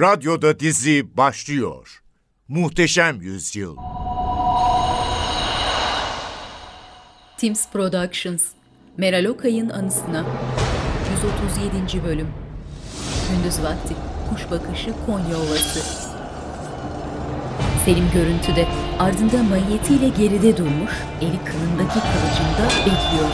[0.00, 2.02] Radyoda dizi başlıyor.
[2.48, 3.76] Muhteşem Yüzyıl.
[7.36, 8.42] Teams Productions
[8.96, 10.24] Meral Okay'ın anısına
[11.50, 12.04] 137.
[12.04, 12.28] bölüm
[13.30, 13.94] Gündüz vakti
[14.30, 15.80] kuş bakışı Konya Ovası
[17.84, 18.68] Selim görüntüde
[18.98, 23.30] ardında mayiyetiyle geride durmuş eli kılındaki kılıcında bekliyor.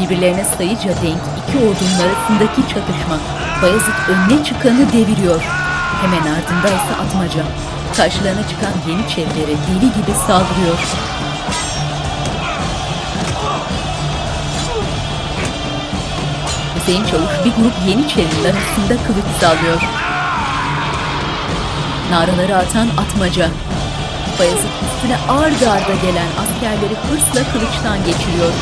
[0.00, 5.42] Birbirlerine sayıca denk iki ordunun arasındaki çatışma Bayezid önüne çıkanı deviriyor.
[6.02, 7.42] Hemen ardında ise atmaca.
[7.96, 10.78] Karşılarına çıkan Yeniçerilere deli gibi saldırıyor.
[16.76, 19.80] Hüseyin Çavuş bir grup Yeniçerinin arasında kılıç sallıyor.
[22.10, 23.48] Naraları atan atmaca.
[24.38, 28.52] Bayezid üstüne ardı arda gelen askerleri hırsla kılıçtan geçiriyor.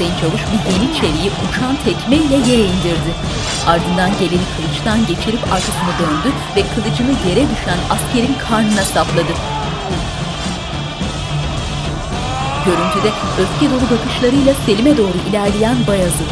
[0.00, 3.12] Hüseyin Çavuş bir Yeniçeriyi uçan tekmeyle yere indirdi.
[3.66, 9.32] Ardından geleni kılıçtan geçirip arkasına döndü ve kılıcını yere düşen askerin karnına sapladı.
[12.66, 16.30] Görüntüde öfke dolu bakışlarıyla Selim'e doğru ilerleyen Bayezid.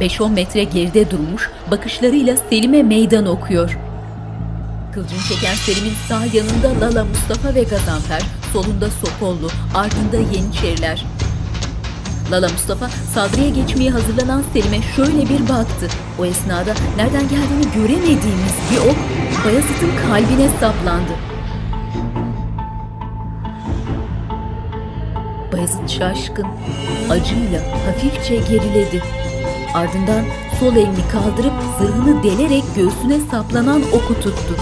[0.00, 3.78] 5-10 metre geride durmuş, bakışlarıyla Selim'e meydan okuyor.
[4.94, 11.04] Kılıcını çeken Selim'in sağ yanında Lala Mustafa ve Gazanfer, solunda Sokollu, ardında Yeniçeriler.
[12.30, 15.88] Lala Mustafa saldırıya geçmeye hazırlanan Selim'e şöyle bir baktı.
[16.18, 18.96] O esnada nereden geldiğini göremediğimiz bir ok
[19.44, 21.12] Bayezid'in kalbine saplandı.
[25.52, 26.46] Bayezid şaşkın,
[27.10, 29.02] acıyla hafifçe geriledi.
[29.74, 30.24] Ardından
[30.60, 34.56] sol elini kaldırıp zırhını delerek göğsüne saplanan oku tuttu.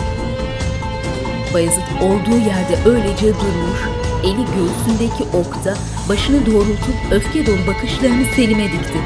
[1.54, 3.80] Bayezid olduğu yerde öylece durmuş,
[4.24, 5.74] eli göğsündeki okta
[6.08, 8.98] başını doğrultup öfke dolu bakışlarını Selim'e dikti.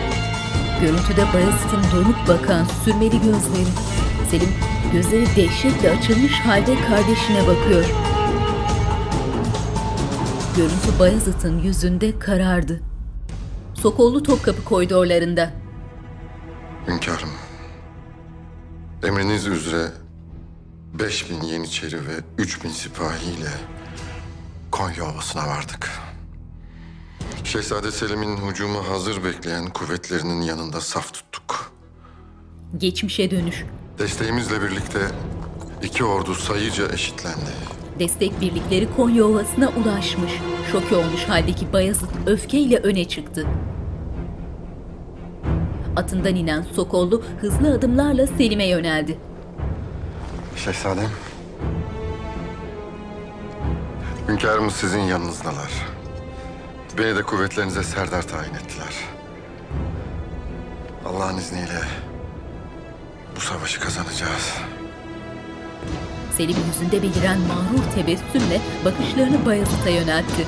[0.80, 3.68] Görüntüde Bayezid'in donuk bakan sürmeli gözleri.
[4.30, 4.48] Selim
[4.92, 7.84] gözleri dehşetle açılmış halde kardeşine bakıyor.
[10.56, 12.80] Görüntü Bayezid'in yüzünde karardı.
[13.74, 15.50] Sokollu Topkapı koridorlarında.
[16.88, 17.30] Hünkârım,
[19.02, 19.88] emriniz üzere
[20.94, 23.50] 5000 Yeniçeri ve 3000 sipahiyle
[24.70, 25.90] Konya Ovası'na vardık.
[27.44, 31.72] Şehzade Selim'in hücumu hazır bekleyen kuvvetlerinin yanında saf tuttuk.
[32.78, 33.64] Geçmişe dönüş.
[33.98, 34.98] Desteğimizle birlikte
[35.82, 37.50] iki ordu sayıca eşitlendi.
[37.98, 40.32] Destek birlikleri Konya Ovası'na ulaşmış.
[40.72, 43.46] Şoke olmuş haldeki Bayezid öfkeyle öne çıktı.
[45.96, 49.18] Atından inen Sokollu hızlı adımlarla Selim'e yöneldi.
[50.56, 51.10] Şehzadem.
[54.28, 55.70] Hünkârımız sizin yanınızdalar.
[56.98, 58.94] Beni de kuvvetlerinize serdar tayin ettiler.
[61.06, 61.80] Allah'ın izniyle
[63.36, 64.54] bu savaşı kazanacağız.
[66.36, 70.46] Selim yüzünde beliren mağrur tebessümle bakışlarını Bayezid'e yöneltti.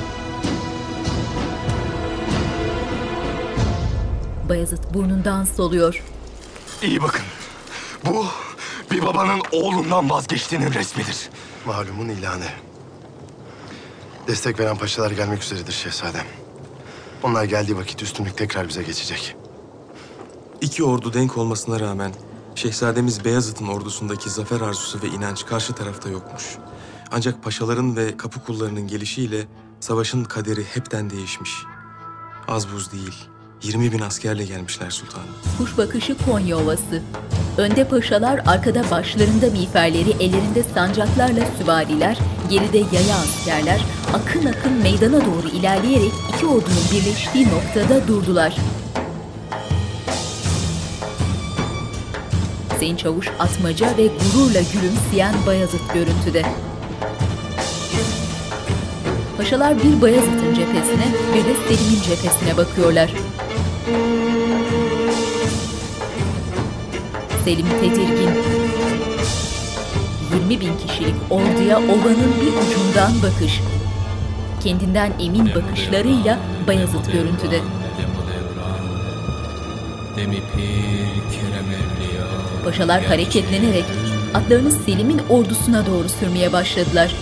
[4.49, 6.05] Bayezid burnundan soluyor.
[6.83, 7.25] İyi bakın.
[8.07, 8.27] Bu
[8.91, 11.31] bir babanın oğlundan vazgeçtiğinin resmidir.
[11.67, 12.70] Malumun ilanı.
[14.29, 16.27] Destek veren paşalar gelmek üzeredir şehzadem.
[17.23, 19.37] Onlar geldiği vakit üstünlük tekrar bize geçecek.
[20.61, 22.13] İki ordu denk olmasına rağmen
[22.55, 26.45] Şehzademiz Beyazıt'ın ordusundaki zafer arzusu ve inanç karşı tarafta yokmuş.
[27.11, 29.47] Ancak paşaların ve kapı kullarının gelişiyle
[29.81, 31.51] savaşın kaderi hepten değişmiş.
[32.49, 33.29] Az buz değil,
[33.63, 35.29] 20 bin askerle gelmişler sultanım.
[35.59, 37.03] Kuş bakışı Konya Ovası.
[37.59, 42.19] Önde paşalar, arkada başlarında miğferleri, ellerinde sancaklarla süvariler,
[42.51, 43.81] geride yaya askerler,
[44.15, 48.57] akın akın meydana doğru ilerleyerek iki ordunun birleştiği noktada durdular.
[52.75, 56.43] Hüseyin Çavuş atmaca ve gururla gülümseyen Bayezid görüntüde.
[59.37, 63.11] Paşalar bir Bayezid'in cephesine bir de Selim'in cephesine bakıyorlar.
[67.45, 68.31] Selim tedirgin.
[70.35, 73.61] 20 bin kişilik orduya ovanın bir ucundan bakış.
[74.63, 77.61] Kendinden emin bakışlarıyla Bayezid görüntüde.
[82.65, 83.85] Paşalar hareketlenerek
[84.35, 87.15] atlarını Selim'in ordusuna doğru sürmeye başladılar.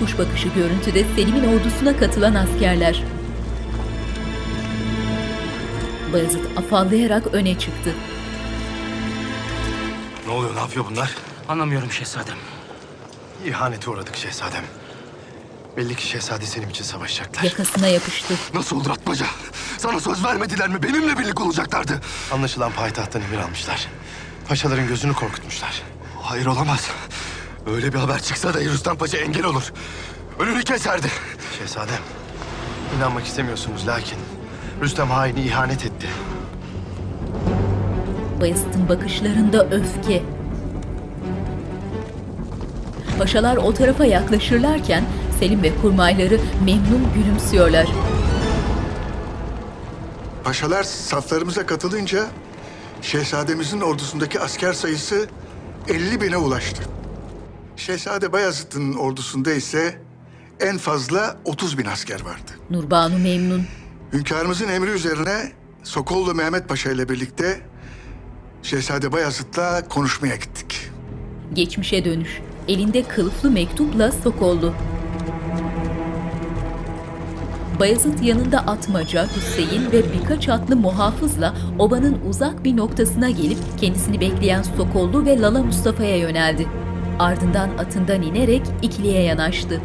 [0.00, 3.02] Kuş bakışı görüntüde Selim'in ordusuna katılan askerler.
[6.12, 7.94] Bayezid afallayarak öne çıktı.
[10.26, 11.14] Ne oluyor, ne yapıyor bunlar?
[11.48, 12.36] Anlamıyorum şehzadem.
[13.46, 14.64] İhanete uğradık şehzadem.
[15.76, 17.42] Belli ki şehzade Selim için savaşacaklar.
[17.42, 18.34] Yakasına yapıştı.
[18.54, 19.26] Nasıl olur Atmaca?
[19.78, 20.82] Sana söz vermediler mi?
[20.82, 22.00] Benimle birlik olacaklardı.
[22.32, 23.86] Anlaşılan payitahttan emir almışlar.
[24.48, 25.82] Paşaların gözünü korkutmuşlar.
[26.22, 26.90] Hayır olamaz.
[27.66, 29.72] Öyle bir haber çıksa da Rüstem Paşa engel olur.
[30.38, 31.08] Önünü keserdi.
[31.58, 32.02] Şehzadem,
[32.96, 34.18] inanmak istemiyorsunuz lakin
[34.82, 36.08] Rüstem haini ihanet etti.
[38.40, 40.22] Bayezid'in bakışlarında öfke.
[43.18, 45.04] Paşalar o tarafa yaklaşırlarken
[45.38, 47.86] Selim ve kurmayları memnun gülümsüyorlar.
[50.44, 52.26] Paşalar saflarımıza katılınca
[53.02, 55.28] şehzademizin ordusundaki asker sayısı
[55.88, 56.82] 50 bine ulaştı.
[57.76, 60.02] Şehzade Bayezid'in ordusunda ise
[60.60, 62.50] en fazla 30 bin asker vardı.
[62.70, 63.66] Nurbanu memnun.
[64.12, 65.52] Hünkârımızın emri üzerine
[65.82, 67.60] Sokollu Mehmet Paşa ile birlikte
[68.62, 70.90] Şehzade Bayezid'le konuşmaya gittik.
[71.54, 72.40] Geçmişe dönüş.
[72.68, 74.74] Elinde kılıflı mektupla Sokollu.
[77.80, 84.62] Bayezid yanında Atmaca, Hüseyin ve birkaç atlı muhafızla obanın uzak bir noktasına gelip kendisini bekleyen
[84.62, 86.66] Sokollu ve Lala Mustafa'ya yöneldi.
[87.18, 89.80] Ardından atından inerek ikiliye yanaştı.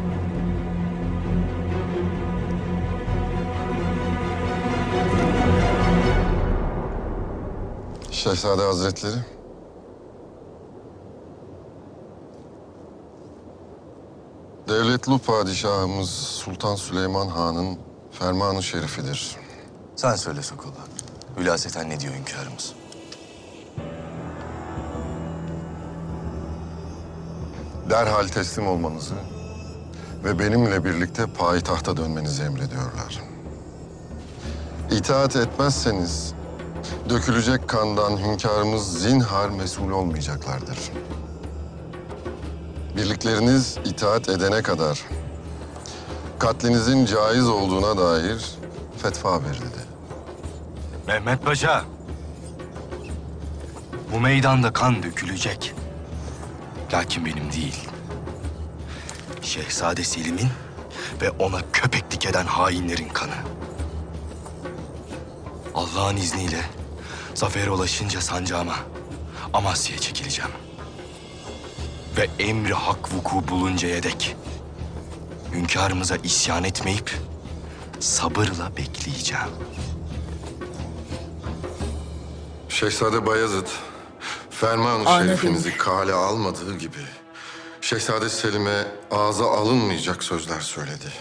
[8.24, 9.16] Şehzade Hazretleri.
[14.70, 17.78] Devletlu padişahımız Sultan Süleyman Han'ın
[18.12, 19.36] fermanı şerifidir.
[19.96, 20.72] Sen söyle Sokollu.
[21.38, 22.74] Hülaseten ne diyor hünkârımız?
[27.90, 29.16] Derhal teslim olmanızı
[30.24, 33.22] ve benimle birlikte payitahta dönmenizi emrediyorlar.
[34.92, 36.34] İtaat etmezseniz
[37.10, 40.78] dökülecek kandan hünkârımız zinhar mesul olmayacaklardır.
[42.98, 45.04] Birlikleriniz itaat edene kadar
[46.40, 48.56] katlinizin caiz olduğuna dair
[48.98, 49.84] fetva verildi.
[51.08, 51.84] Mehmet Paşa.
[54.14, 55.74] Bu meydanda kan dökülecek.
[56.94, 57.90] Lakin benim değil.
[59.42, 60.50] Şehzade Selim'in
[61.22, 63.36] ve ona köpeklik eden hainlerin kanı.
[65.76, 66.66] Allah'ın izniyle
[67.36, 68.76] zafere ulaşınca sancağıma
[69.54, 70.52] Amasya'ya çekileceğim.
[72.18, 74.36] Ve emri hak vuku buluncaya dek
[75.54, 77.18] hünkârımıza isyan etmeyip
[78.00, 79.50] sabırla bekleyeceğim.
[82.70, 83.68] Şehzade Bayezid,
[84.50, 86.98] ferman-ı şerifinizi kale almadığı gibi...
[87.82, 91.12] ...Şehzade Selim'e ağza alınmayacak sözler söyledi.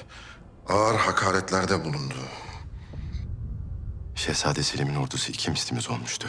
[0.68, 2.14] Ağır hakaretlerde bulundu.
[4.14, 6.28] Şehzade Selim'in ordusu iki mislimiz olmuştu.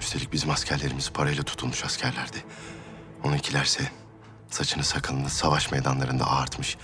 [0.00, 2.44] Üstelik bizim askerlerimiz parayla tutulmuş askerlerdi.
[3.24, 3.90] Onunkilerse
[4.50, 6.76] saçını sakalını savaş meydanlarında ağartmış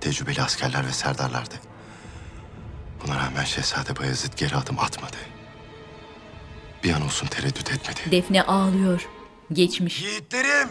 [0.00, 1.54] tecrübeli askerler ve serdarlardı.
[3.06, 5.16] Buna rağmen Şehzade Bayezid geri adım atmadı.
[6.84, 8.00] Bir an olsun tereddüt etmedi.
[8.10, 9.08] Defne ağlıyor.
[9.52, 10.02] Geçmiş.
[10.02, 10.68] Yiğitlerim!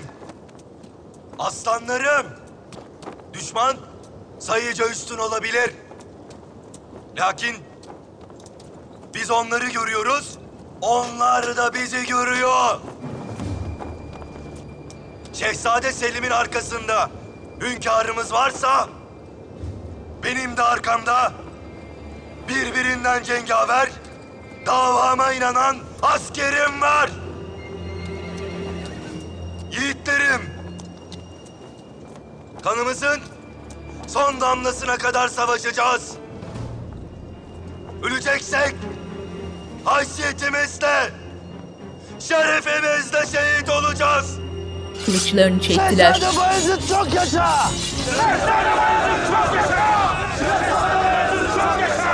[1.39, 2.27] Aslanlarım!
[3.33, 3.77] Düşman
[4.39, 5.71] sayıca üstün olabilir.
[7.19, 7.56] Lakin
[9.22, 10.38] biz onları görüyoruz,
[10.81, 12.80] onlar da bizi görüyor.
[15.34, 17.10] Şehzade Selim'in arkasında
[17.62, 18.90] hünkârımız varsa
[20.24, 21.34] benim de arkamda
[22.50, 23.90] birbirinden cengaver,
[24.66, 27.10] davama inanan askerim var.
[29.72, 30.42] Yiğitlerim,
[32.64, 33.19] kanımızın
[34.07, 36.14] son damlasına kadar savaşacağız.
[38.04, 38.76] Öleceksek
[39.88, 41.12] haysiyetimizle,
[42.20, 44.36] şerefimizle şehit olacağız.
[45.06, 46.22] Kılıçlarını çektiler.
[46.38, 47.70] Bayezid çok yaşa!
[51.98, 52.06] Ya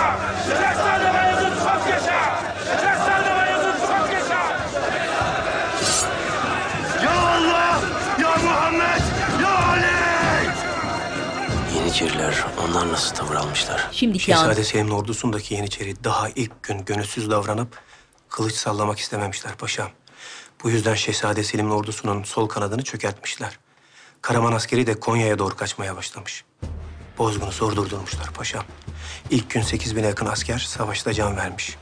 [11.93, 13.87] Yeniçeriler onlar nasıl tavır almışlar?
[13.91, 14.39] Şimdiki an.
[14.39, 17.79] Şehzade Selim'in ordusundaki Yeniçeri daha ilk gün gönülsüz davranıp
[18.29, 19.89] kılıç sallamak istememişler paşam.
[20.63, 23.59] Bu yüzden Şehzade Selim'in ordusunun sol kanadını çökertmişler.
[24.21, 26.45] Karaman askeri de Konya'ya doğru kaçmaya başlamış.
[27.17, 28.65] Bozgunu zor durdurmuşlar paşam.
[29.29, 31.77] İlk gün 8 bine yakın asker savaşta can vermiş.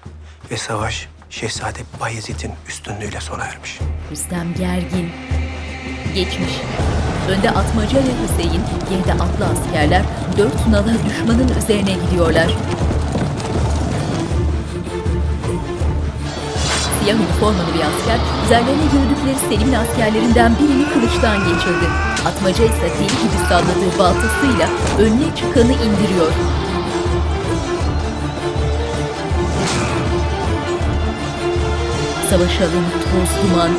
[0.52, 3.80] Ve savaş Şehzade Bayezid'in üstünlüğüyle sona ermiş.
[4.12, 5.10] Rüstem gergin.
[6.16, 6.54] Geçmiş.
[7.30, 10.02] Önde Atmaca ve Hüseyin, geride atlı askerler
[10.38, 12.48] dört nala düşmanın üzerine gidiyorlar.
[17.00, 21.86] Siyah üniformalı bir asker, üzerlerine gördükleri Selim'in askerlerinden birini kılıçtan geçirdi.
[22.28, 24.70] Atmaca ise deli gibi salladığı baltasıyla
[25.00, 26.32] önüne çıkanı indiriyor.
[32.32, 33.72] Savaş alanı toz duman.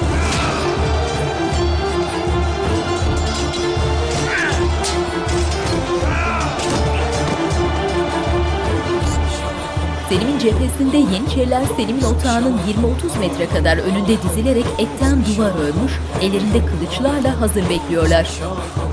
[10.09, 17.41] Selim'in cephesinde Yeniçeriler Selim'in otağının 20-30 metre kadar önünde dizilerek etten duvar örmüş, ellerinde kılıçlarla
[17.41, 18.31] hazır bekliyorlar.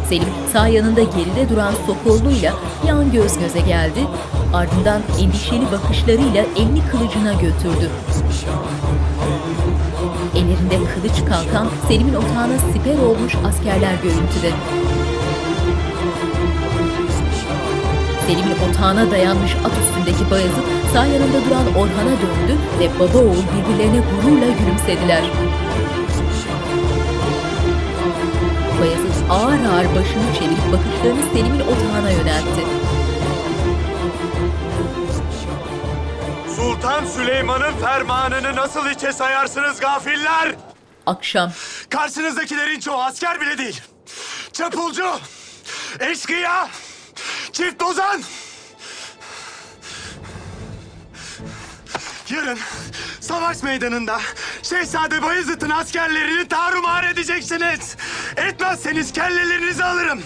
[0.09, 3.99] Selim sağ yanında geride duran Sokollu'yla bir an göz göze geldi,
[4.53, 7.89] ardından endişeli bakışlarıyla elini kılıcına götürdü.
[10.49, 14.51] Ellerinde kılıç kalkan Selim'in otağına siper olmuş askerler görüntüde.
[18.27, 24.01] Selim'in otağına dayanmış at üstündeki Bayezid sağ yanında duran Orhan'a döndü ve baba oğul birbirlerine
[24.09, 25.23] gururla gülümsediler.
[28.81, 32.88] Bayezid ağır ağır başını çevirip bakışlarını Selim'in otağına yöneltti.
[36.89, 40.55] Sultan Süleyman'ın fermanını nasıl içe sayarsınız gafiller?
[41.05, 41.51] Akşam
[41.89, 43.81] Karşınızdakilerin çoğu asker bile değil.
[44.53, 45.19] Çapulcu,
[45.99, 46.69] eşkıya,
[47.51, 48.23] çift bozan.
[52.29, 52.59] Yarın
[53.19, 54.19] savaş meydanında
[54.63, 57.95] Şehzade Bayezid'in askerlerini tarumar edeceksiniz.
[58.37, 60.23] Etmezseniz kellelerinizi alırım.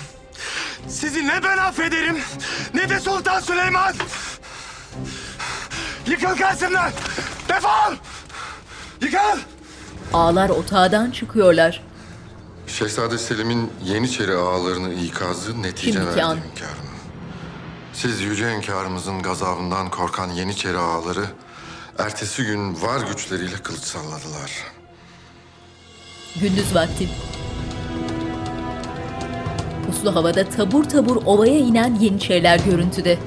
[0.88, 2.22] Sizi ne ben affederim
[2.74, 3.93] ne de Sultan Süleyman.
[6.07, 6.91] Yıkıl karşımdan!
[7.50, 7.95] Defol!
[9.01, 9.39] Yıkıl!
[10.13, 11.83] ağlar otağdan çıkıyorlar.
[12.67, 16.36] Şehzade Selim'in Yeniçeri ağalarını ikazı netice Şimdiki verdi an.
[16.36, 16.93] hünkârım.
[17.93, 21.25] Siz yüce hünkârımızın gazabından korkan Yeniçeri ağaları...
[22.00, 24.51] ...ertesi gün var güçleriyle kılıç salladılar.
[26.41, 27.10] Gündüz vakti.
[29.88, 33.19] Puslu havada tabur tabur ovaya inen Yeniçeriler görüntüde.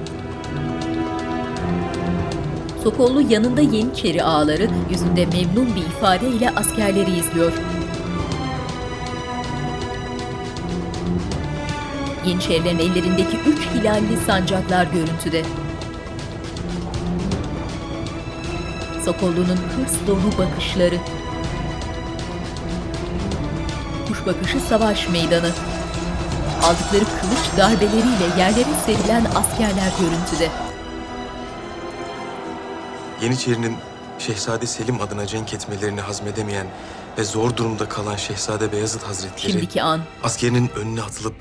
[2.87, 7.53] Sokollu yanında Yeniçeri ağaları yüzünde memnun bir ifadeyle askerleri izliyor.
[12.27, 15.43] Yeniçerilerin ellerindeki üç hilalli sancaklar görüntüde.
[19.05, 20.97] Sokollu'nun hırs dolu bakışları.
[24.09, 25.51] Kuş bakışı savaş meydanı.
[26.63, 30.66] Aldıkları kılıç darbeleriyle yerlere serilen askerler görüntüde.
[33.23, 33.77] Yeniçeri'nin
[34.19, 36.67] Şehzade Selim adına cenk etmelerini hazmedemeyen
[37.19, 40.01] ve zor durumda kalan Şehzade Beyazıt Hazretleri Şimdiki an.
[40.23, 41.35] askerinin önüne atılıp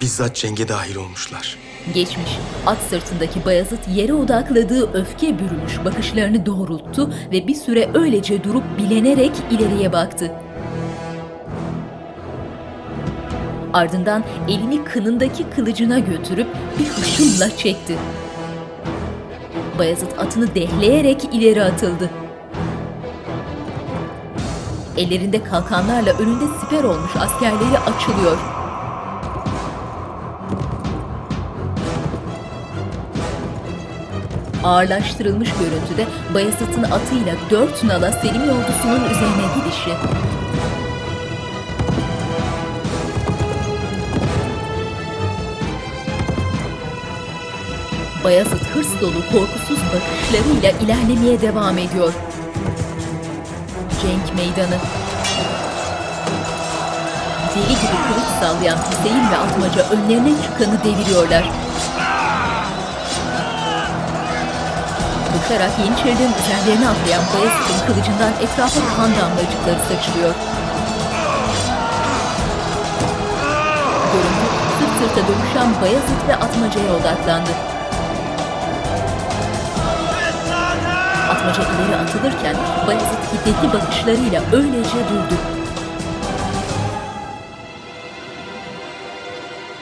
[0.00, 1.58] bizzat cenge dahil olmuşlar.
[1.94, 2.30] Geçmiş,
[2.66, 9.32] at sırtındaki Bayazıt yere odakladığı öfke bürümüş bakışlarını doğrulttu ve bir süre öylece durup bilenerek
[9.50, 10.32] ileriye baktı.
[13.72, 16.48] Ardından elini kınındaki kılıcına götürüp
[16.78, 17.96] bir hışımla çekti.
[19.78, 22.10] Bayazıt atını dehleyerek ileri atıldı.
[24.96, 28.38] Ellerinde kalkanlarla önünde siper olmuş askerleri açılıyor.
[34.64, 39.90] Ağırlaştırılmış görüntüde Bayezid'in atıyla dört nala Selim'in ordusunun üzerine gidişi.
[48.24, 52.12] Bayezid hırs dolu korkusuz bakışlarıyla ilerlemeye devam ediyor.
[54.02, 54.78] Cenk meydanı.
[57.54, 61.44] Deli gibi kılıç sallayan Hüseyin ve Atmaca önlerine çıkanı deviriyorlar.
[65.32, 70.34] Koşarak Yeniçerilerin üzerlerine atlayan Bayezid'in kılıcından etrafa kan damlacıkları saçılıyor.
[74.12, 74.46] Görüntü
[74.78, 77.81] sırt sırta dövüşen Bayezid ve Atmaca'ya odaklandı.
[81.42, 82.56] Atmaca ileri atılırken
[82.86, 85.38] Bayezid hiddetli bakışlarıyla öylece durdu.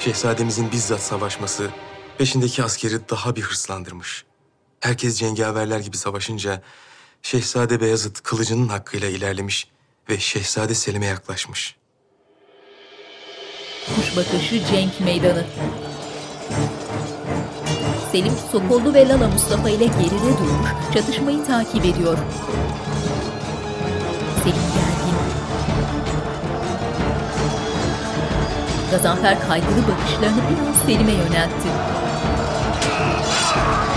[0.01, 1.71] Şehzademizin bizzat savaşması
[2.19, 4.25] peşindeki askeri daha bir hırslandırmış.
[4.81, 6.63] Herkes cengaverler gibi savaşınca
[7.23, 9.69] Şehzade Beyazıt kılıcının hakkıyla ilerlemiş
[10.11, 11.77] ve Şehzade Selim'e yaklaşmış.
[13.97, 15.47] Kuş bakışı Cenk Meydanı.
[18.13, 22.19] Selim, Sokollu ve Lala Mustafa ile geride durmuş, çatışmayı takip ediyor.
[24.43, 25.17] Selim gergin.
[28.91, 31.69] Gazanfer kaygılı bakışlarını biraz Selim'e yöneltti.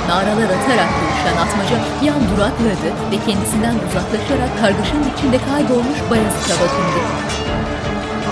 [0.08, 7.00] Naralar atarak dövüşen Atmaca bir an durakladı ve kendisinden uzaklaşarak kargaşanın içinde kaybolmuş Bayezid'e bakındı.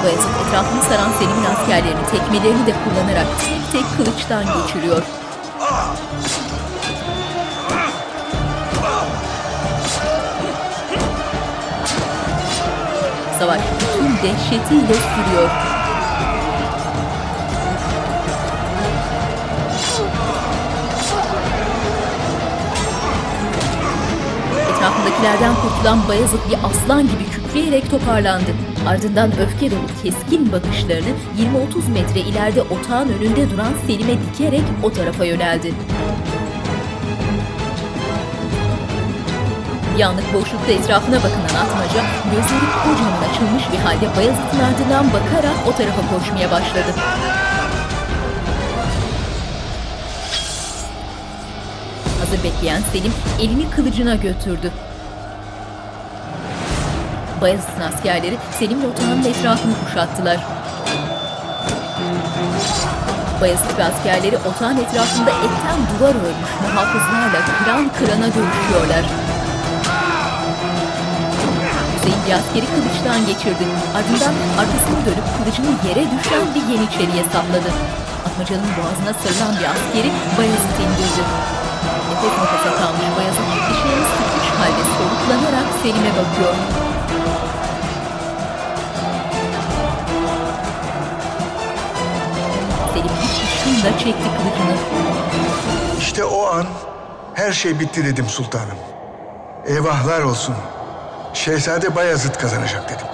[0.04, 5.04] Bayezid etrafını saran Selim'in askerlerini tekmelerini de kullanarak tek tek kılıçtan geçiriyor.
[13.40, 13.62] Savaş
[13.94, 15.50] tüm dehşetiyle sürüyor.
[24.70, 28.71] Etrafındakilerden kurtulan Bayezid bir aslan gibi kükreyerek toparlandı.
[28.88, 31.10] Ardından öfke dolu keskin bakışlarını
[31.88, 35.74] 20-30 metre ileride otağın önünde duran Selim'e dikerek o tarafa yöneldi.
[39.98, 45.72] Bir anlık boşlukta etrafına bakınan Atmaca gözleri kocaman açılmış bir halde Bayezid'in ardından bakarak o
[45.72, 46.96] tarafa koşmaya başladı.
[52.20, 54.72] Hazır bekleyen Selim elini kılıcına götürdü.
[57.42, 60.38] Bayezid'in askerleri Selim'le otağının etrafını kuşattılar.
[63.42, 69.06] Bayezid ve askerleri otağın etrafında etten duvar örmüş muhafızlarla kıran kırana dövüşüyorlar.
[71.96, 73.66] Hüseyin askeri kılıçtan geçirdi.
[73.98, 77.72] Ardından arkasını dönüp kılıcını yere düşen bir yeniçeriye sapladı.
[78.28, 81.24] Atmaca'nın boğazına sarılan bir askeri Bayezid indirdi.
[82.10, 86.56] Nefes nefese kalmış Bayezid dişlerini sıkmış halde soluklanarak Selim'e bakıyor.
[93.72, 94.76] Işınla çekti kılıcını.
[96.00, 96.66] İşte o an
[97.34, 98.78] her şey bitti dedim sultanım.
[99.66, 100.56] Eyvahlar olsun.
[101.34, 103.08] Şehzade Bayezid kazanacak dedim.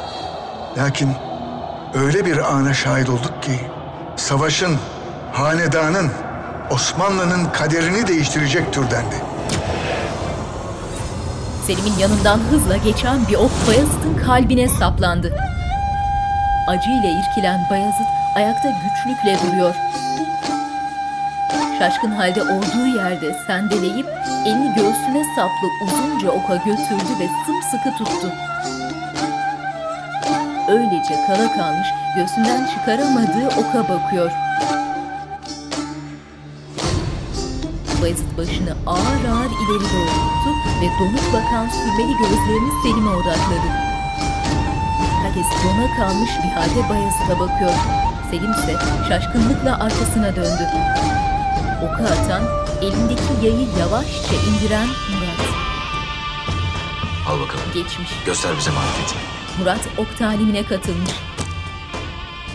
[0.77, 1.09] Lakin
[1.93, 3.59] öyle bir ana şahit olduk ki
[4.15, 4.77] savaşın,
[5.33, 6.11] hanedanın,
[6.71, 9.15] Osmanlı'nın kaderini değiştirecek türdendi.
[11.67, 15.33] Selim'in yanından hızla geçen bir ok Bayezid'in kalbine saplandı.
[16.67, 19.75] Acıyla irkilen Bayezid ayakta güçlükle duruyor.
[21.79, 24.07] Şaşkın halde olduğu yerde sendeleyip
[24.45, 28.31] elini göğsüne saplı uzunca oka götürdü ve sımsıkı tuttu.
[30.67, 34.31] Öylece kala kalmış göğsünden çıkaramadığı oka bakıyor.
[38.01, 40.49] Bayezid başını ağır ağır ileri doğru tuttu
[40.81, 43.69] ve donuk bakan sürmeli gözlerini Selim'e odakladı.
[45.23, 47.73] Herkes dona kalmış bir halde Bayezid'e bakıyor.
[48.31, 48.75] Selim ise
[49.09, 50.67] şaşkınlıkla arkasına döndü.
[51.83, 52.43] Oku atan,
[52.81, 55.47] elindeki yayı yavaşça indiren Murat.
[57.29, 57.63] Al bakalım.
[57.73, 58.09] Geçmiş.
[58.25, 59.19] Göster bize marifetini.
[59.59, 61.11] Murat ok talimine katılmış.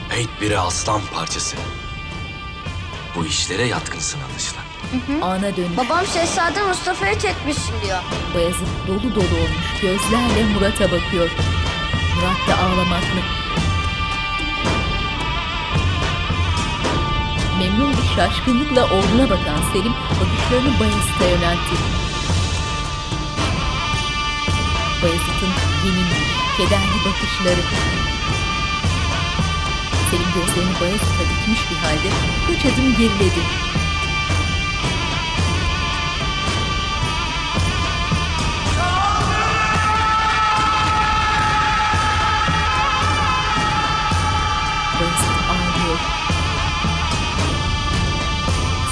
[0.09, 1.57] Peyt biri aslan parçası.
[3.17, 4.65] Bu işlere yatkınsın anlaşılan.
[5.23, 5.77] Ana dönüş.
[5.77, 7.99] Babam Şehzade Mustafa'yı çekmişsin diyor.
[8.35, 11.31] Bayezid dolu dolu olmuş gözlerle Murat'a bakıyor.
[12.17, 13.42] Murat da ağlamaklı.
[17.63, 21.77] Memnun bir şaşkınlıkla oğluna bakan Selim bakışlarını Bayezid'e yöneltti.
[25.03, 25.53] Bayezid'in
[25.85, 27.63] yenilmiş, kederli bakışları.
[30.11, 32.09] Selim gözlerini Bayezid'e dikmiş bir halde
[32.49, 33.41] birkaç adım geriledi.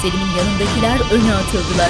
[0.01, 1.89] Selim'in yanındakiler öne atıldılar.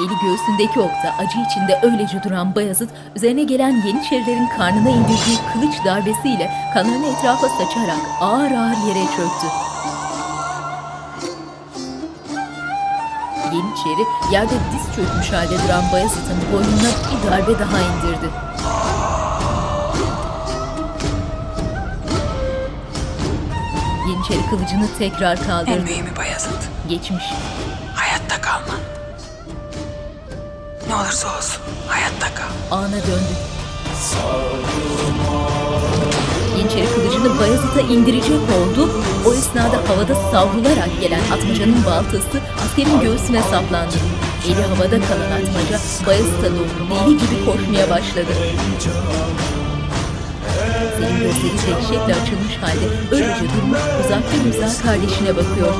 [0.00, 6.50] Eli göğsündeki okta acı içinde öylece duran Bayezid, üzerine gelen Yeniçerilerin karnına indirdiği kılıç darbesiyle
[6.74, 9.46] kanlarını etrafa saçarak ağır ağır yere çöktü.
[13.52, 18.53] Yeniçeri yerde diz çökmüş halde duran Bayezid'in boynuna bir darbe daha indirdi.
[24.30, 25.82] Yeniçeri kılıcını tekrar En kaldırdı.
[25.82, 26.50] mühimi Bayezid.
[26.88, 27.24] Geçmiş.
[27.94, 28.78] Hayatta kalman.
[30.88, 32.76] Ne olursa olsun hayatta kal.
[32.78, 33.34] ana döndü.
[36.58, 38.90] Yeniçeri kılıcını Bayezid'e indirecek oldu.
[39.26, 43.94] O esnada havada savrularak gelen Atmaca'nın baltası askerin göğsüne saplandı.
[44.46, 48.32] Eli havada kalan Atmaca Bayezid'e doğru deli gibi koşmaya başladı.
[51.04, 55.74] Senin gözleri dehşetle açılmış halde öylece durmuş uzaktan uzağa kardeşine bakıyor.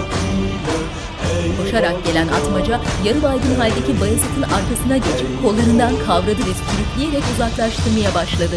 [1.59, 8.57] Koşarak gelen atmaca yarı baygın haldeki Bayezid'in arkasına geçip kollarından kavradı ve sürükleyerek uzaklaştırmaya başladı.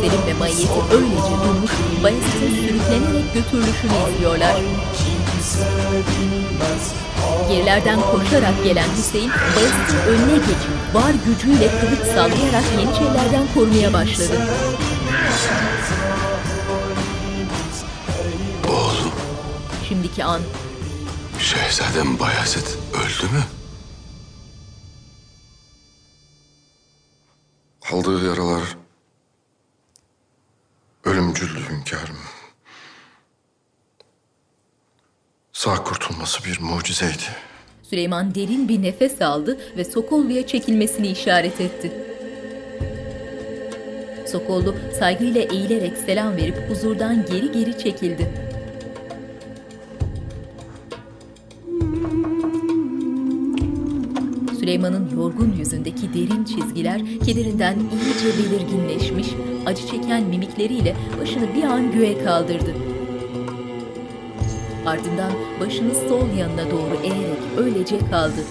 [0.00, 1.70] Selim ve Maiyeti öylece durmuş
[2.02, 4.54] Bayezid'in sürüklenerek götürülüşünü izliyorlar.
[7.48, 14.40] Gerilerden koşarak gelen Hüseyin Bayezid'in önüne geçip var gücüyle kılıç sallayarak Yeniçerilerden korumaya başladı.
[19.88, 20.40] Şimdiki an
[21.38, 23.44] Şehzadem Bayezid öldü mü?
[27.92, 28.62] Aldığı yaralar
[31.04, 32.33] ölümcüldü hünkârım.
[35.64, 37.22] Sağ kurtulması bir mucizeydi.
[37.82, 41.92] Süleyman derin bir nefes aldı ve Sokollu'ya çekilmesini işaret etti.
[44.26, 48.30] Sokollu saygıyla eğilerek selam verip huzurdan geri geri çekildi.
[54.60, 59.28] Süleyman'ın yorgun yüzündeki derin çizgiler kederinden iyice belirginleşmiş,
[59.66, 62.93] acı çeken mimikleriyle başını bir an göğe kaldırdı.
[64.86, 68.44] Ardından başını sol yanına doğru eğerek öylece kaldı.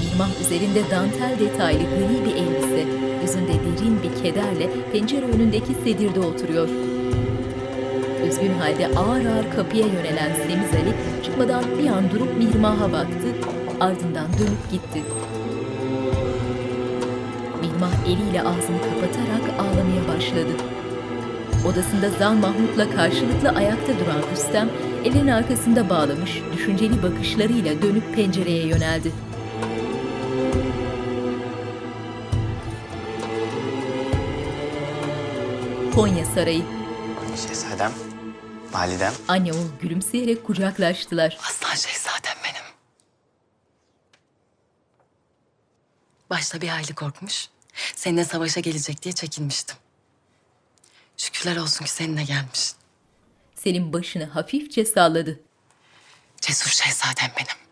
[0.00, 2.84] Mihmah üzerinde dantel detaylı gri bir elbise,
[3.22, 6.68] yüzünde derin bir kederle pencere önündeki sedirde oturuyor.
[8.28, 13.28] Üzgün halde ağır ağır kapıya yönelen Semiz Ali çıkmadan bir an durup Mihmah'a baktı,
[13.80, 15.02] ardından dönüp gitti.
[17.60, 20.52] Mihmah eliyle ağzını kapatarak ağlamaya başladı.
[21.66, 24.70] Odasında Zan Mahmut'la karşılıklı ayakta duran Rüstem,
[25.04, 29.12] elini arkasında bağlamış, düşünceli bakışlarıyla dönüp pencereye yöneldi.
[35.94, 36.62] Konya Sarayı.
[37.48, 37.92] Şehzadem,
[38.72, 39.12] validem.
[39.28, 41.38] Anne oğul gülümseyerek kucaklaştılar.
[41.50, 42.66] Aslan şehzadem benim.
[46.30, 47.48] Başta bir hayli korkmuş.
[47.94, 49.76] Seninle savaşa gelecek diye çekinmiştim.
[51.16, 52.72] Şükürler olsun ki seninle gelmiş.
[53.54, 55.40] Selim başını hafifçe salladı.
[56.40, 57.66] Cesur şehzadem benim.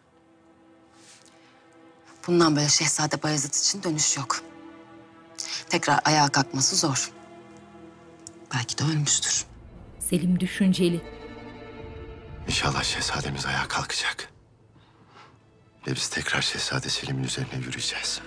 [2.26, 4.42] Bundan böyle Şehzade Bayezid için dönüş yok.
[5.68, 7.10] Tekrar ayağa kalkması zor.
[8.54, 9.44] Belki de ölmüştür.
[9.98, 11.02] Selim düşünceli.
[12.48, 14.32] İnşallah şehzademiz ayağa kalkacak.
[15.86, 18.20] Ve biz tekrar Şehzade Selim'in üzerine yürüyeceğiz.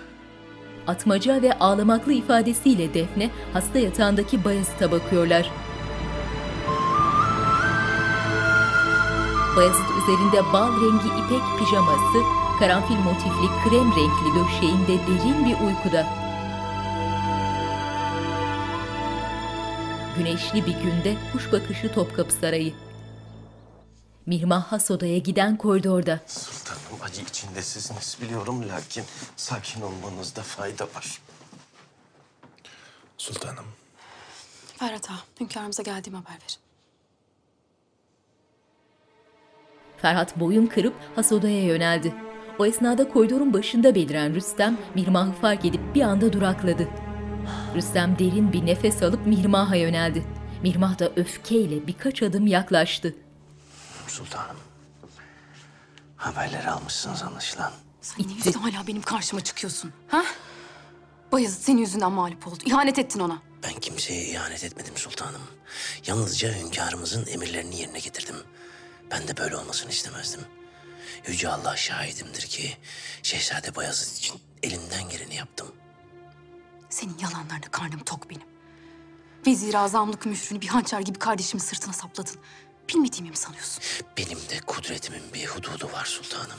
[0.88, 5.50] Atmaca ve ağlamaklı ifadesiyle Defne hasta yatağındaki Bayezid'e bakıyorlar.
[9.56, 12.18] Bayezid üzerinde bal rengi ipek pijaması,
[12.58, 16.06] karanfil motifli krem renkli döşeğinde derin bir uykuda.
[20.18, 22.72] Güneşli bir günde kuş bakışı Topkapı Sarayı.
[24.28, 26.20] Mihmah has odaya giden koridorda.
[26.26, 29.04] Sultanım acı içindesiniz biliyorum lakin
[29.36, 31.22] sakin olmanızda fayda var.
[33.18, 33.64] Sultanım.
[34.76, 36.58] Ferhat Ağa, hünkârımıza geldiğim haber ver.
[39.96, 42.14] Ferhat boyun kırıp has odaya yöneldi.
[42.58, 46.88] O esnada koridorun başında beliren Rüstem, Mihrimah'ı fark edip bir anda durakladı.
[47.74, 50.24] Rüstem derin bir nefes alıp Mihrimah'a yöneldi.
[50.62, 53.14] Mihrimah da öfkeyle birkaç adım yaklaştı.
[54.08, 54.56] Sultanım.
[56.16, 57.72] Haberleri almışsınız anlaşılan.
[58.00, 59.92] Sen ne yüzden hala benim karşıma çıkıyorsun?
[60.08, 60.24] Ha?
[61.32, 62.58] Bayezid senin yüzünden mağlup oldu.
[62.64, 63.42] İhanet ettin ona.
[63.62, 65.42] Ben kimseye ihanet etmedim sultanım.
[66.06, 68.36] Yalnızca hünkârımızın emirlerini yerine getirdim.
[69.10, 70.40] Ben de böyle olmasını istemezdim.
[71.26, 72.76] Yüce Allah şahidimdir ki
[73.22, 75.66] Şehzade Bayezid için elimden geleni yaptım.
[76.90, 78.42] Senin yalanlarına karnım tok benim.
[79.46, 82.36] Vezir azamlık mührünü bir hançer gibi kardeşimin sırtına sapladın.
[82.88, 83.82] Bilmediğimi mi sanıyorsun?
[84.16, 86.58] Benim de kudretimin bir hududu var sultanım.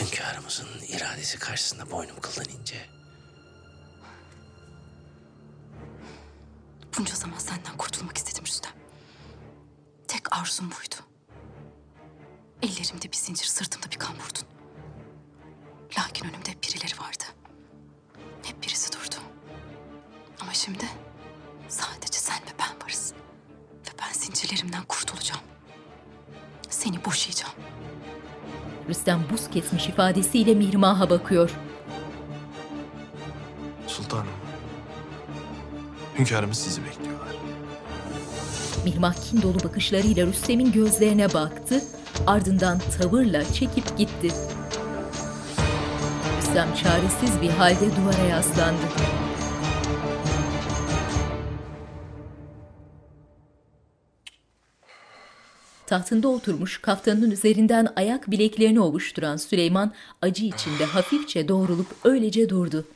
[0.00, 2.86] Hünkârımızın iradesi karşısında boynum kıldan ince.
[6.98, 8.72] Bunca zaman senden kurtulmak istedim Rüstem.
[10.08, 11.06] Tek arzum buydu.
[12.62, 14.44] Ellerimde bir zincir, sırtımda bir kamburdun.
[15.98, 17.24] Lakin önümde hep birileri vardı.
[18.42, 19.16] Hep birisi durdu.
[20.40, 20.84] Ama şimdi
[21.68, 23.14] sadece sen ve ben varız.
[23.86, 25.40] Ve ben zincirlerimden kurtulacağım.
[26.70, 27.52] Seni boşayacağım.
[28.88, 31.50] Rüstem buz kesmiş ifadesiyle Mihrimah'a bakıyor.
[33.86, 34.26] Sultanım.
[36.18, 37.28] Hünkârımız sizi bekliyorlar.
[38.84, 41.84] Mihrimah kin dolu bakışlarıyla Rüstem'in gözlerine baktı,
[42.26, 44.28] ardından tavırla çekip gitti.
[46.38, 48.80] Rüstem çaresiz bir halde duvara yaslandı.
[55.90, 62.88] Tahtında oturmuş kaftanın üzerinden ayak bileklerini ovuşturan Süleyman acı içinde hafifçe doğrulup öylece durdu.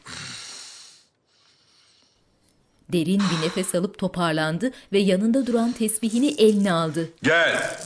[2.92, 7.12] Derin bir nefes alıp toparlandı ve yanında duran tesbihini eline aldı.
[7.22, 7.78] Gel.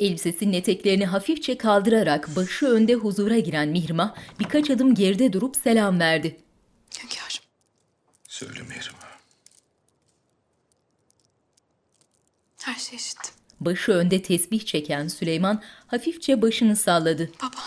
[0.00, 6.36] Elbisesinin eteklerini hafifçe kaldırarak başı önde huzura giren Mihrimah birkaç adım geride durup selam verdi.
[7.02, 7.44] Hünkârım.
[8.28, 9.18] Söyle Mihrimah.
[12.58, 13.37] Her şey eşittim.
[13.60, 17.30] Başı önde tesbih çeken Süleyman hafifçe başını salladı.
[17.42, 17.60] Baba.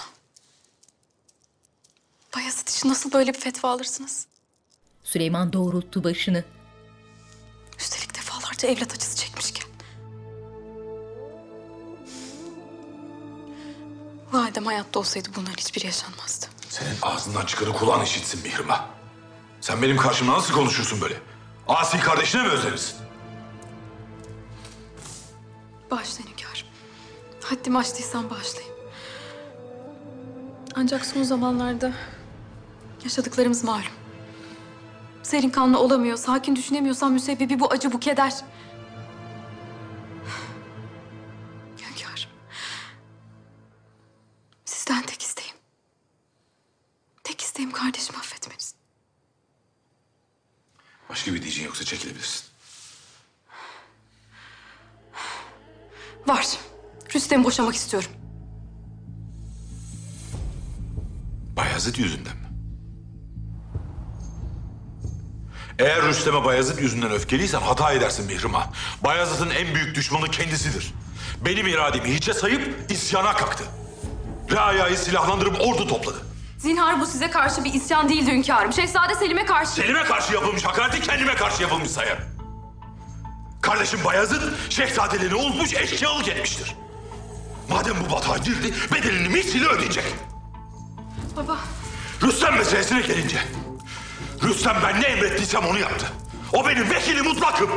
[2.36, 4.27] Bayezid için nasıl böyle bir fetva alırsınız?
[5.04, 6.43] Süleyman doğrulttu başını.
[7.80, 9.71] Üstelik defalarca evlat acısı çekmişken.
[14.32, 16.45] Validem hayatta olsaydı bunların hiçbiri yaşanmazdı.
[16.69, 18.86] Senin ağzından çıkanı kulağın işitsin Mihrimah.
[19.62, 21.15] Sen benim karşımda nasıl konuşursun böyle?
[21.67, 22.95] Asi kardeşine mi özlenirsin?
[25.91, 26.67] Bağışlayın hünkârım.
[27.43, 28.71] Haddimi aştıysam bağışlayın.
[30.75, 31.93] Ancak son zamanlarda
[33.04, 33.91] yaşadıklarımız malum.
[35.23, 38.32] Serin kanlı olamıyor, sakin düşünemiyorsam müsebbibi bu acı, bu keder.
[41.77, 42.30] Hünkârım.
[44.65, 45.56] Sizden tek isteğim.
[47.23, 48.75] Tek isteğim kardeşimi affetmeniz.
[51.10, 52.50] Başka bir diyeceğin yoksa çekilebilirsin.
[56.27, 56.47] Var.
[57.15, 58.10] Rüstem'i boşamak istiyorum.
[61.57, 62.47] Bayezid yüzünden mi?
[65.79, 68.67] Eğer Rüstem'e Bayezid yüzünden öfkeliysen hata edersin Mihrimah.
[69.03, 70.93] Bayezid'in en büyük düşmanı kendisidir.
[71.45, 73.63] Benim irademi hiçe sayıp isyana kalktı.
[74.51, 76.17] Reaya'yı silahlandırıp ordu topladı.
[76.57, 78.73] Zinhar bu size karşı bir isyan değildi hünkârım.
[78.73, 79.71] Şehzade Selim'e karşı...
[79.71, 82.23] Selim'e karşı yapılmış hakareti kendime karşı yapılmış sayarım.
[83.62, 86.76] Kardeşim Bayezid şehzadeliğini unutmuş eşkıyalık etmiştir.
[87.69, 90.04] Madem bu batağa girdi bedelini misliyle ödeyecek.
[91.36, 91.58] Baba,
[92.24, 93.38] Rüstem meselesine gelince.
[94.43, 96.06] Rüstem ben ne emrettiysem onu yaptı.
[96.54, 97.69] O benim vekili mutlakım.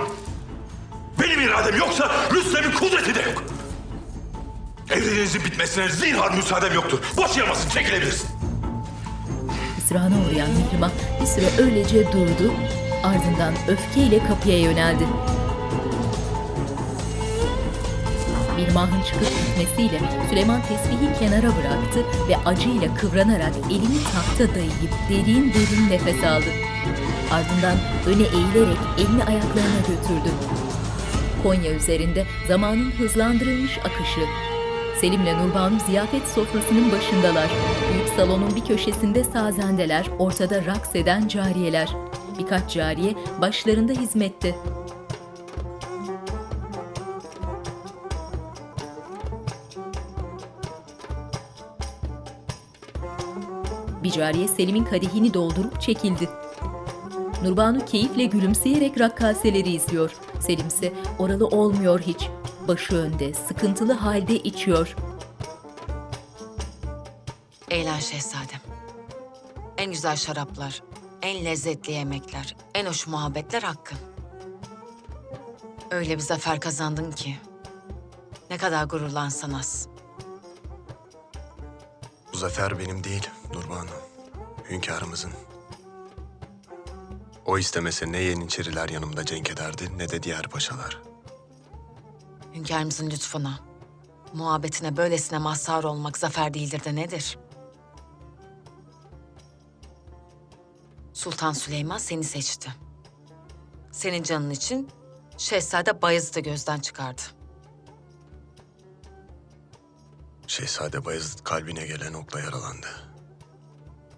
[1.20, 3.42] Benim iradem yoksa Rüstem'in kudreti de yok.
[4.90, 6.99] Evliliğinizin bitmesine zinhar müsaadem yoktur.
[7.16, 8.29] Boşayamazsın, çekilebilirsin.
[9.79, 12.55] Hüsrana uğrayan Mihrimah bir süre öylece durdu.
[13.05, 15.05] Ardından öfkeyle kapıya yöneldi.
[18.56, 25.90] Mihrimah'ın çıkıp gitmesiyle Süleyman tesbihi kenara bıraktı ve acıyla kıvranarak elini tahta dayayıp derin derin
[25.90, 26.50] nefes aldı.
[27.32, 30.30] Ardından öne eğilerek elini ayaklarına götürdü.
[31.42, 34.20] Konya üzerinde zamanın hızlandırılmış akışı.
[35.00, 37.50] Selim'le Nurbanu ziyafet sofrasının başındalar.
[37.92, 41.88] Büyük salonun bir köşesinde sazendeler, ortada raks eden cariyeler.
[42.38, 44.54] Birkaç cariye başlarında hizmette.
[54.14, 56.29] Cariye Selim'in kadehini doldurup çekildi.
[57.42, 60.11] Nurbanu keyifle gülümseyerek rakkaseleri izliyor.
[60.40, 62.29] Selim ise oralı olmuyor hiç.
[62.68, 64.96] Başı önde, sıkıntılı halde içiyor.
[67.70, 68.61] Eğlen şehzadem.
[69.79, 70.83] En güzel şaraplar,
[71.22, 73.98] en lezzetli yemekler, en hoş muhabbetler hakkın.
[75.90, 77.37] Öyle bir zafer kazandın ki.
[78.50, 79.88] Ne kadar gururlansan az.
[82.44, 83.90] Zafer benim değil Nurbanu.
[84.70, 85.33] Hünkârımızın.
[87.46, 91.02] O istemese ne Yeniçeriler yanımda cenk ederdi ne de diğer paşalar.
[92.54, 93.61] Hünkârımızın lütfuna,
[94.33, 97.38] muhabbetine böylesine mazhar olmak zafer değildir de nedir?
[101.12, 102.70] Sultan Süleyman seni seçti.
[103.92, 104.88] Senin canın için
[105.38, 107.22] Şehzade Bayezid'i gözden çıkardı.
[110.46, 112.87] Şehzade Bayezid kalbine gelen okla yaralandı.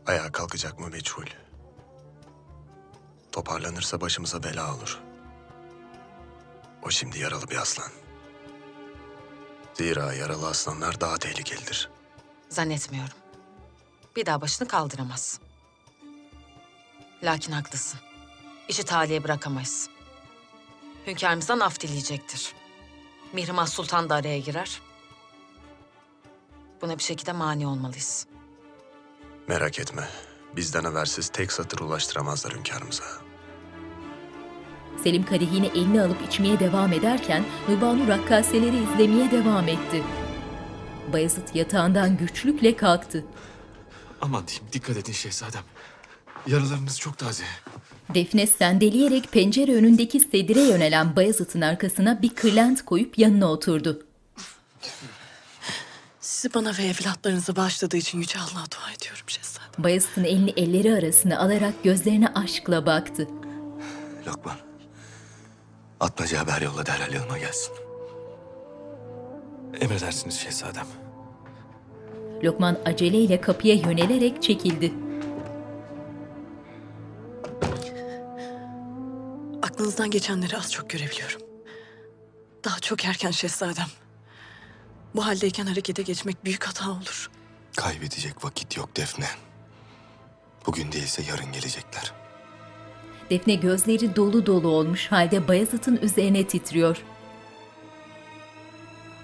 [0.07, 1.27] Ayağa kalkacak mı meçhul.
[3.33, 5.01] Toparlanırsa başımıza bela olur.
[6.83, 7.91] O şimdi yaralı bir aslan.
[9.75, 11.91] Zira yaralı aslanlar daha tehlikelidir.
[12.49, 13.17] Zannetmiyorum.
[14.17, 15.41] Bir daha başını kaldıramaz.
[17.23, 18.01] Lakin haklısın.
[18.69, 19.89] İşi taliye bırakamayız.
[21.07, 22.55] Hünkârımızdan af dileyecektir.
[23.33, 24.83] Mihrimah Sultan da araya girer.
[26.83, 28.27] Buna bir şekilde mani olmalıyız.
[29.49, 30.09] Merak etme.
[30.57, 33.05] Bizden habersiz tek satır ulaştıramazlar hünkârımıza.
[35.05, 40.03] Selim kadehini eline alıp içmeye devam ederken Nurbanu rakkaseleri izlemeye devam etti.
[41.13, 43.25] Bayezid yatağından güçlükle kalktı.
[44.21, 45.63] Aman diyeyim dikkat edin şehzadem.
[46.47, 47.45] Yaralarınız çok taze.
[48.15, 54.07] Defne sendeleyerek pencere önündeki sedire yönelen Bayezid'in arkasına bir kırlent koyup yanına oturdu.
[56.37, 59.85] Sizi bana ve evlatlarınıza bağışladığı için Yüce Allah'a dua ediyorum şehzadem.
[59.85, 63.29] Bayezid'in elini elleri arasına alarak gözlerine aşkla baktı.
[64.27, 64.57] Lokman.
[66.01, 67.73] Atmaca haber yolla derhal yanıma gelsin.
[69.81, 70.87] Emredersiniz şehzadem.
[72.45, 74.93] Lokman aceleyle kapıya yönelerek çekildi.
[79.63, 81.41] Aklınızdan geçenleri az çok görebiliyorum.
[82.65, 83.89] Daha çok erken şehzadem.
[85.15, 87.31] Bu haldeyken harekete geçmek büyük hata olur.
[87.77, 89.29] Kaybedecek vakit yok Defne.
[90.67, 92.13] Bugün değilse yarın gelecekler.
[93.31, 97.03] Defne gözleri dolu dolu olmuş halde Bayezid'in üzerine titriyor.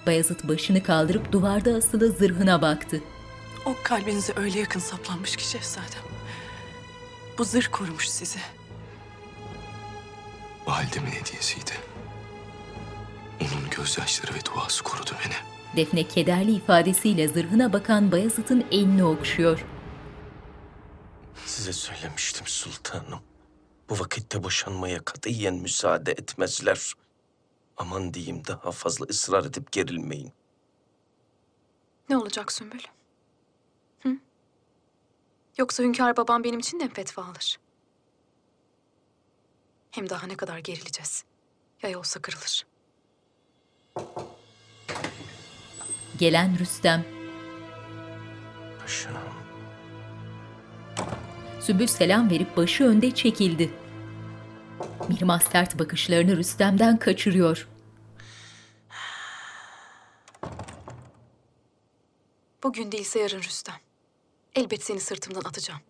[0.05, 3.03] Bayezid başını kaldırıp duvarda asılı zırhına baktı.
[3.65, 6.03] O kalbinize öyle yakın saplanmış ki şehzadem.
[7.37, 8.39] Bu zırh korumuş sizi.
[10.65, 11.71] Validemin hediyesiydi.
[13.41, 15.52] Onun gözyaşları ve duası korudu beni.
[15.75, 19.65] Defne kederli ifadesiyle zırhına bakan Bayezid'in elini okşuyor.
[21.45, 23.19] Size söylemiştim sultanım.
[23.89, 26.93] Bu vakitte boşanmaya katiyen müsaade etmezler.
[27.77, 30.31] Aman diyeyim daha fazla ısrar edip gerilmeyin.
[32.09, 32.81] Ne olacak Sümbül?
[34.03, 34.17] Hı?
[35.57, 37.59] Yoksa hünkâr babam benim için de mi fetva alır?
[39.91, 41.23] Hem daha ne kadar gerileceğiz?
[41.83, 42.65] Yay olsa kırılır.
[46.17, 47.05] Gelen Rüstem.
[48.81, 49.13] Paşam.
[51.59, 53.73] Sümbül selam verip başı önde çekildi.
[55.09, 57.67] Mihrimah sert bakışlarını Rüstem'den kaçırıyor.
[62.63, 63.75] Bugün değilse yarın Rüstem.
[64.55, 65.81] Elbet seni sırtımdan atacağım.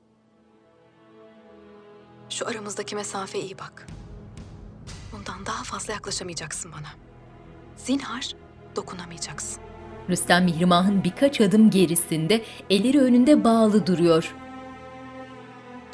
[2.30, 3.88] Şu aramızdaki mesafeye iyi bak.
[5.12, 6.90] Bundan daha fazla yaklaşamayacaksın bana.
[7.78, 8.36] Zinhar
[8.76, 9.73] dokunamayacaksın.
[10.10, 14.36] Rüstem Mihrimah'ın birkaç adım gerisinde, elleri önünde bağlı duruyor.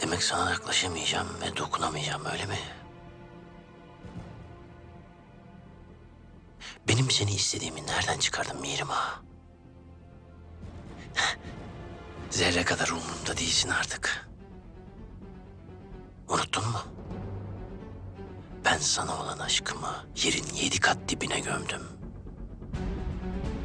[0.01, 2.57] Demek sana yaklaşamayacağım ve dokunamayacağım öyle mi?
[6.87, 9.21] Benim seni istediğimi nereden çıkardın Mihrimah?
[12.29, 14.29] Zerre kadar umurumda değilsin artık.
[16.29, 16.81] Unuttun mu?
[18.65, 21.98] Ben sana olan aşkımı yerin yedi kat dibine gömdüm.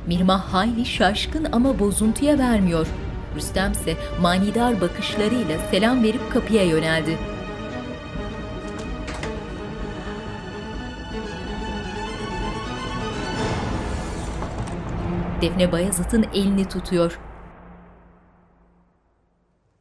[0.07, 2.87] Mihrimah hayli şaşkın ama bozuntuya vermiyor.
[3.35, 7.19] Rüstem ise manidar bakışlarıyla selam verip kapıya yöneldi.
[15.41, 17.19] Defne Bayezid'in elini tutuyor.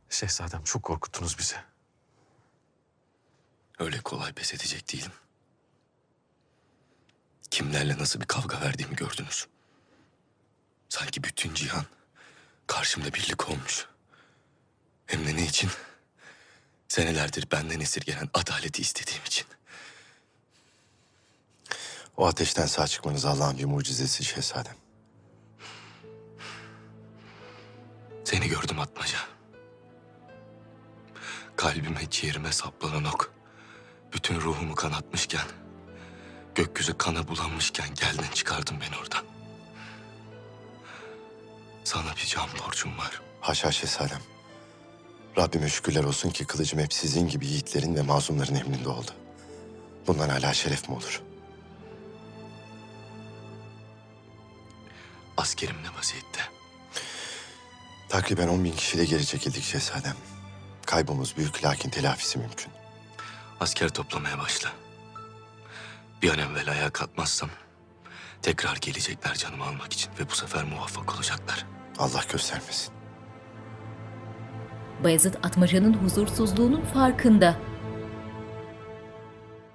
[0.10, 1.56] Şehzadem çok korkuttunuz bizi.
[3.80, 5.12] Öyle kolay pes edecek değilim.
[7.52, 9.48] Kimlerle nasıl bir kavga verdiğimi gördünüz.
[10.94, 11.86] Sanki bütün cihan
[12.68, 13.86] karşımda birlik olmuş.
[15.06, 15.70] Hem de ne için?
[16.88, 19.48] Senelerdir benden esirgenen adaleti istediğim için.
[22.18, 24.76] O ateşten sağ çıkmanız Allah'ın bir mucizesi şehzadem.
[28.24, 29.20] Seni gördüm Atmaca.
[31.56, 33.34] Kalbime, ciğerime saplanan ok.
[34.14, 35.48] Bütün ruhumu kanatmışken,
[36.56, 39.34] gökyüzü kana bulanmışken geldin çıkardın beni oradan.
[41.84, 43.22] Sana bir can borcum var.
[43.42, 44.22] Haşa şehzadem.
[45.38, 49.12] Rabbime şükürler olsun ki kılıcım hep sizin gibi yiğitlerin ve mazlumların emrinde oldu.
[50.08, 51.22] Bundan hala şeref mi olur?
[55.38, 56.42] Askerim ne vaziyette?
[58.10, 60.16] Takriben 10 bin kişiyle geri çekildik şehzadem.
[60.86, 62.72] Kaybımız büyük lakin telafisi mümkün.
[63.60, 64.72] Asker toplamaya başla.
[66.22, 67.50] Bir an evvel ayağa kalkmazsam
[68.44, 71.66] tekrar gelecekler canımı almak için ve bu sefer muvaffak olacaklar.
[71.98, 72.94] Allah göstermesin.
[75.04, 77.58] Bayezid Atmaca'nın huzursuzluğunun farkında.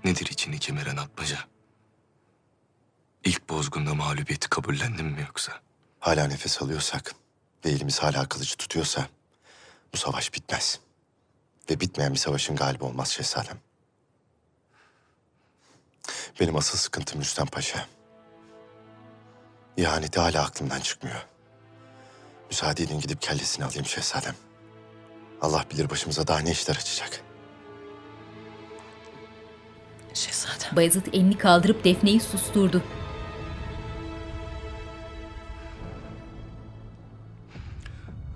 [0.05, 1.39] Nedir içini kemiren atmaca?
[3.25, 5.53] İlk bozgunda mağlubiyeti kabullendin mi yoksa?
[6.01, 7.15] Hala nefes alıyorsak
[7.65, 9.09] ve elimiz hala kılıcı tutuyorsa
[9.93, 10.81] bu savaş bitmez.
[11.71, 13.59] Ve bitmeyen bir savaşın galibi olmaz şehzadem.
[16.41, 17.98] Benim asıl sıkıntım Rüstem Paşa.
[19.79, 21.27] İhaneti hala aklımdan çıkmıyor.
[22.51, 24.35] Müsaade edin gidip kellesini alayım şehzadem.
[25.41, 27.21] Allah bilir başımıza daha ne işler açacak.
[30.15, 30.77] Şehzadem.
[30.77, 32.83] Bayezid elini kaldırıp Defne'yi susturdu.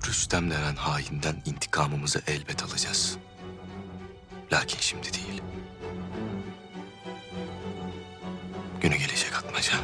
[0.06, 3.16] Rüstem denen hainden intikamımızı elbet alacağız.
[4.52, 5.42] Lakin şimdi değil.
[8.80, 9.74] Günü gelecek Atmaca.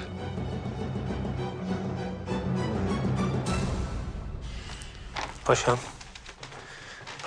[5.49, 5.79] Paşam.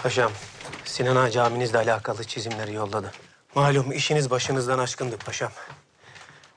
[0.04, 0.32] Paşam.
[0.86, 3.12] Sinan Ağa caminizle alakalı çizimleri yolladı.
[3.56, 5.52] Malum işiniz başınızdan aşkındı paşam.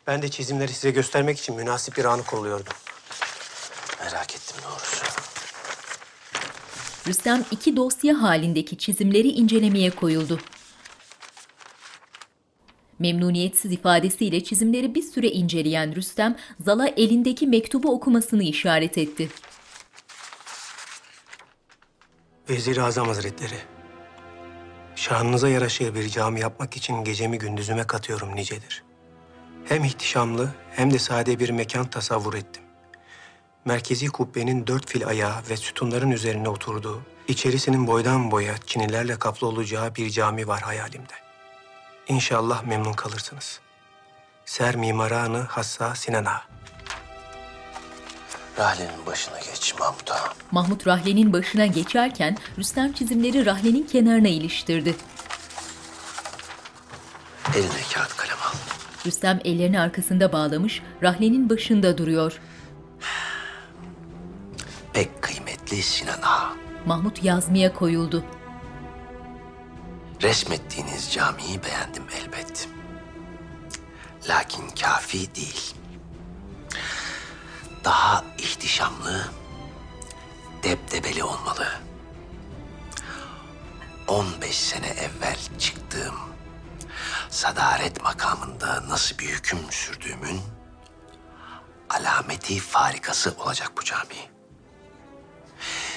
[0.07, 2.73] Ben de çizimleri size göstermek için münasip bir anı kolluyordum.
[4.01, 5.05] Merak ettim doğrusu.
[7.09, 10.41] Rüstem iki dosya halindeki çizimleri incelemeye koyuldu.
[12.99, 19.31] Memnuniyetsiz ifadesiyle çizimleri bir süre inceleyen Rüstem, Zal'a elindeki mektubu okumasını işaret etti.
[22.51, 23.59] Vezir-i Azam Hazretleri.
[24.97, 28.85] Şanınıza yaraşır bir cami yapmak için gecemi gündüzüme katıyorum nicedir.
[29.65, 32.63] Hem ihtişamlı hem de sade bir mekan tasavvur ettim.
[33.65, 39.95] Merkezi kubbenin dört fil ayağı ve sütunların üzerine oturduğu, içerisinin boydan boya çinilerle kaplı olacağı
[39.95, 41.15] bir cami var hayalimde.
[42.09, 43.61] İnşallah memnun kalırsınız.
[44.45, 46.43] Ser mimaranı hassa Sinan Ağa.
[48.59, 50.33] Rahlenin başına geç Mahmut Ağa.
[50.51, 54.97] Mahmut Rahle'nin başına geçerken Rüstem çizimleri Rahle'nin kenarına iliştirdi.
[57.55, 58.57] Eline kağıt kalem al.
[59.07, 62.41] Rüstem ellerini arkasında bağlamış, Rahle'nin başında duruyor.
[64.93, 66.53] Pek kıymetli Sinan Ağa.
[66.87, 68.25] Mahmut yazmaya koyuldu.
[70.23, 72.69] Resmettiğiniz camiyi beğendim elbet.
[74.29, 75.75] Lakin kafi değil.
[77.85, 79.29] Daha ihtişamlı,
[80.63, 81.69] debdebeli olmalı.
[84.09, 86.15] 15 sene evvel çıktığım
[87.31, 90.41] sadaret makamında nasıl bir hüküm sürdüğümün
[91.91, 94.31] alameti farikası olacak bu cami.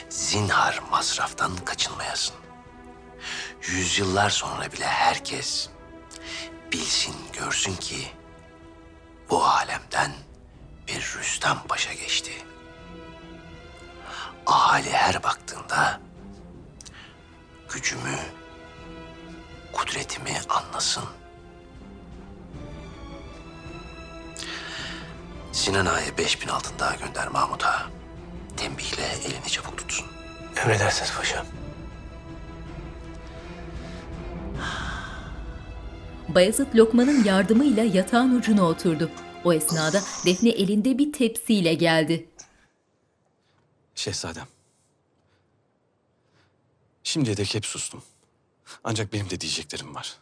[0.09, 2.35] Zinhar masraftan kaçınmayasın.
[3.67, 5.69] Yüzyıllar sonra bile herkes
[6.71, 8.11] bilsin, görsün ki
[9.29, 10.11] bu alemden
[10.87, 12.31] bir Rüstem Paşa geçti.
[14.45, 15.99] Ahali her baktığında
[17.73, 18.17] gücümü,
[19.73, 21.03] kudretimi anlasın.
[25.51, 27.87] Sinan Ağa'ya beş bin altın daha gönder Mahmut Ağa.
[28.57, 30.07] Tembihle elini çabuk tutsun.
[30.63, 31.45] Emredersiniz paşam.
[36.27, 39.09] Bayezid Lokman'ın yardımıyla yatağın ucuna oturdu.
[39.47, 42.29] O esnada Defne elinde bir tepsiyle geldi.
[43.95, 44.47] Şehzadem.
[47.03, 48.03] Şimdiye dek hep sustum.
[48.83, 50.17] Ancak benim de diyeceklerim var.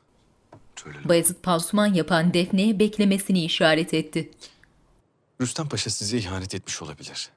[0.85, 4.31] Bayezid pansuman yapan Defne'ye beklemesini işaret etti.
[5.41, 7.29] Rüstem Paşa size ihanet etmiş olabilir.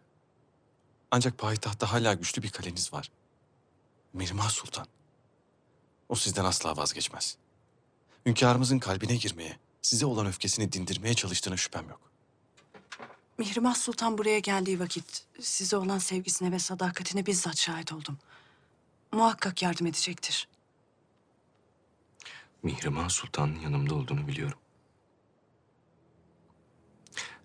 [1.11, 3.11] Ancak payitahtta hala güçlü bir kaleniz var.
[4.13, 4.87] Mihrimah Sultan.
[6.09, 7.37] O sizden asla vazgeçmez.
[8.27, 9.59] Hünkârımızın kalbine girmeye,
[9.89, 12.01] size olan öfkesini dindirmeye çalıştığına şüphem yok.
[13.39, 18.19] Mihrimah Sultan buraya geldiği vakit size olan sevgisine ve sadakatine bizzat şahit oldum.
[19.13, 20.49] Muhakkak yardım edecektir.
[22.63, 24.59] Mihrimah Sultan'ın yanımda olduğunu biliyorum.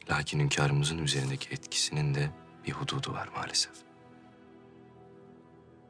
[0.10, 2.32] Lakin hünkârımızın üzerindeki etkisinin de
[2.68, 3.74] bir hududu var maalesef.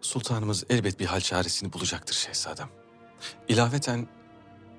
[0.02, 2.70] Sultanımız elbet bir hal çaresini bulacaktır şehzadem.
[3.48, 4.08] İlaveten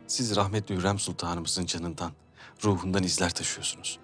[0.07, 2.13] siz rahmetli Hürrem Sultanımızın canından,
[2.65, 3.99] ruhundan izler taşıyorsunuz.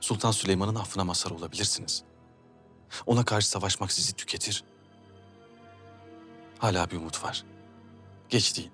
[0.00, 2.02] Sultan Süleyman'ın affına mazhar olabilirsiniz.
[3.06, 4.64] Ona karşı savaşmak sizi tüketir.
[6.58, 7.44] Hala bir umut var.
[8.28, 8.70] Geç değil.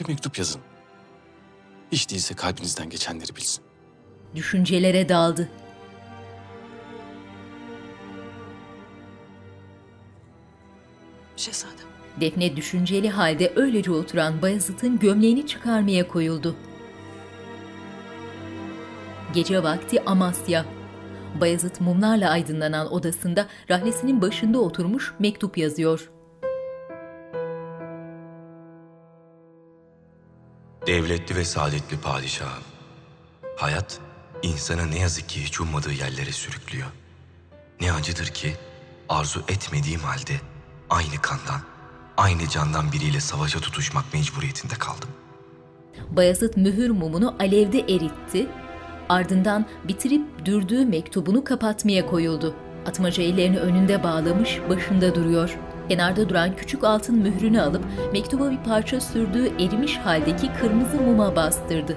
[0.00, 0.60] Bir mektup yazın.
[1.92, 3.64] Hiç değilse kalbinizden geçenleri bilsin.
[4.34, 5.50] Düşüncelere daldı.
[11.36, 11.89] Şehzadem.
[12.20, 16.56] Defne düşünceli halde öylece oturan Bayezid'in gömleğini çıkarmaya koyuldu.
[19.34, 20.64] Gece vakti Amasya.
[21.40, 26.10] Bayezid mumlarla aydınlanan odasında rahlesinin başında oturmuş mektup yazıyor.
[30.86, 32.62] Devletli ve saadetli padişahım.
[33.56, 34.00] Hayat
[34.42, 36.88] insanı ne yazık ki hiç ummadığı yerlere sürüklüyor.
[37.80, 38.52] Ne acıdır ki
[39.08, 40.32] arzu etmediğim halde
[40.90, 41.60] aynı kandan,
[42.16, 45.08] aynı candan biriyle savaşa tutuşmak mecburiyetinde kaldım.
[46.10, 48.46] Bayezid mühür mumunu alevde eritti,
[49.08, 52.54] ardından bitirip dürdüğü mektubunu kapatmaya koyuldu.
[52.86, 55.58] Atmaca ellerini önünde bağlamış, başında duruyor.
[55.88, 61.96] Kenarda duran küçük altın mührünü alıp mektuba bir parça sürdüğü erimiş haldeki kırmızı muma bastırdı.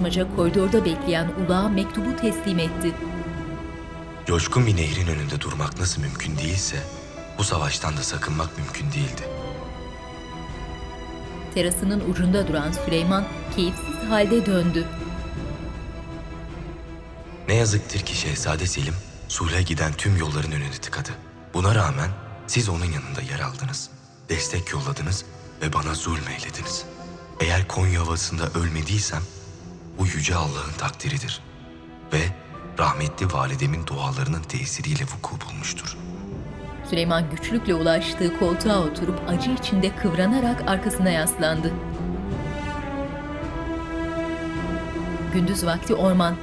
[0.00, 2.94] Atmaca koridorda bekleyen ulağa mektubu teslim etti.
[4.26, 6.76] Coşkun bir nehrin önünde durmak nasıl mümkün değilse,
[7.38, 9.28] bu savaştan da sakınmak mümkün değildi.
[11.54, 13.24] Terasının ucunda duran Süleyman
[13.56, 14.84] keyifsiz halde döndü.
[17.48, 18.94] Ne yazıktır ki Şehzade Selim,
[19.28, 21.10] sulhe giden tüm yolların önünü tıkadı.
[21.54, 22.10] Buna rağmen
[22.46, 23.90] siz onun yanında yer aldınız,
[24.28, 25.24] destek yolladınız
[25.62, 26.84] ve bana zulmeylediniz.
[27.40, 29.22] Eğer Konya Ovası'nda ölmediysem,
[30.00, 31.40] bu yüce Allah'ın takdiridir.
[32.12, 32.20] Ve
[32.78, 35.96] rahmetli validemin dualarının tesiriyle vuku bulmuştur.
[36.90, 41.72] Süleyman güçlükle ulaştığı koltuğa oturup acı içinde kıvranarak arkasına yaslandı.
[45.34, 46.36] Gündüz vakti orman,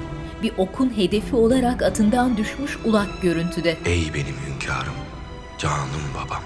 [0.43, 3.77] bir okun hedefi olarak atından düşmüş ulak görüntüde.
[3.85, 4.93] Ey benim hünkârım,
[5.57, 6.41] canım babam.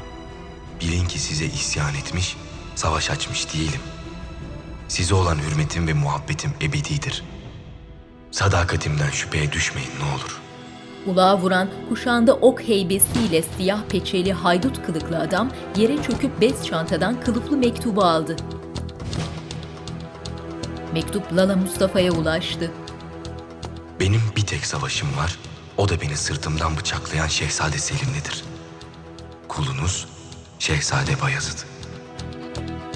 [0.81, 2.37] Bilin ki size isyan etmiş,
[2.75, 3.81] savaş açmış değilim.
[4.91, 7.23] Size olan hürmetim ve muhabbetim ebedidir.
[8.31, 10.41] Sadakatimden şüpheye düşmeyin ne olur.
[11.05, 17.57] Ulağa vuran, kuşağında ok heybesiyle siyah peçeli haydut kılıklı adam yere çöküp bez çantadan kılıflı
[17.57, 18.35] mektubu aldı.
[20.93, 22.71] Mektup Lala Mustafa'ya ulaştı.
[23.99, 25.39] Benim bir tek savaşım var,
[25.77, 28.43] o da beni sırtımdan bıçaklayan Şehzade Selim'ledir.
[29.47, 30.07] Kulunuz
[30.59, 31.70] Şehzade Bayezid.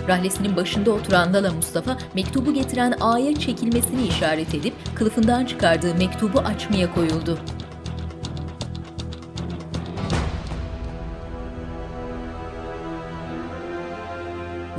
[0.07, 6.93] Rahlesinin başında oturan Lala Mustafa, mektubu getiren ağaya çekilmesini işaret edip kılıfından çıkardığı mektubu açmaya
[6.93, 7.39] koyuldu.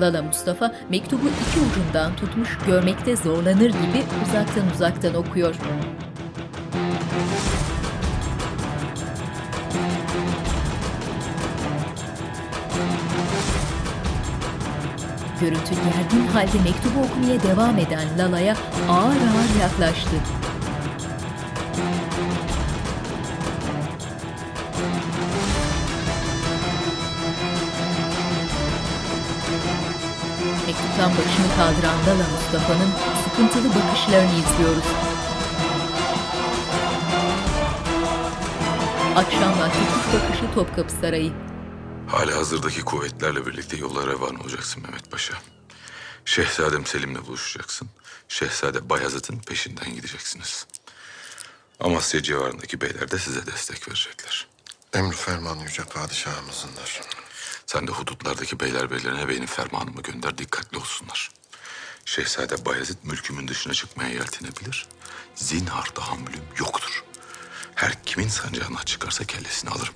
[0.00, 5.54] Lala Mustafa mektubu iki ucundan tutmuş görmekte zorlanır gibi uzaktan uzaktan okuyor.
[15.40, 18.56] Görüntü gergin halde mektubu okumaya devam eden Lala'ya
[18.88, 20.16] ağır ağır yaklaştı.
[30.66, 32.90] Mektuptan başını kaldıran Lala Mustafa'nın
[33.24, 34.84] sıkıntılı bakışlarını izliyoruz.
[39.16, 41.32] Akşam vakti kuş bakışı Topkapı Sarayı.
[42.16, 45.34] Hala hazırdaki kuvvetlerle birlikte yola revan olacaksın Mehmet Paşa.
[46.24, 47.88] Şehzadem Selim'le buluşacaksın.
[48.28, 50.66] Şehzade Bayezid'in peşinden gideceksiniz.
[51.80, 54.46] Amasya civarındaki beyler de size destek verecekler.
[54.94, 57.00] Emri ferman yüce padişahımızındır.
[57.66, 61.30] Sen de hudutlardaki beylerbeyilerine benim fermanımı gönder, dikkatli olsunlar.
[62.04, 64.86] Şehzade Bayezid mülkümün dışına çıkmaya yeltenebilir.
[65.34, 67.04] Zinhar tahammülüm yoktur.
[67.74, 69.94] Her kimin sancağına çıkarsa kellesini alırım.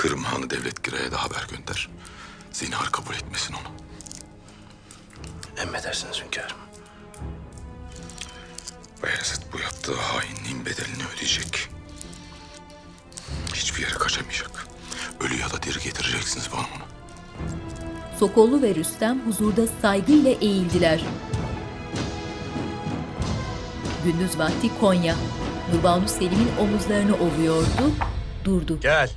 [0.00, 1.88] Kırım Hanı Devlet Giray'a da haber gönder.
[2.52, 3.74] Zinhar kabul etmesin onu.
[5.62, 6.56] Emredersiniz hünkârım.
[9.02, 11.68] Bayezid bu yaptığı hainliğin bedelini ödeyecek.
[13.54, 14.66] Hiçbir yere kaçamayacak.
[15.20, 16.84] Ölü ya da diri getireceksiniz bana onu.
[18.18, 21.00] Sokollu ve Rüstem huzurda saygıyla eğildiler.
[24.04, 25.16] Gündüz vakti Konya.
[25.74, 27.92] Nurbanu Selim'in omuzlarını ovuyordu,
[28.44, 28.80] durdu.
[28.80, 29.10] Gel.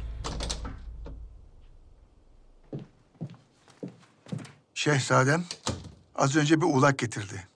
[4.84, 5.45] Şehzadem
[6.15, 7.47] az önce bir ulak getirdi.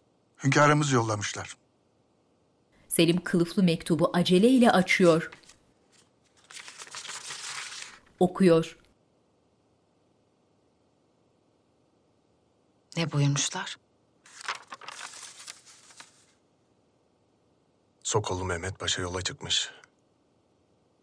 [0.44, 1.58] Hünkârımız yollamışlar.
[2.88, 5.32] Selim kılıflı mektubu aceleyle açıyor.
[8.20, 8.78] Okuyor.
[12.98, 13.78] Ne buyurmuşlar?
[18.04, 19.72] Sokollu Mehmet Paşa yola çıkmış.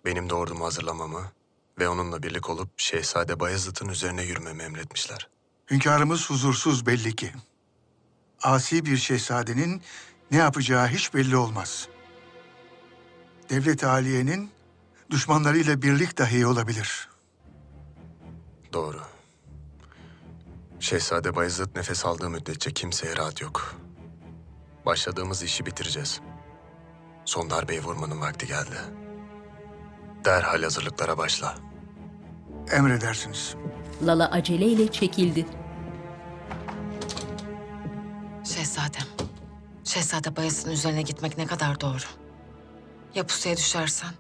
[0.05, 1.33] Benim de ordumu hazırlamamı
[1.79, 5.34] ve onunla birlik olup Şehzade Bayezid'in üzerine yürümemi emretmişler.
[5.71, 7.33] Hünkârımız huzursuz belli ki.
[8.43, 9.83] Asi bir şehzadenin
[10.31, 11.89] ne yapacağı hiç belli olmaz.
[13.51, 14.51] Devlet Aliye'nin
[15.11, 17.09] düşmanlarıyla birlik dahi olabilir.
[18.73, 19.01] Doğru.
[20.81, 23.75] Şehzade Bayezid nefes aldığı müddetçe kimseye rahat yok.
[24.87, 26.21] Başladığımız işi bitireceğiz.
[27.25, 28.77] Son darbeyi vurmanın vakti geldi.
[30.25, 31.55] Derhal hazırlıklara başla.
[32.73, 33.55] Emredersiniz.
[34.03, 35.47] Lala aceleyle çekildi.
[38.45, 39.07] Şehzadem.
[39.85, 41.99] Şehzade Bayezid'in üzerine gitmek ne kadar doğru.
[43.15, 44.11] Ya pusuya düşersen?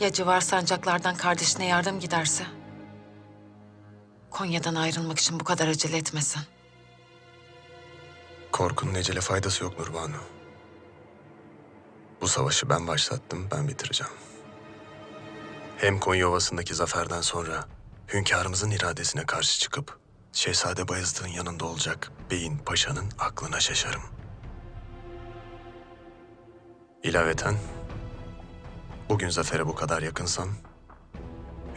[0.00, 2.44] Ya civar sancaklardan kardeşine yardım giderse?
[4.30, 6.42] Konya'dan ayrılmak için bu kadar acele etmesen.
[8.52, 10.16] Korkunun ecele faydası yok Nurbanu.
[12.20, 14.12] Bu savaşı ben başlattım, ben bitireceğim.
[15.82, 17.64] Hem Konya Ovası'ndaki zaferden sonra
[18.12, 19.98] hünkârımızın iradesine karşı çıkıp
[20.32, 24.02] Şehzade Bayezid'in yanında olacak beyin paşanın aklına şaşarım.
[27.02, 27.54] İlaveten
[29.08, 30.48] bugün zafere bu kadar yakınsam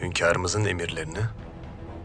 [0.00, 1.22] hünkârımızın emirlerini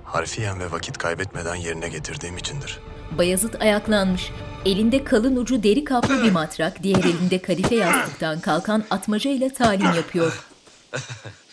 [0.04, 2.80] harfiyen ve vakit kaybetmeden yerine getirdiğim içindir.
[3.18, 4.32] Bayezid ayaklanmış.
[4.66, 9.94] Elinde kalın ucu deri kaplı bir matrak, diğer elinde kadife yastıktan kalkan atmaca ile talim
[9.94, 10.46] yapıyor.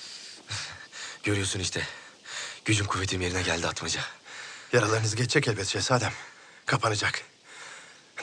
[1.29, 1.83] Görüyorsun işte.
[2.64, 4.01] Gücüm kuvvetim yerine geldi atmaca.
[4.72, 6.12] Yaralarınız geçecek elbet şehzadem.
[6.66, 7.22] Kapanacak.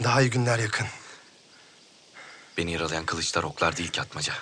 [0.04, 0.88] Daha iyi günler yakın.
[2.58, 4.34] Beni yaralayan kılıçlar oklar değil ki atmaca.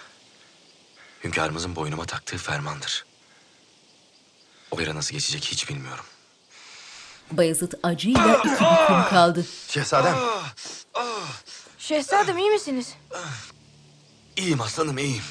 [1.23, 3.05] Hünkârımızın boynuma taktığı fermandır.
[4.71, 6.05] O yere nasıl geçecek hiç bilmiyorum.
[7.31, 9.45] Bayezid acıyla iki büklüm kaldı.
[9.67, 10.17] Şehzadem.
[11.77, 12.93] Şehzadem iyi misiniz?
[14.35, 15.23] İyiyim aslanım iyiyim.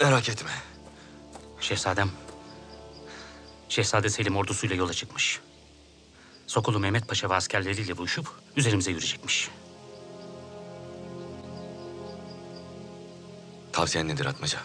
[0.00, 0.50] Merak etme.
[1.60, 2.10] Şehzadem,
[3.68, 5.40] Şehzade Selim ordusuyla yola çıkmış.
[6.46, 9.50] Sokolu Mehmet Paşa ve askerleriyle buluşup üzerimize yürüyecekmiş.
[13.72, 14.58] Tavsiyen nedir Atmaca?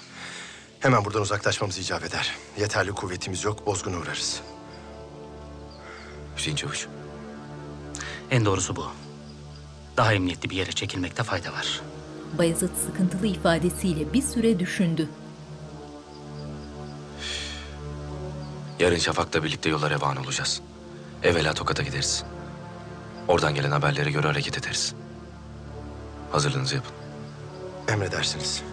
[0.79, 2.31] Hemen buradan uzaklaşmamız icap eder.
[2.59, 4.41] Yeterli kuvvetimiz yok, bozguna uğrarız.
[6.37, 6.87] Hüseyin Çavuş.
[8.31, 8.87] En doğrusu bu.
[9.97, 11.81] Daha emniyetli bir yere çekilmekte fayda var.
[12.37, 15.09] Bayezid sıkıntılı ifadesiyle bir süre düşündü.
[18.83, 20.61] Yarın Şafak'la birlikte yola revan olacağız.
[21.23, 22.23] Evvela Tokat'a gideriz.
[23.27, 24.95] Oradan gelen haberlere göre hareket ederiz.
[26.31, 26.91] Hazırlığınızı yapın.
[27.87, 28.63] Emredersiniz.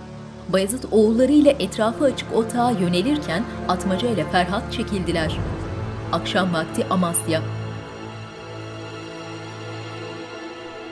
[0.48, 5.38] Bayezid oğullarıyla etrafı açık otağa yönelirken Atmaca ile Ferhat çekildiler.
[6.12, 7.42] Akşam vakti Amasya.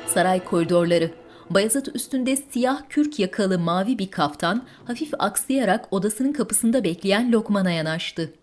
[0.06, 1.10] Saray koridorları.
[1.50, 8.37] Bayezid üstünde siyah kürk yakalı mavi bir kaftan hafif aksayarak odasının kapısında bekleyen Lokman'a yanaştı.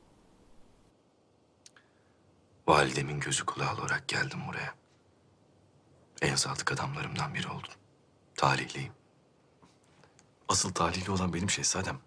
[2.67, 4.75] Validemin gözü kulağı olarak geldim buraya.
[6.21, 7.73] En sadık adamlarımdan biri oldun.
[8.35, 8.93] Talihliyim.
[10.49, 11.99] Asıl talihli olan benim şehzadem.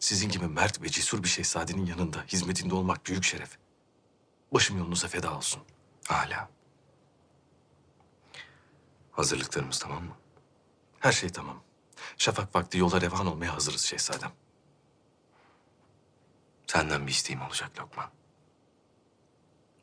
[0.00, 3.58] Sizin gibi mert ve cesur bir şehzadenin yanında hizmetinde olmak büyük şeref.
[4.52, 5.62] Başım yolunuza feda olsun.
[6.08, 6.48] Hala.
[9.12, 10.16] Hazırlıklarımız tamam mı?
[10.98, 11.62] Her şey tamam.
[12.18, 14.32] Şafak vakti yola revan olmaya hazırız şehzadem.
[16.66, 18.10] Senden bir isteğim olacak Lokman.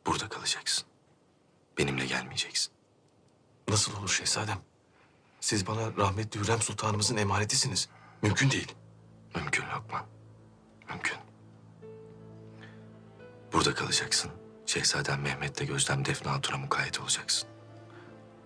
[0.05, 0.85] Burada kalacaksın.
[1.77, 2.73] Benimle gelmeyeceksin.
[3.69, 4.59] Nasıl olur şehzadem?
[5.41, 7.89] Siz bana rahmetli Hürrem Sultanımızın emanetisiniz.
[8.21, 8.75] Mümkün değil.
[9.35, 10.05] Mümkün Lokman.
[10.89, 11.17] Mümkün.
[13.53, 14.31] Burada kalacaksın.
[14.65, 17.49] Şehzadem Mehmet'le Gözlem Defne Hatun'a mukayyet olacaksın.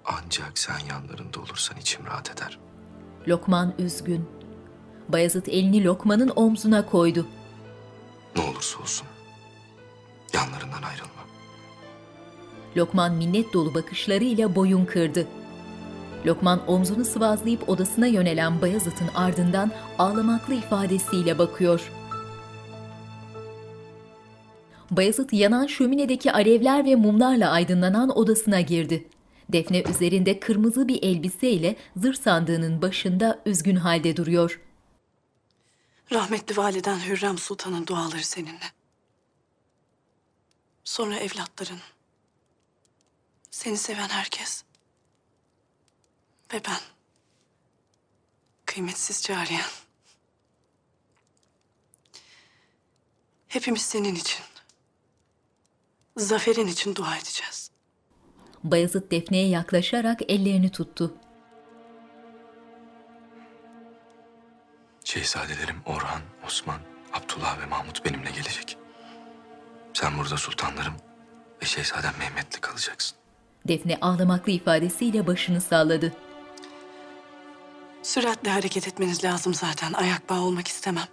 [0.05, 2.59] Ancak sen yanlarında olursan içim rahat eder.
[3.27, 4.29] Lokman üzgün.
[5.09, 7.27] Bayezid elini Lokman'ın omzuna koydu.
[8.35, 9.07] Ne olursa olsun.
[10.33, 11.12] Yanlarından ayrılma.
[12.78, 15.28] Lokman minnet dolu bakışlarıyla boyun kırdı.
[16.26, 21.91] Lokman omzunu sıvazlayıp odasına yönelen Bayezid'in ardından ağlamaklı ifadesiyle bakıyor.
[24.91, 29.07] Bayezid yanan şöminedeki alevler ve mumlarla aydınlanan odasına girdi.
[29.49, 34.61] Defne üzerinde kırmızı bir elbiseyle zır sandığının başında üzgün halde duruyor.
[36.11, 38.71] Rahmetli validen Hürrem Sultan'ın duaları seninle.
[40.84, 41.80] Sonra evlatların.
[43.53, 44.63] Seni seven herkes.
[46.53, 46.79] Ve ben.
[48.65, 49.65] Kıymetsiz cariyen.
[53.47, 54.43] Hepimiz senin için.
[56.17, 57.71] Zaferin için dua edeceğiz.
[58.63, 61.17] Bayezid Defne'ye yaklaşarak ellerini tuttu.
[65.03, 66.81] Şehzadelerim Orhan, Osman,
[67.13, 68.77] Abdullah ve Mahmut benimle gelecek.
[69.93, 70.95] Sen burada sultanlarım
[71.61, 73.22] ve Şehzadem Mehmet'le kalacaksın.
[73.68, 76.14] Defne ağlamaklı ifadesiyle başını salladı.
[78.03, 79.93] Süratle hareket etmeniz lazım zaten.
[79.93, 81.07] Ayak bağı olmak istemem.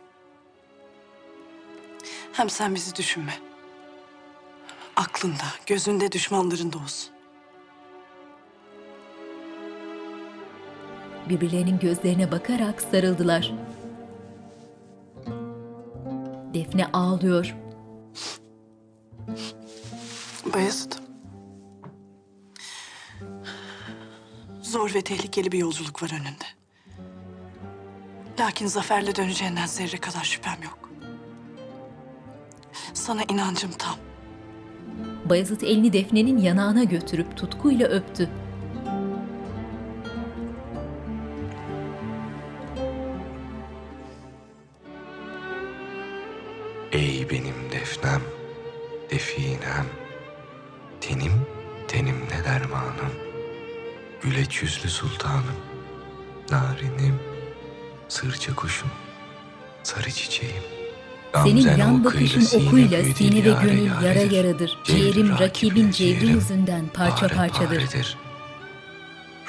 [2.33, 3.39] Hem sen bizi düşünme.
[4.97, 7.11] Aklında, gözünde düşmanların da olsun.
[11.29, 13.53] Birbirlerinin gözlerine bakarak sarıldılar.
[16.55, 17.57] Defne ağlıyor.
[20.55, 21.10] Bayezid.
[24.71, 26.45] Zor ve tehlikeli bir yolculuk var önünde.
[28.41, 30.91] Lakin zaferle döneceğinden zerre kadar şüphem yok.
[32.95, 33.97] Sana inancım tam.
[35.29, 38.31] Bayezid elini Defne'nin yanağına götürüp tutkuyla öptü.
[56.51, 57.15] Narinim,
[58.09, 58.91] sırça kuşum,
[59.83, 60.63] sarı çiçeğim.
[61.35, 64.79] Senin Gamzen yan bakışın okuyla sine ve gönül yara yaradır.
[64.85, 68.17] Ciğerim rakibin cevri yüzünden parça parçadır.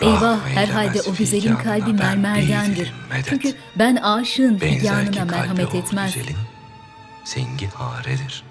[0.02, 2.94] Eyvah Rahmeylemez herhalde o güzelin kalbi mermerdendir.
[3.30, 6.16] Çünkü ben aşığın figanına merhamet etmez.
[7.24, 8.44] Sengi haredir.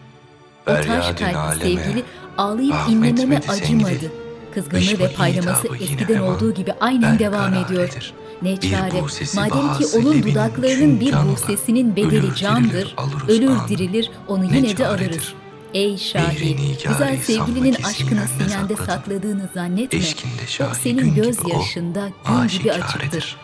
[0.66, 2.04] O taş kalpli sevgili
[2.38, 4.12] ağlayıp inlememe acımadı.
[4.54, 8.12] Kızgınlığı ve paylaması eskiden olduğu gibi aynen devam ediyor.
[8.42, 9.00] Ne çare,
[9.34, 12.96] madem ki onun dudaklarının bir buğsesinin bedeli candır,
[13.28, 15.34] ölür dirilir, onu Ne yine de alırız.
[15.74, 20.00] Ey Şahin, güzel sevgilinin aşkını sinende sakladığını zannetme.
[20.70, 23.36] O senin gözyaşında gün gibi açıktır.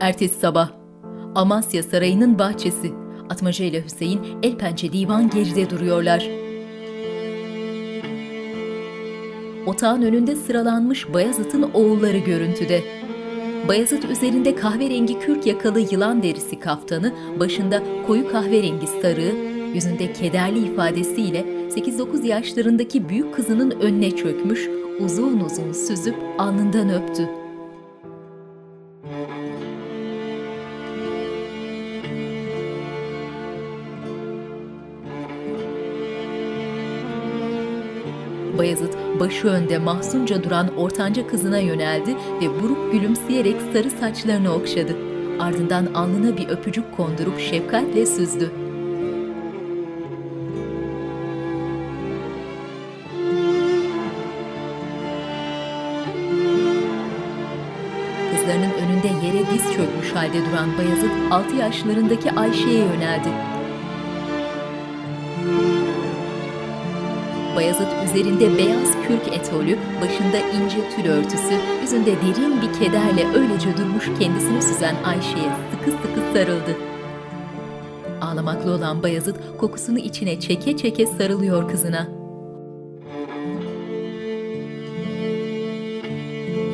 [0.00, 0.68] Ertesi sabah
[1.34, 2.92] Amasya Sarayı'nın bahçesi.
[3.30, 6.39] Atmaca ile Hüseyin el pençe divan geride duruyorlar.
[9.66, 12.82] Otağın önünde sıralanmış Bayezid'in oğulları görüntüde.
[13.68, 19.34] Bayezid üzerinde kahverengi kürk yakalı yılan derisi kaftanı, başında koyu kahverengi sarığı,
[19.74, 21.40] yüzünde kederli ifadesiyle
[21.70, 24.68] 8-9 yaşlarındaki büyük kızının önüne çökmüş,
[25.00, 27.28] uzun uzun süzüp alnından öptü.
[38.58, 44.96] Bayezid başı önde mahzunca duran ortanca kızına yöneldi ve buruk gülümseyerek sarı saçlarını okşadı.
[45.40, 48.50] Ardından alnına bir öpücük kondurup şefkatle süzdü.
[58.30, 63.49] Kızlarının önünde yere diz çökmüş halde duran Bayezid 6 yaşlarındaki Ayşe'ye yöneldi.
[67.60, 74.04] Bayezid üzerinde beyaz kürk etolü, başında ince tül örtüsü, yüzünde derin bir kederle öylece durmuş
[74.20, 76.76] kendisini süzen Ayşe'ye sıkı sıkı sarıldı.
[78.20, 82.08] Ağlamaklı olan Bayezid kokusunu içine çeke çeke sarılıyor kızına.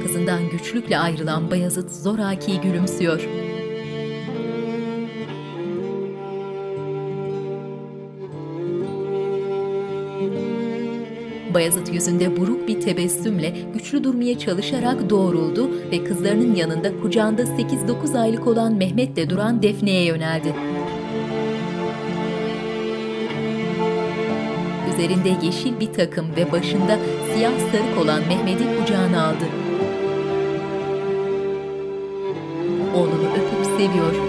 [0.03, 3.46] Kızından güçlükle ayrılan Bayezid zoraki gülümsüyor.
[11.57, 18.47] Bayezid yüzünde buruk bir tebessümle güçlü durmaya çalışarak doğruldu ve kızlarının yanında kucağında 8-9 aylık
[18.47, 20.55] olan Mehmet'le duran Defne'ye yöneldi.
[24.95, 26.99] Üzerinde yeşil bir takım ve başında
[27.35, 29.45] siyah sarık olan Mehmet'i kucağına aldı.
[32.95, 34.26] Oğlunu öpüp seviyor.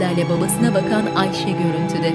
[0.00, 2.12] Gözlerle babasına bakan Ayşe görüntüde.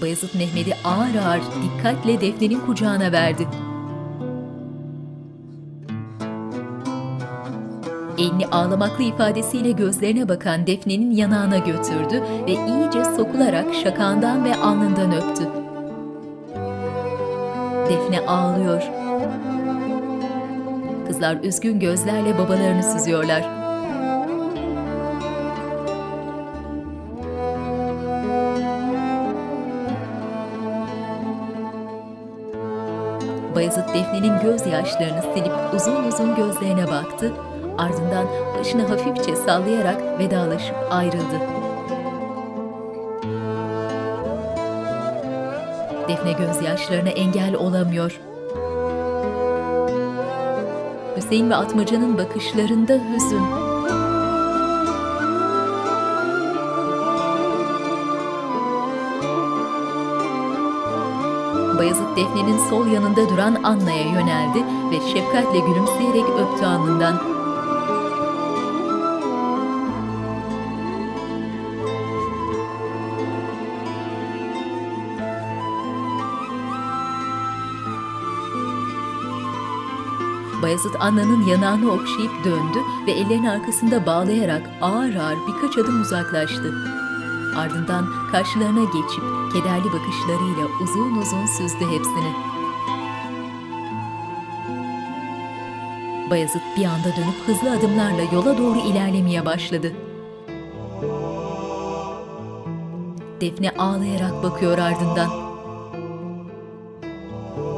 [0.00, 3.48] Bayezid Mehmet'i ağır ağır dikkatle Defne'nin kucağına verdi.
[8.18, 15.44] Elini ağlamaklı ifadesiyle gözlerine bakan Defne'nin yanağına götürdü ve iyice sokularak şakağından ve alnından öptü.
[17.88, 19.03] Defne ağlıyor.
[21.24, 23.42] Kızlar üzgün gözlerle babalarını süzüyorlar.
[33.54, 37.32] Bayezid Defne'nin gözyaşlarını silip uzun uzun gözlerine baktı,
[37.78, 38.26] ardından
[38.58, 41.40] başını hafifçe sallayarak vedalaşıp ayrıldı.
[46.08, 48.20] Defne gözyaşlarına engel olamıyor.
[51.16, 53.42] Hüseyin ve Atmaca'nın bakışlarında hüzün.
[61.78, 67.33] Bayezid Defne'nin sol yanında duran Anna'ya yöneldi ve şefkatle gülümseyerek öptü alnından.
[80.74, 86.74] Bayezid Anna'nın yanağını okşayıp döndü ve ellerini arkasında bağlayarak ağır ağır birkaç adım uzaklaştı.
[87.56, 89.22] Ardından karşılarına geçip
[89.52, 92.32] kederli bakışlarıyla uzun uzun süzdü hepsini.
[96.30, 99.92] Bayezid bir anda dönüp hızlı adımlarla yola doğru ilerlemeye başladı.
[103.40, 105.43] Defne ağlayarak bakıyor ardından.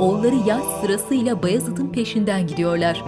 [0.01, 3.05] Oğulları yaş sırasıyla Bayezid'in peşinden gidiyorlar.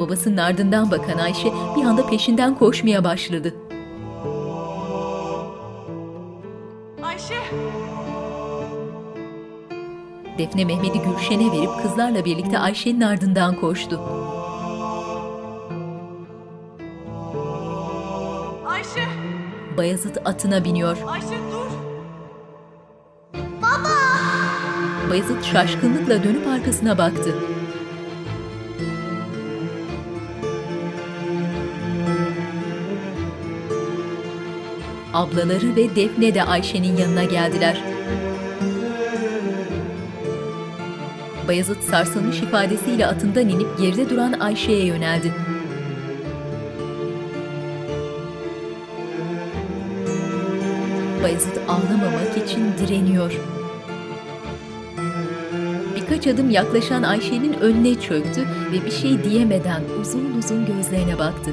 [0.00, 3.54] Babasının ardından bakan Ayşe bir anda peşinden koşmaya başladı.
[7.02, 7.34] Ayşe!
[10.38, 14.00] Defne Mehmet'i Gülşen'e verip kızlarla birlikte Ayşe'nin ardından koştu.
[18.66, 19.04] Ayşe!
[19.76, 20.96] Bayezid atına biniyor.
[21.06, 21.49] Ayşe
[25.10, 27.34] Bayezid şaşkınlıkla dönüp arkasına baktı.
[35.14, 37.82] Ablaları ve Defne de Ayşe'nin yanına geldiler.
[41.48, 45.32] Bayezid sarsılmış ifadesiyle atından inip geride duran Ayşe'ye yöneldi.
[51.22, 53.59] Bayezid ağlamamak için direniyor.
[56.20, 61.50] Birkaç adım yaklaşan Ayşe'nin önüne çöktü ve bir şey diyemeden uzun uzun gözlerine baktı.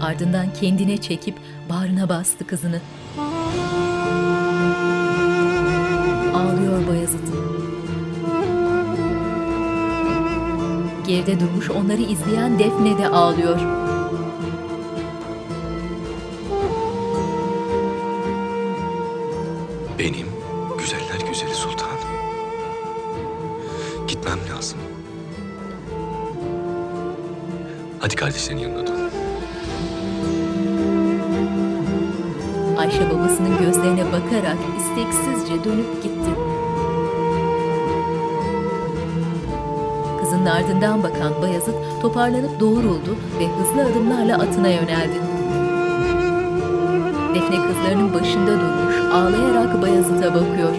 [0.00, 1.34] Ardından kendine çekip
[1.70, 2.80] bağrına bastı kızını.
[6.34, 7.18] Ağlıyor Bayezid.
[11.06, 13.60] Geride durmuş onları izleyen Defne de ağlıyor.
[40.32, 41.72] Kızının ardından bakan Bayezid
[42.02, 45.20] toparlanıp doğruldu ve hızlı adımlarla atına yöneldi.
[47.34, 50.74] Defne kızlarının başında durmuş, ağlayarak Bayezid'e bakıyor.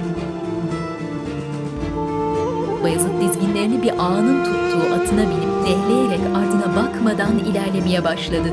[2.84, 8.49] Bayezid dizginlerini bir ağanın tuttuğu atına binip dehleyerek ardına bakmadan ilerlemeye başladı.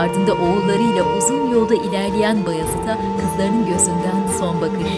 [0.00, 4.92] Ardında oğullarıyla uzun yolda ilerleyen Bayezid'a kızlarının gözünden son bakış.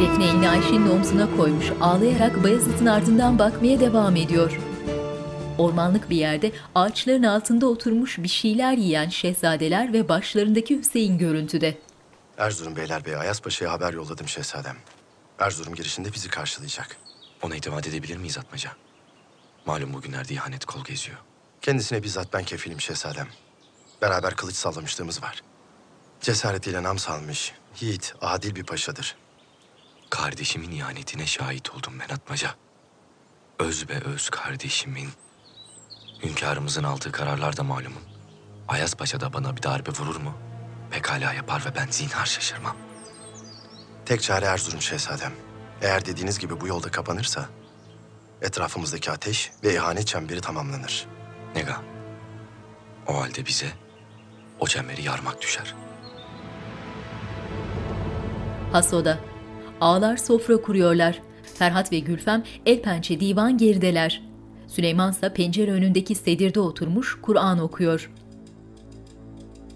[0.00, 4.60] Defne elini Ayşe'nin omzuna koymuş, ağlayarak Bayezid'in ardından bakmaya devam ediyor.
[5.58, 11.78] Ormanlık bir yerde ağaçların altında oturmuş bir şeyler yiyen şehzadeler ve başlarındaki Hüseyin görüntüde.
[12.38, 14.76] Erzurum Beylerbeyi Ayas Paşa'ya haber yolladım şehzadem.
[15.38, 16.96] Erzurum girişinde bizi karşılayacak.
[17.42, 18.70] Ona itimat edebilir miyiz Atmaca?
[19.68, 21.18] Malum bugünlerde ihanet kol geziyor.
[21.60, 23.28] Kendisine bizzat ben kefilim şehzadem.
[24.02, 25.42] Beraber kılıç sallamışlığımız var.
[26.20, 29.16] Cesaretiyle nam salmış, yiğit, adil bir paşadır.
[30.10, 32.54] Kardeşimin ihanetine şahit oldum ben Atmaca.
[33.58, 35.08] Öz be öz kardeşimin.
[36.22, 38.02] Hünkârımızın aldığı kararlar da malumun.
[38.68, 40.34] Ayaz Paşa da bana bir darbe vurur mu?
[40.90, 42.76] Pekala yapar ve ben zinhar şaşırmam.
[44.06, 45.32] Tek çare Erzurum şehzadem.
[45.82, 47.57] Eğer dediğiniz gibi bu yolda kapanırsa...
[48.42, 51.06] ...etrafımızdaki ateş ve ihanet çemberi tamamlanır.
[51.54, 51.82] Nega,
[53.06, 53.66] o halde bize
[54.60, 55.74] o çemberi yarmak düşer.
[58.72, 59.18] Hasoda.
[59.80, 61.22] Ağlar sofra kuruyorlar.
[61.54, 64.22] Ferhat ve Gülfem el pençe divan gerideler.
[64.66, 68.10] Süleyman ise pencere önündeki sedirde oturmuş Kur'an okuyor.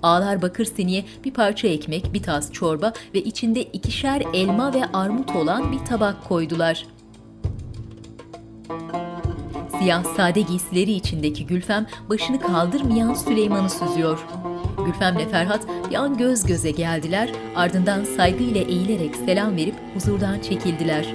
[0.02, 5.30] Ağlar bakır siniye bir parça ekmek, bir tas çorba ve içinde ikişer elma ve armut
[5.30, 6.86] olan bir tabak koydular.
[9.78, 14.26] Siyah sade giysileri içindeki Gülfem başını kaldırmayan Süleyman'ı süzüyor.
[14.86, 21.06] Gülfem'le Ferhat bir an göz göze geldiler, ardından saygıyla eğilerek selam verip huzurdan çekildiler.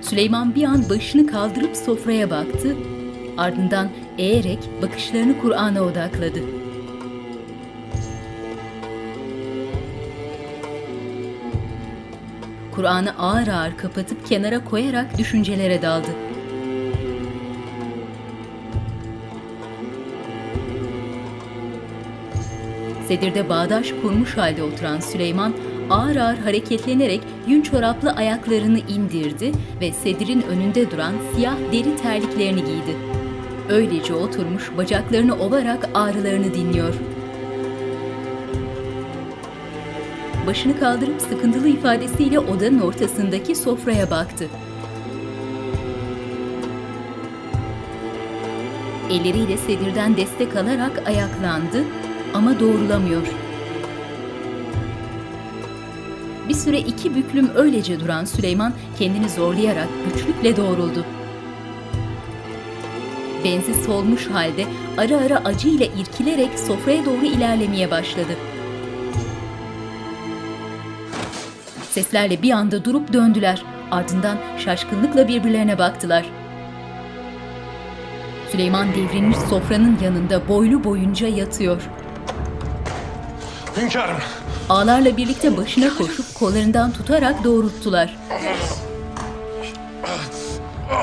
[0.00, 2.76] Süleyman bir an başını kaldırıp sofraya baktı,
[3.38, 3.88] ardından
[4.18, 6.61] eğerek bakışlarını Kur'an'a odakladı.
[12.82, 16.06] Kur'an'ı ağır ağır kapatıp kenara koyarak düşüncelere daldı.
[23.08, 25.54] Sedirde bağdaş kurmuş halde oturan Süleyman
[25.90, 32.96] ağır ağır hareketlenerek yün çoraplı ayaklarını indirdi ve sedirin önünde duran siyah deri terliklerini giydi.
[33.68, 36.94] Öylece oturmuş bacaklarını ovarak ağrılarını dinliyor.
[40.46, 44.48] Başını kaldırıp sıkıntılı ifadesiyle odanın ortasındaki sofraya baktı.
[49.10, 51.84] Elleriyle sedirden destek alarak ayaklandı
[52.34, 53.22] ama doğrulamıyor.
[56.48, 61.04] Bir süre iki büklüm öylece duran Süleyman kendini zorlayarak güçlükle doğruldu.
[63.44, 64.64] Benzi solmuş halde
[64.98, 68.36] ara ara acıyla irkilerek sofraya doğru ilerlemeye başladı.
[71.92, 73.62] Seslerle bir anda durup döndüler.
[73.90, 76.26] Ardından şaşkınlıkla birbirlerine baktılar.
[78.52, 81.82] Süleyman devrilmiş sofranın yanında boylu boyunca yatıyor.
[83.76, 84.16] Hünkârım.
[84.68, 88.16] Ağlarla birlikte başına koşup kollarından tutarak doğrulttular.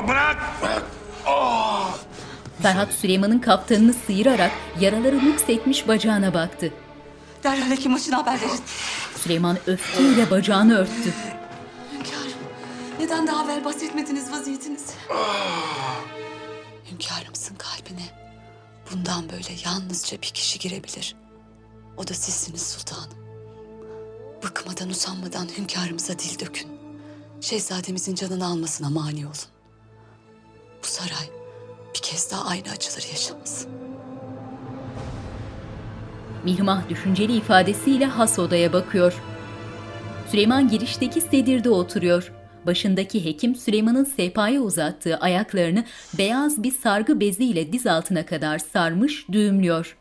[0.07, 0.37] Bırak!
[2.61, 6.71] Ferhat Süleyman'ın kaftanını sıyırarak yaraları nüksetmiş bacağına baktı.
[7.43, 8.61] Derhal hekim başına haber verin.
[9.15, 11.13] Süleyman öfkeyle bacağını örttü.
[11.93, 12.39] Hünkârım,
[12.99, 14.93] neden daha evvel bahsetmediniz vaziyetinizi?
[16.91, 18.05] Hünkârımızın kalbine
[18.91, 21.15] bundan böyle yalnızca bir kişi girebilir.
[21.97, 23.19] O da sizsiniz sultanım.
[24.43, 26.67] Bıkmadan usanmadan hünkârımıza dil dökün.
[27.41, 29.35] Şehzademizin canını almasına mani olun.
[30.83, 31.29] Bu saray
[31.93, 33.88] bir kez daha aynı acıları yaşamasın.
[36.43, 39.21] Mihrimah düşünceli ifadesiyle has odaya bakıyor.
[40.27, 42.31] Süleyman girişteki sedirde oturuyor.
[42.65, 45.83] Başındaki hekim Süleyman'ın sehpaya uzattığı ayaklarını
[46.17, 49.97] beyaz bir sargı beziyle diz altına kadar sarmış, düğümlüyor.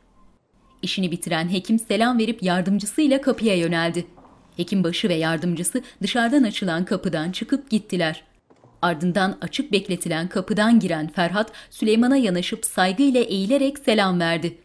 [0.83, 4.07] İşini bitiren hekim selam verip yardımcısıyla kapıya yöneldi.
[4.57, 8.25] Hekimbaşı ve yardımcısı dışarıdan açılan kapıdan çıkıp gittiler.
[8.83, 14.59] Ardından açık bekletilen kapıdan giren Ferhat Süleyman'a yanaşıp saygıyla eğilerek selam verdi.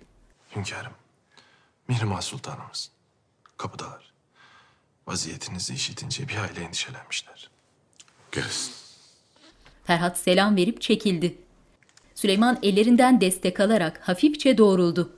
[0.56, 0.92] Hünkârım,
[1.94, 2.90] Mihrimah Sultanımız
[3.58, 4.14] kapıdalar.
[5.08, 7.50] Vaziyetinizi işitince bir hayli endişelenmişler.
[8.32, 8.74] Gelsin.
[9.84, 11.38] Ferhat selam verip çekildi.
[12.16, 15.16] Süleyman ellerinden destek alarak hafifçe doğruldu.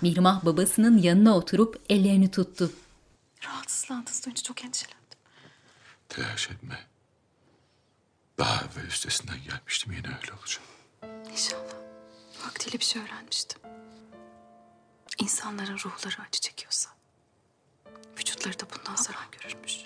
[0.00, 2.72] Mihrimah babasının yanına oturup ellerini tuttu.
[3.44, 5.18] Rahatsızlandığınız önce çok endişelendim.
[6.08, 6.78] Telaş etme.
[8.38, 10.62] Daha evvel üstesinden gelmiştim yine öyle olacak.
[11.32, 11.74] İnşallah.
[12.46, 13.71] Vaktiyle bir şey öğrenmiştim.
[15.22, 16.90] İnsanların ruhları acı çekiyorsa,
[18.18, 19.78] vücutları da bundan zarar görürmüş.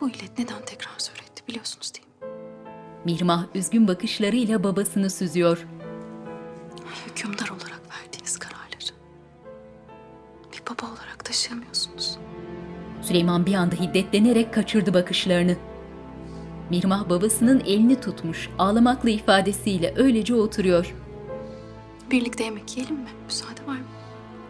[0.00, 2.12] Bu illet neden tekrar söyletti biliyorsunuz değil mi?
[3.04, 5.66] Mihrimah üzgün bakışlarıyla babasını süzüyor.
[7.06, 8.94] Hükümdar olarak verdiğiniz kararları
[10.52, 12.18] bir baba olarak taşıyamıyorsunuz.
[13.02, 15.56] Süleyman bir anda hiddetlenerek kaçırdı bakışlarını.
[16.70, 20.94] Mihrimah babasının elini tutmuş, ağlamaklı ifadesiyle öylece oturuyor.
[22.10, 23.08] Birlikte yemek yiyelim mi?
[23.24, 23.86] Müsaade var mı?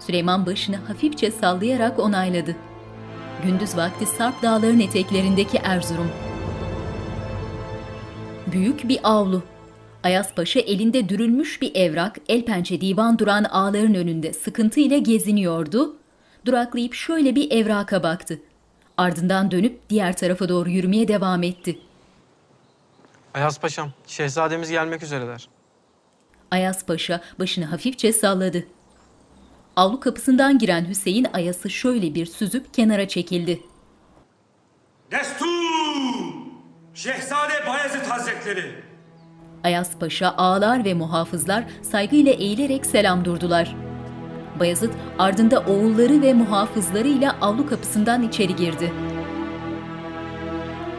[0.01, 2.57] Süleyman başını hafifçe sallayarak onayladı.
[3.45, 6.11] Gündüz vakti Sarp dağların eteklerindeki Erzurum.
[8.53, 9.43] Büyük bir avlu.
[10.03, 15.97] Ayaz Paşa elinde dürülmüş bir evrak, el pençe divan duran ağların önünde sıkıntıyla geziniyordu.
[16.47, 18.41] Duraklayıp şöyle bir evraka baktı.
[18.97, 21.79] Ardından dönüp diğer tarafa doğru yürümeye devam etti.
[23.35, 25.49] Ayaz Paşam, şehzademiz gelmek üzereler.
[26.51, 28.67] Ayaz Paşa başını hafifçe salladı.
[29.77, 33.61] Avlu kapısından giren Hüseyin Ayas'ı şöyle bir süzüp kenara çekildi.
[35.11, 35.47] Destur!
[36.95, 38.85] Şehzade Bayezid Hazretleri!
[39.65, 43.77] Ayaz Paşa ağalar ve muhafızlar saygıyla eğilerek selam durdular.
[44.61, 48.93] Bayezid ardında oğulları ve muhafızlarıyla avlu kapısından içeri girdi.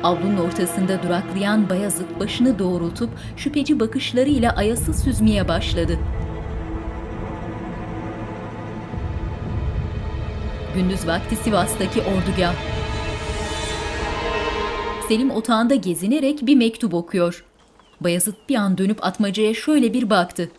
[0.03, 5.99] Avlunun ortasında duraklayan Bayezid başını doğrultup şüpheci bakışlarıyla Ayas'ı süzmeye başladı.
[10.75, 12.53] Gündüz vakti Sivas'taki ordugah.
[15.07, 17.45] Selim otağında gezinerek bir mektup okuyor.
[18.01, 20.51] Bayezid bir an dönüp atmacaya şöyle bir baktı.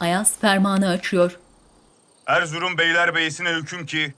[0.00, 1.38] Ayaz fermanı açıyor.
[2.26, 4.14] Erzurum Beylerbeyi'sine hüküm ki,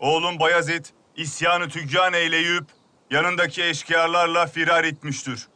[0.00, 0.84] oğlum Bayezid
[1.16, 2.64] isyanı tüccan eyleyip
[3.12, 5.48] yanındaki eşkıyarlarla firar etmiştir.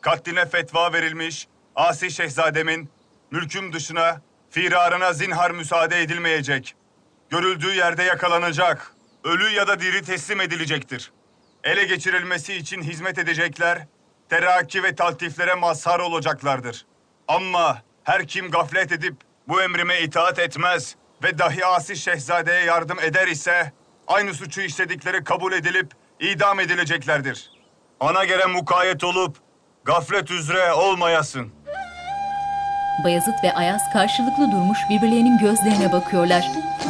[0.00, 2.90] Katline fetva verilmiş, Asi Şehzademin
[3.30, 6.74] mülküm dışına firarına zinhar müsaade edilmeyecek.
[7.30, 8.92] Görüldüğü yerde yakalanacak,
[9.24, 11.12] ölü ya da diri teslim edilecektir.
[11.64, 13.86] Ele geçirilmesi için hizmet edecekler,
[14.28, 16.86] terakki ve taltiflere mazhar olacaklardır.
[17.28, 19.16] Ama her kim gaflet edip
[19.48, 23.72] bu emrime itaat etmez ve dahi Asi Şehzade'ye yardım eder ise
[24.06, 27.50] aynı suçu işledikleri kabul edilip idam edileceklerdir.
[28.00, 29.36] Ana gere mukayyet olup
[29.84, 31.52] gaflet üzere olmayasın.
[33.04, 36.44] Bayezid ve Ayaz karşılıklı durmuş birbirlerinin gözlerine bakıyorlar.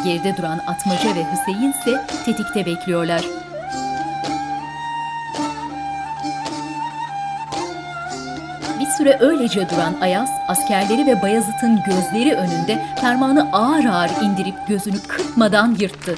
[0.04, 3.22] Geride duran Atmaca ve Hüseyin ise tetikte bekliyorlar.
[8.80, 15.02] Bir süre öylece duran Ayaz, askerleri ve Bayezid'in gözleri önünde fermanı ağır ağır indirip gözünü
[15.08, 16.14] kırpmadan yırttı.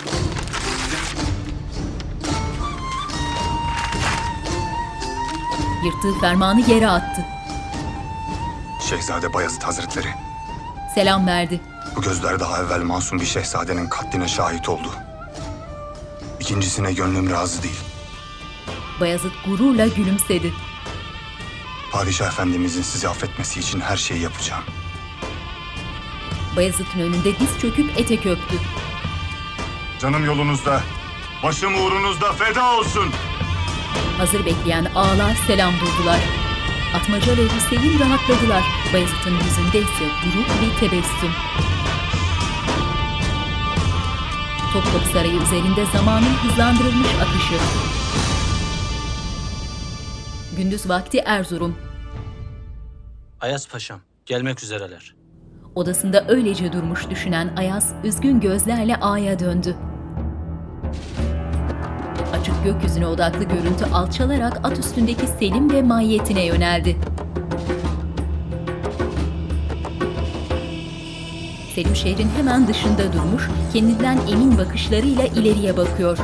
[5.85, 7.27] Yırttığı fermanı yere attı.
[8.89, 10.09] Şehzade Bayezid Hazretleri.
[10.95, 11.61] Selam verdi.
[11.97, 14.89] Bu gözler daha evvel masum bir şehzadenin katline şahit oldu.
[16.41, 17.81] İkincisine gönlüm razı değil.
[19.01, 20.53] Bayezid gururla gülümsedi.
[21.93, 24.65] Padişah Efendimizin sizi affetmesi için her şeyi yapacağım.
[26.57, 28.57] Bayezid'in önünde diz çöküp etek öptü.
[30.01, 30.81] Canım yolunuzda,
[31.43, 33.13] başım uğrunuzda feda olsun.
[34.19, 36.21] Hazır bekleyen ağlar selam durdular.
[36.97, 38.63] Atmaca ve Hüseyin rahatladılar.
[38.93, 41.31] Bayezid'in yüzünde ise buruk bir tebessüm.
[44.73, 47.55] Topkapı Sarayı üzerinde zamanın hızlandırılmış akışı.
[50.57, 51.77] Gündüz vakti Erzurum.
[53.41, 55.15] Ayas Paşam, gelmek üzereler.
[55.75, 59.77] Odasında öylece durmuş düşünen Ayaz üzgün gözlerle A'ya döndü.
[62.65, 66.97] Gökyüzüne odaklı görüntü alçalarak at üstündeki Selim ve mahiyetine yöneldi.
[71.75, 76.19] Selim şehrin hemen dışında durmuş, kendinden emin bakışlarıyla ileriye bakıyor.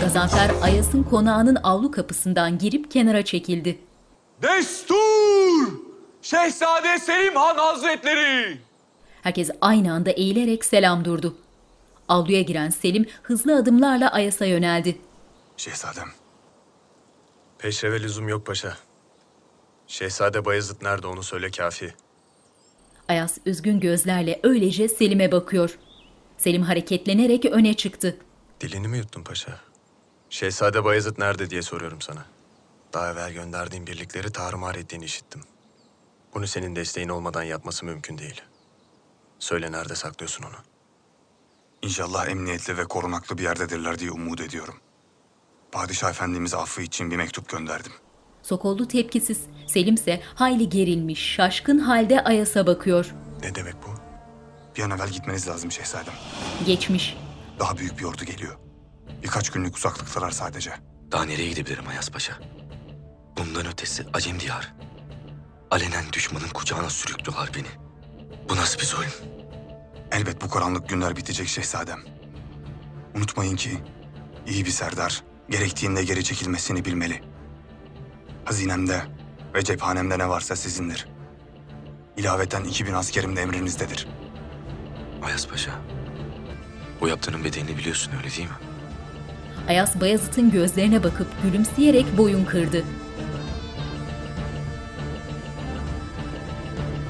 [0.00, 3.78] Gazanfer Ayas'ın konağının avlu kapısından girip kenara çekildi.
[4.42, 5.93] Destur!
[6.24, 8.58] Şehzade Selim Han Hazretleri!
[9.22, 11.36] Herkes aynı anda eğilerek selam durdu.
[12.08, 14.98] Avluya giren Selim hızlı adımlarla Ayas'a yöneldi.
[15.56, 16.08] Şehzadem.
[17.58, 18.76] Peşreve lüzum yok paşa.
[19.86, 21.94] Şehzade Bayezid nerede onu söyle kafi.
[23.08, 25.78] Ayas üzgün gözlerle öylece Selim'e bakıyor.
[26.38, 28.16] Selim hareketlenerek öne çıktı.
[28.60, 29.60] Dilini mi yuttun paşa?
[30.30, 32.24] Şehzade Bayezid nerede diye soruyorum sana.
[32.92, 35.42] Daha evvel gönderdiğin birlikleri tarumar ettiğini işittim.
[36.34, 38.42] Bunu senin desteğin olmadan yapması mümkün değil.
[39.38, 40.56] Söyle nerede saklıyorsun onu?
[41.82, 44.74] İnşallah emniyetli ve korunaklı bir yerdedirler diye umut ediyorum.
[45.72, 47.92] Padişah Efendimiz affı için bir mektup gönderdim.
[48.42, 49.40] Sokollu tepkisiz.
[49.68, 53.14] Selim ise hayli gerilmiş, şaşkın halde Ayas'a bakıyor.
[53.42, 53.94] Ne demek bu?
[54.76, 56.14] Bir an evvel gitmeniz lazım şehzadem.
[56.66, 57.16] Geçmiş.
[57.58, 58.56] Daha büyük bir ordu geliyor.
[59.22, 60.72] Birkaç günlük uzaklıktalar sadece.
[61.12, 62.38] Daha nereye gidebilirim Ayas Paşa?
[63.38, 64.66] Bundan ötesi Acem diyarı.
[65.74, 67.66] Alenen düşmanın kucağına sürüklüyorlar beni.
[68.48, 69.10] Bu nasıl bir zulüm?
[70.12, 71.98] Elbet bu karanlık günler bitecek şehzadem.
[73.14, 73.70] Unutmayın ki
[74.46, 77.22] iyi bir serdar gerektiğinde geri çekilmesini bilmeli.
[78.44, 79.02] Hazinemde
[79.54, 81.08] ve cephanemde ne varsa sizindir.
[82.16, 84.08] İlaveten 2000 askerim de emrinizdedir.
[85.22, 85.72] Ayas Paşa,
[87.00, 88.56] bu yaptığının bedelini biliyorsun öyle değil mi?
[89.68, 92.84] Ayas Bayezid'in gözlerine bakıp gülümseyerek boyun kırdı.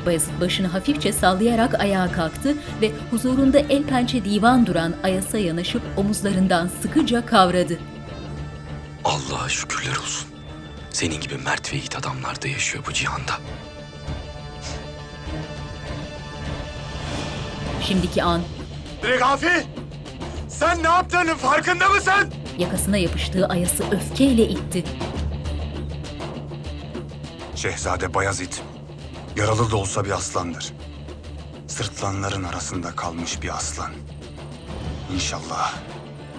[0.06, 6.70] Bayezid başını hafifçe sallayarak ayağa kalktı ve huzurunda el pençe divan duran Ayas'a yanaşıp omuzlarından
[6.82, 7.78] sıkıca kavradı.
[9.04, 10.28] Allah'a şükürler olsun.
[10.90, 13.32] Senin gibi mert ve yiğit adamlar da yaşıyor bu cihanda.
[17.82, 18.40] Şimdiki an
[19.04, 19.66] Regafi!
[20.48, 22.32] Sen ne yaptığının farkında mısın?
[22.58, 24.84] yakasına yapıştığı Ayas'ı öfkeyle itti.
[27.54, 28.52] Şehzade Bayezid,
[29.36, 30.72] yaralı da olsa bir aslandır.
[31.66, 33.90] Sırtlanların arasında kalmış bir aslan.
[35.14, 35.72] İnşallah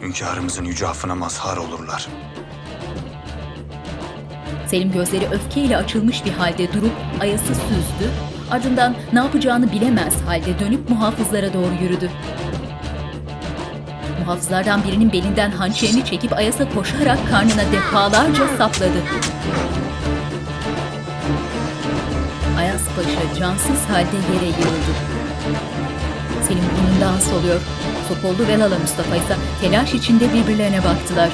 [0.01, 2.07] hünkârımızın yüce affına mazhar olurlar.
[4.67, 6.91] Selim gözleri öfkeyle açılmış bir halde durup
[7.21, 8.11] Ayas'ı süzdü.
[8.51, 12.09] Ardından ne yapacağını bilemez halde dönüp muhafızlara doğru yürüdü.
[14.19, 18.97] Muhafızlardan birinin belinden hançerini çekip Ayas'a koşarak karnına defalarca sapladı.
[22.95, 24.93] Paşa cansız halde yere yığıldı.
[26.47, 27.61] Selim burnundan soluyor.
[28.07, 31.29] Sokollu ve Lala Mustafa ise telaş içinde birbirlerine baktılar.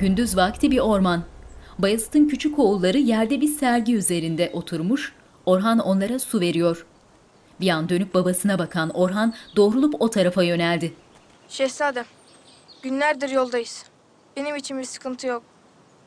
[0.00, 1.22] Gündüz vakti bir orman.
[1.78, 5.12] Bayezid'in küçük oğulları yerde bir sergi üzerinde oturmuş,
[5.46, 6.86] Orhan onlara su veriyor.
[7.60, 10.92] Bir an dönüp babasına bakan Orhan doğrulup o tarafa yöneldi.
[11.48, 12.04] Şehzadem,
[12.82, 13.84] günlerdir yoldayız.
[14.36, 15.42] Benim için bir sıkıntı yok.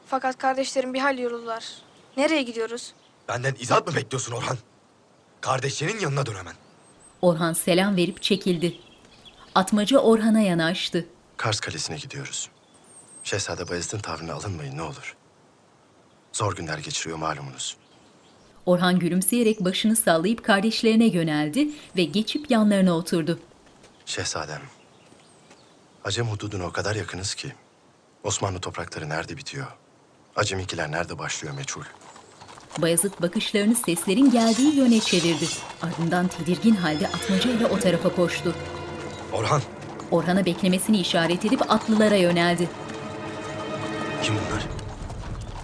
[0.07, 1.65] Fakat kardeşlerim bir hal yoruldular.
[2.17, 2.93] Nereye gidiyoruz?
[3.27, 4.57] Benden izahat mı bekliyorsun Orhan?
[5.41, 6.53] Kardeşlerinin yanına dön hemen.
[7.21, 8.77] Orhan selam verip çekildi.
[9.55, 11.05] Atmaca Orhan'a yanaştı.
[11.37, 12.49] Kars Kalesi'ne gidiyoruz.
[13.23, 15.15] Şehzade Bayezid'in tavrına alınmayın ne olur.
[16.33, 17.77] Zor günler geçiriyor malumunuz.
[18.65, 23.39] Orhan gülümseyerek başını sallayıp kardeşlerine yöneldi ve geçip yanlarına oturdu.
[24.05, 24.61] Şehzadem,
[26.03, 27.53] Acem hududuna o kadar yakınız ki
[28.27, 29.67] Osmanlı toprakları nerede bitiyor?
[30.35, 31.81] Acemikiler nerede başlıyor meçhul.
[32.77, 35.45] Bayezid bakışlarını seslerin geldiği yöne çevirdi.
[35.81, 38.55] Ardından tedirgin halde atmaca ile o tarafa koştu.
[39.33, 39.61] Orhan,
[40.11, 42.69] Orhan'a beklemesini işaret edip atlılara yöneldi.
[44.23, 44.63] Kim bunlar?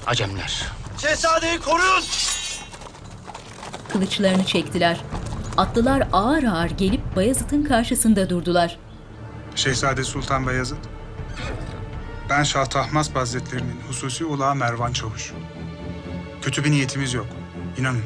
[0.08, 0.68] Acemler.
[1.02, 2.04] Şehzadeyi koruyun!
[3.90, 5.02] Kılıçlarını çektiler.
[5.58, 8.80] Atlılar ağır ağır gelip Bayezid'in karşısında durdular.
[9.56, 10.78] Şehzade Sultan Bayezid.
[12.30, 15.34] Ben Şah Tahmasp Hazretlerinin hususi ulağı Mervan Çavuş.
[16.42, 17.28] Kötü bir niyetimiz yok.
[17.78, 18.04] İnanın.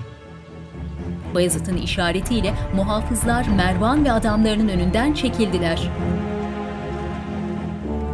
[1.36, 5.92] Bayezid'in işaretiyle muhafızlar Mervan ve adamlarının önünden çekildiler.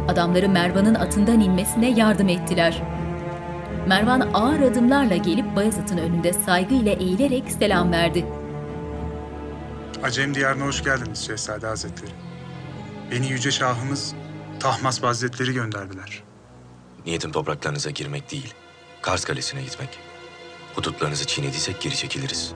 [0.08, 2.82] Adamları Mervan'ın atından inmesine yardım ettiler.
[3.88, 8.26] Mervan ağır adımlarla gelip Bayezid'in önünde saygıyla eğilerek selam verdi.
[10.02, 12.10] Acem diyarına hoş geldiniz Şehzade Hazretleri.
[13.10, 14.14] Beni Yüce Şahımız
[14.64, 16.22] Tahmasp Hazretleri gönderdiler.
[17.06, 18.54] Niyetim topraklarınıza girmek değil,
[19.02, 19.98] Kars Kalesi'ne gitmek.
[20.74, 22.52] Hudutlarınızı çiğnediysek geri çekiliriz.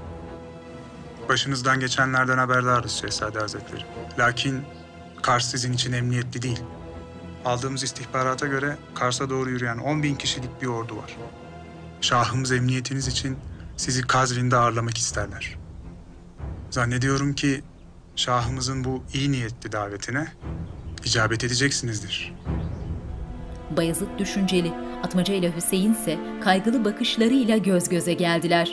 [1.28, 3.85] Başınızdan geçenlerden haberdarız Şehzade Hazretleri.
[4.18, 4.62] Lakin
[5.22, 6.60] Kars sizin için emniyetli değil.
[7.44, 11.16] Aldığımız istihbarata göre Kars'a doğru yürüyen 10 bin kişilik bir ordu var.
[12.01, 13.39] Şahımız emniyetiniz için
[13.76, 15.59] sizi Kazvin'de ağırlamak isterler.
[16.70, 17.62] Zannediyorum ki
[18.16, 20.32] Şahımızın bu iyi niyetli davetine
[21.09, 22.35] icabet edeceksinizdir.
[23.76, 24.72] Bayezid düşünceli,
[25.05, 28.72] Atmaca ile Hüseyin ise kaygılı bakışlarıyla göz göze geldiler.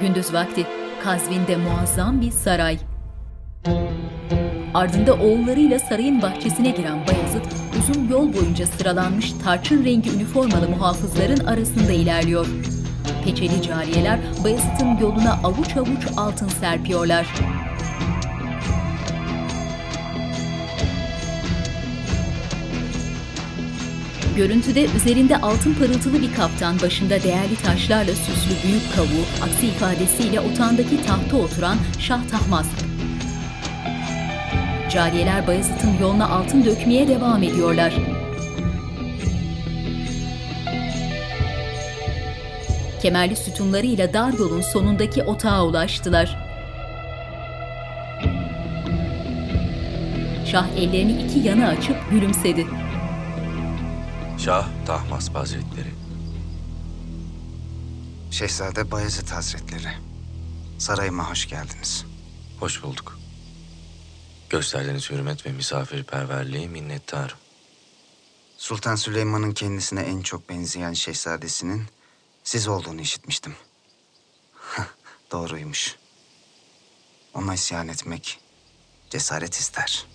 [0.00, 0.66] Gündüz vakti
[1.04, 2.78] Kazvin'de muazzam bir saray.
[4.74, 7.44] Ardında oğullarıyla sarayın bahçesine giren Bayezid,
[7.78, 12.46] uzun yol boyunca sıralanmış tarçın rengi üniformalı muhafızların arasında ilerliyor.
[13.24, 17.26] Peçeli cariyeler Bayezid'in yoluna avuç avuç altın serpiyorlar.
[24.36, 31.02] Görüntüde üzerinde altın parıltılı bir kaftan başında değerli taşlarla süslü büyük kavuğu, aksi ifadesiyle otağındaki
[31.06, 32.72] tahta oturan Şah Tahmasp.
[34.92, 37.94] Cariyeler Bayezid'in yoluna altın dökmeye devam ediyorlar.
[43.02, 46.36] Kemerli sütunlarıyla dar yolun sonundaki otağa ulaştılar.
[50.46, 52.66] Şah ellerini iki yana açıp gülümsedi.
[54.44, 55.94] Şah Tahmasp Hazretleri.
[58.30, 59.96] Şehzade Bayezid Hazretleri.
[60.78, 62.04] Sarayıma hoş geldiniz.
[62.60, 63.18] Hoş bulduk.
[64.50, 67.36] Gösterdiğiniz hürmet ve misafirperverliğe minnettarım.
[68.56, 71.86] Sultan Süleyman'ın kendisine en çok benzeyen şehzadesinin
[72.44, 73.54] siz olduğunu işitmiştim.
[75.32, 75.96] Doğruymuş.
[77.34, 78.40] Ona isyan etmek
[79.10, 80.06] cesaret ister.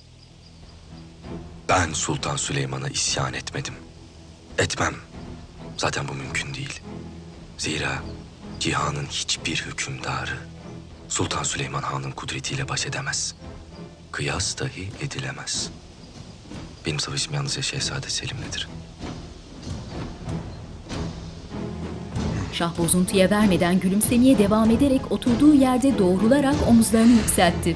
[1.69, 3.86] Ben Sultan Süleyman'a isyan etmedim.
[4.57, 4.95] Etmem.
[5.77, 6.81] Zaten bu mümkün değil.
[7.57, 8.01] Zira
[8.59, 10.37] cihanın hiçbir hükümdarı
[11.07, 13.35] Sultan Süleyman Han'ın kudretiyle baş edemez.
[14.11, 15.69] Kıyas dahi edilemez.
[16.85, 18.67] Benim savaşım yalnızca Şehzade Selim'ledir.
[22.53, 27.75] Şah bozuntuya vermeden gülümsemeye devam ederek oturduğu yerde doğrularak omuzlarını yükseltti.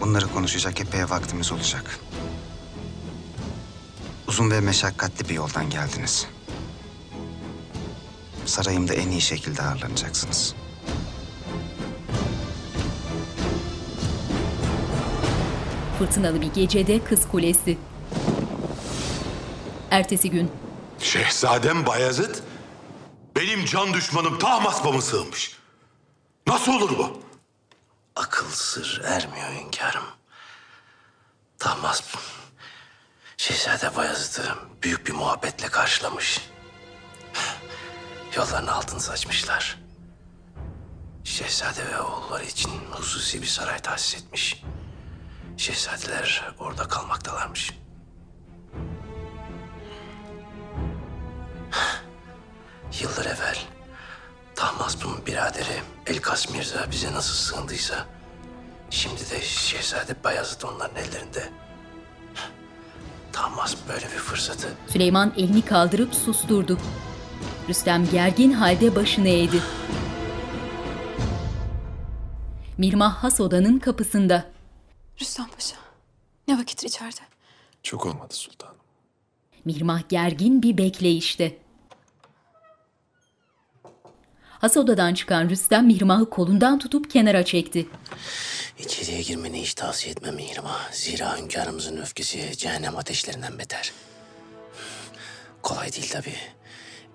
[0.00, 2.00] Bunları konuşacak epey vaktimiz olacak.
[4.28, 6.26] Uzun ve meşakkatli bir yoldan geldiniz.
[8.46, 10.54] Sarayımda en iyi şekilde ağırlanacaksınız.
[15.98, 17.78] Fırtınalı bir gecede Kız Kulesi.
[19.90, 20.50] Ertesi gün
[20.98, 22.34] Şehzadem Bayezid
[23.36, 25.58] benim can düşmanım Tahmasp'a mı sığınmış?
[26.46, 27.20] Nasıl olur bu?
[28.16, 30.04] Akıl sır ermiyor hünkârım.
[31.58, 32.04] Tahmasp,
[33.38, 34.42] Şehzade Bayezid'i
[34.82, 36.50] büyük bir muhabbetle karşılamış.
[38.36, 39.78] Yollarını altın saçmışlar.
[41.24, 44.62] Şehzade ve oğulları için hususi bir saray tahsis etmiş.
[45.56, 47.70] Şehzadeler orada kalmaktalarmış.
[53.00, 53.58] Yıllar evvel
[54.54, 58.06] Tahmasp'ın biraderi Elkas Mirza bize nasıl sığındıysa...
[58.90, 61.67] ...şimdi de Şehzade Bayezid onların ellerinde.
[63.38, 66.78] Tahmasp böyle bir fırsatı Süleyman elini kaldırıp susturdu.
[67.68, 69.62] Rüstem gergin halde başını eğdi.
[72.78, 74.44] Mirmah has odanın kapısında.
[75.20, 75.76] Rüstem Paşa,
[76.48, 77.20] ne vakittir içeride?
[77.82, 78.74] Çok olmadı sultanım.
[79.64, 81.58] Mirmah gergin bir bekleyişte.
[84.48, 87.88] Has odadan çıkan Rüstem Mirmah'ı kolundan tutup kenara çekti.
[88.78, 90.92] İçeriye girmeni hiç tavsiye etmem Mihrimah.
[90.92, 93.92] Zira hünkârımızın öfkesi cehennem ateşlerinden beter.
[95.62, 96.36] Kolay değil tabii.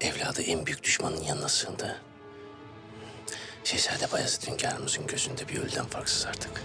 [0.01, 2.01] Evladı en büyük düşmanın yanına sığındı.
[3.63, 6.63] Şehzade Bayezid hünkârımızın gözünde bir ölüden farksız artık.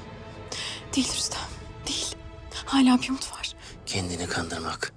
[0.96, 1.40] Değil Rüstem,
[1.88, 2.14] değil.
[2.66, 3.52] Hala bir umut var.
[3.86, 4.92] Kendini kandırmak,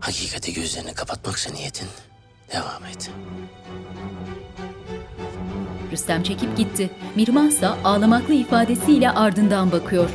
[0.00, 1.88] hakikati gözlerini kapatmaksa niyetin,
[2.52, 3.10] devam et.
[5.92, 6.90] Rüstem çekip gitti.
[7.16, 10.10] Mirmah ise ağlamaklı ifadesiyle ardından bakıyor.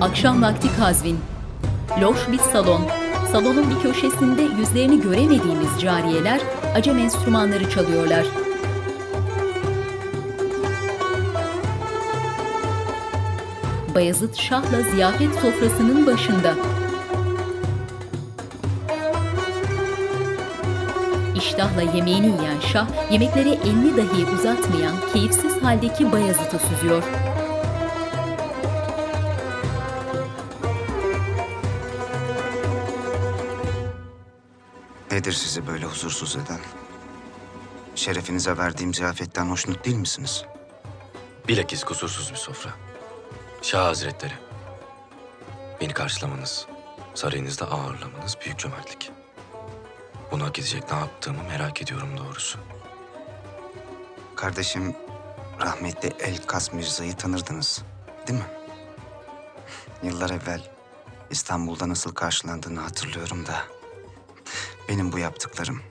[0.00, 1.18] Akşam vakti Kazvin.
[2.00, 2.82] Loş bir salon.
[3.32, 6.40] Salonun bir köşesinde yüzlerini göremediğimiz cariyeler
[6.74, 8.26] acem enstrümanları çalıyorlar.
[13.94, 16.54] Bayezid Şah'la ziyafet sofrasının başında.
[21.42, 27.02] İştahla yemeğini yiyen Şah, yemeklere elini dahi uzatmayan keyifsiz haldeki Bayezid'i süzüyor.
[35.10, 36.60] Nedir sizi böyle huzursuz eden?
[37.94, 40.44] Şerefinize verdiğim ziyafetten hoşnut değil misiniz?
[41.48, 42.70] Bilakis kusursuz bir sofra.
[43.62, 44.34] Şah Hazretleri.
[45.80, 46.66] Beni karşılamanız,
[47.14, 49.21] sarayınızda ağırlamanız büyük cömertlik.
[50.32, 52.58] Bunu hak edecek ne yaptığımı merak ediyorum doğrusu.
[54.36, 54.96] Kardeşim
[55.60, 57.82] rahmetli Elkas Mirza'yı tanırdınız,
[58.26, 58.46] değil mi?
[60.02, 60.70] Yıllar evvel
[61.30, 63.64] İstanbul'da nasıl karşılandığını hatırlıyorum da...
[64.88, 65.82] ...benim bu yaptıklarım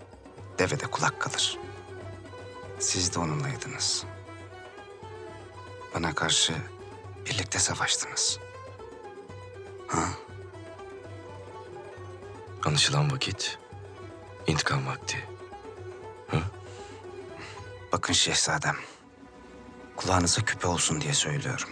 [0.60, 1.58] devede kulak kalır.
[2.80, 4.04] Siz de onunlaydınız.
[5.96, 6.54] Bana karşı
[7.26, 8.40] birlikte savaştınız.
[9.88, 10.04] Ha?
[12.66, 13.58] Anlaşılan vakit,
[14.48, 15.28] intikam vakti.
[17.92, 18.76] Bakın şehzadem,
[19.96, 21.70] kulağınıza küpe olsun diye söylüyorum.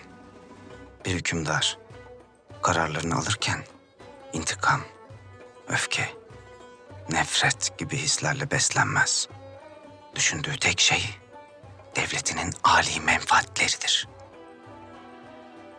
[1.05, 1.77] Bir hükümdar
[2.61, 3.63] kararlarını alırken
[4.33, 4.81] intikam,
[5.67, 6.09] öfke,
[7.09, 9.27] nefret gibi hislerle beslenmez.
[10.15, 11.09] Düşündüğü tek şey
[11.95, 14.07] devletinin âli menfaatleridir.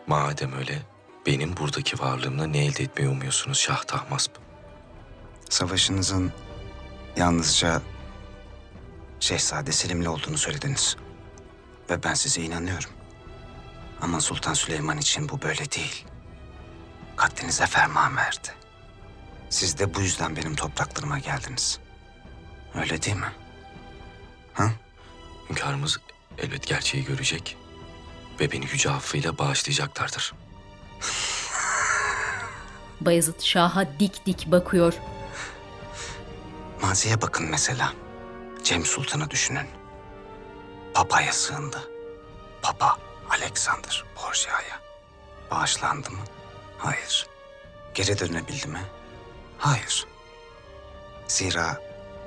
[0.07, 0.81] Madem öyle,
[1.25, 4.31] benim buradaki varlığımla ne elde etmeyi umuyorsunuz Şah Tahmasp?
[5.49, 6.31] Savaşınızın
[7.17, 7.81] yalnızca
[9.19, 10.97] Şehzade Selim'le olduğunu söylediniz.
[11.89, 12.89] Ve ben size inanıyorum.
[14.01, 16.05] Ama Sultan Süleyman için bu böyle değil.
[17.15, 18.47] Katlinize ferman verdi.
[19.49, 21.79] Siz de bu yüzden benim topraklarıma geldiniz.
[22.75, 23.31] Öyle değil mi?
[25.49, 25.99] Hünkârımız
[26.37, 27.57] elbet gerçeği görecek
[28.39, 30.33] ve beni yüce affıyla bağışlayacaklardır.
[33.01, 34.93] Bayezid Şah'a dik dik bakıyor.
[36.91, 37.93] Maziye bakın mesela.
[38.63, 39.67] Cem Sultan'ı düşünün.
[40.93, 41.89] Papa'ya sığındı.
[42.61, 42.97] Papa
[43.29, 44.81] Alexander Borgia'ya.
[45.51, 46.19] Bağışlandı mı?
[46.77, 47.27] Hayır.
[47.93, 48.81] Geri dönebildi mi?
[49.57, 50.07] Hayır.
[51.27, 51.81] Zira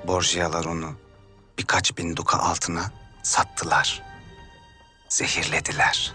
[0.07, 0.95] Borgia'lar onu
[1.59, 2.93] birkaç bin duka altına
[3.23, 4.03] sattılar.
[5.09, 6.12] Zehirlediler.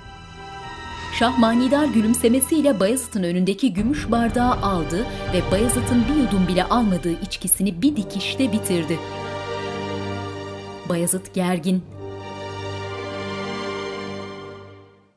[1.14, 7.82] Şah manidar gülümsemesiyle Bayezid'in önündeki gümüş bardağı aldı ve Bayezid'in bir yudum bile almadığı içkisini
[7.82, 9.00] bir dikişte bitirdi.
[10.90, 11.86] Bayezid gergin.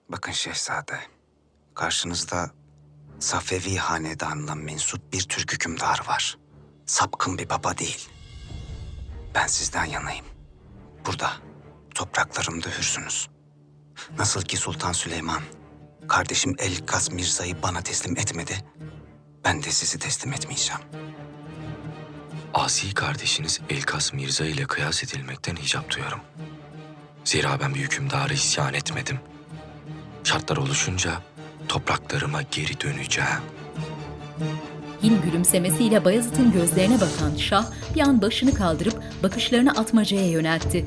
[0.09, 0.99] Bakın şehzade,
[1.75, 2.51] karşınızda
[3.19, 6.39] Safevi hanedanına mensup bir Türk hükümdarı var.
[6.87, 8.09] Sapkın bir baba değil.
[9.35, 10.25] Ben sizden yanayım.
[11.07, 11.31] Burada,
[11.95, 13.29] topraklarımda hürsünüz.
[14.19, 15.43] Nasıl ki Sultan Süleyman,
[16.09, 18.65] kardeşim Elkas Mirza'yı bana teslim etmedi,
[19.45, 20.81] ben de sizi teslim etmeyeceğim.
[22.55, 26.21] Asi kardeşiniz Elkas Mirza ile kıyas edilmekten hicap duyarım.
[27.25, 29.21] Zira ben bir hükümdara isyan etmedim.
[30.25, 31.23] Şartlar oluşunca
[31.69, 33.41] topraklarıma geri döneceğim.
[35.03, 40.87] Hin gülümsemesiyle Bayezid'in gözlerine bakan Şah bir an başını kaldırıp bakışlarını atmacaya yöneltti.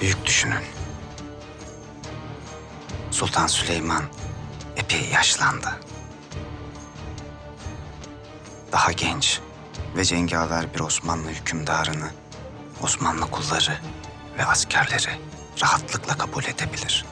[0.00, 0.62] Büyük düşünün.
[3.10, 4.02] Sultan Süleyman
[4.76, 5.68] epey yaşlandı.
[8.72, 9.40] Daha genç
[9.96, 12.10] ve cengaver bir Osmanlı hükümdarını
[12.82, 13.78] Osmanlı kulları
[14.38, 15.10] ve askerleri
[15.62, 17.04] rahatlıkla kabul edebilir.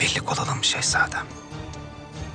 [0.00, 1.26] Birlik olalım şehzadem.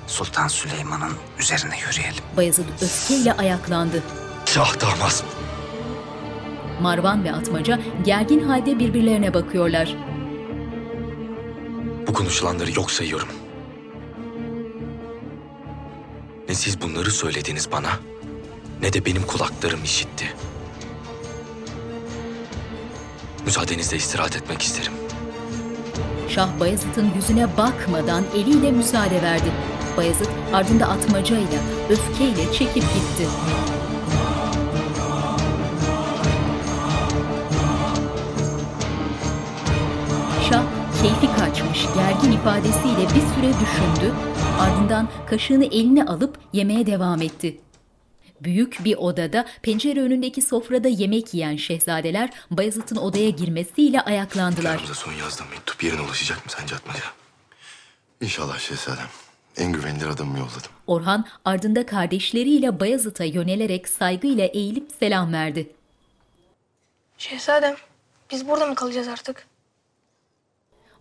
[0.08, 2.24] Sultan Süleyman'ın üzerine yürüyelim.
[2.38, 4.04] Bayezid öfkeyle ayaklandı.
[4.46, 5.26] Şah Tahmasp.
[6.82, 9.96] Marvan ve Atmaca gergin halde birbirlerine bakıyorlar.
[12.08, 13.28] Bu konuşulanları yok sayıyorum.
[16.50, 17.90] Ne siz bunları söylediniz bana,
[18.82, 20.26] ne de benim kulaklarım işitti.
[23.46, 24.94] Müsaadenizle istirahat etmek isterim.
[26.30, 29.52] Şah Bayezid'in yüzüne bakmadan eliyle müsaade verdi.
[29.98, 31.60] Bayezid ardında atmacayla,
[31.90, 33.28] öfkeyle çekip gitti.
[41.48, 44.14] Kaçmış gergin ifadesiyle bir süre düşündü.
[44.60, 47.62] Ardından kaşığını eline alıp yemeğe devam etti.
[48.42, 54.74] Büyük bir odada pencere önündeki sofrada yemek yiyen şehzadeler Bayezid'in odaya girmesiyle ayaklandılar.
[54.74, 57.04] Hünkârımıza son yazdığım mektup yerine ulaşacak mı sence Atmaca?
[58.22, 59.08] İnşallah şehzadem.
[59.58, 60.72] en güvenilir adamımı yolladım.
[60.88, 65.70] Orhan ardında kardeşleriyle Bayezid'e yönelerek saygıyla eğilip selam verdi.
[67.18, 67.76] Şehzadem,
[68.32, 69.48] biz burada mı kalacağız artık?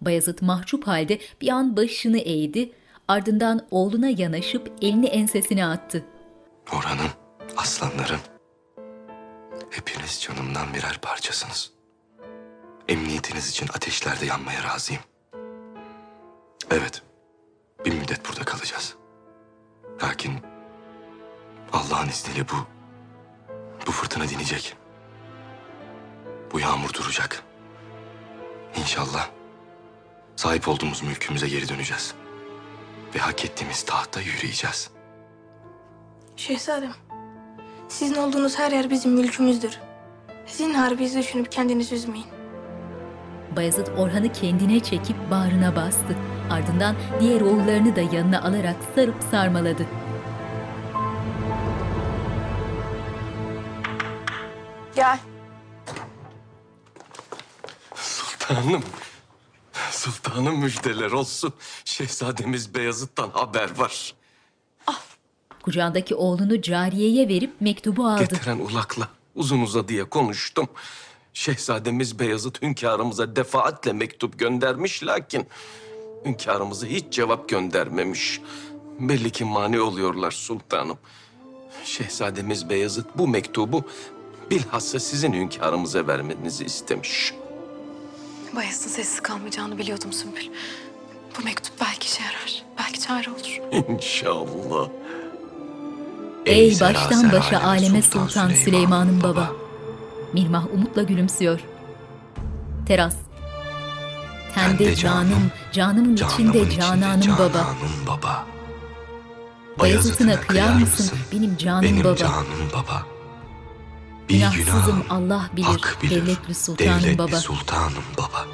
[0.01, 2.73] Bayezid mahcup halde bir an başını eğdi,
[3.09, 6.05] ardından oğluna yanaşıp elini ensesine attı.
[6.73, 7.10] Orhan'ım,
[7.56, 8.20] aslanlarım.
[9.70, 11.70] Hepiniz canımdan birer parçasınız.
[12.89, 15.02] Emniyetiniz için ateşlerde yanmaya razıyım.
[16.70, 17.02] Evet,
[17.85, 18.97] bir müddet burada kalacağız.
[20.02, 20.32] Lakin
[21.73, 22.66] Allah'ın izniyle bu,
[23.86, 24.77] bu fırtına dinecek.
[26.52, 27.43] Bu yağmur duracak.
[28.77, 29.31] İnşallah
[30.36, 32.14] sahip olduğumuz mülkümüze geri döneceğiz.
[33.14, 34.90] Ve hak ettiğimiz tahta yürüyeceğiz.
[36.36, 36.94] Şehzadem,
[37.88, 39.78] sizin olduğunuz her yer bizim mülkümüzdür.
[40.46, 42.26] Zinhar bizi düşünüp kendinizi üzmeyin.
[43.56, 46.16] Bayezid Orhan'ı kendine çekip bağrına bastı.
[46.50, 49.86] Ardından diğer oğullarını da yanına alarak sarıp sarmaladı.
[54.96, 55.18] Gel.
[57.94, 58.82] Sultanım.
[60.06, 61.52] Sultanım müjdeler olsun.
[61.84, 64.14] Şehzademiz Beyazıt'tan haber var.
[65.62, 68.20] Kucağındaki oğlunu cariyeye verip mektubu aldı.
[68.20, 70.68] Getiren ulakla uzun uzadıya konuştum.
[71.32, 75.46] Şehzademiz Beyazıt hünkârımıza defaatle mektup göndermiş lakin
[76.24, 78.40] hünkârımıza hiç cevap göndermemiş.
[79.00, 80.98] Belli ki mani oluyorlar sultanım.
[81.84, 83.84] Şehzademiz Beyazıt bu mektubu
[84.50, 87.34] bilhassa sizin hünkârımıza vermenizi istemiş.
[88.56, 90.50] Bayezid'in sessiz kalmayacağını biliyordum Sümbül.
[91.38, 92.62] Bu mektup belki işe yarar.
[92.78, 93.60] Belki çare olur.
[93.88, 94.88] İnşallah.
[96.46, 99.52] Ey Ey baştan seraser başa aleme Sultan Sultan Süleyman'ın Süleyman'ın baba.
[100.32, 101.60] Mirmah umutla gülümsüyor.
[102.86, 103.16] Teras.
[104.54, 107.52] Tende canım, canımın içinde cananım baba.
[107.52, 108.46] Cananım baba.
[109.78, 112.16] Bayezid'ine kıyar mısın benim canım Benim baba?
[112.16, 113.15] canım baba.
[114.28, 116.10] Bir Günahsızım günahım Allah bilir, hak bilir.
[116.26, 117.36] devletli sultanım Devletli baba.
[117.36, 118.46] sultanım baba.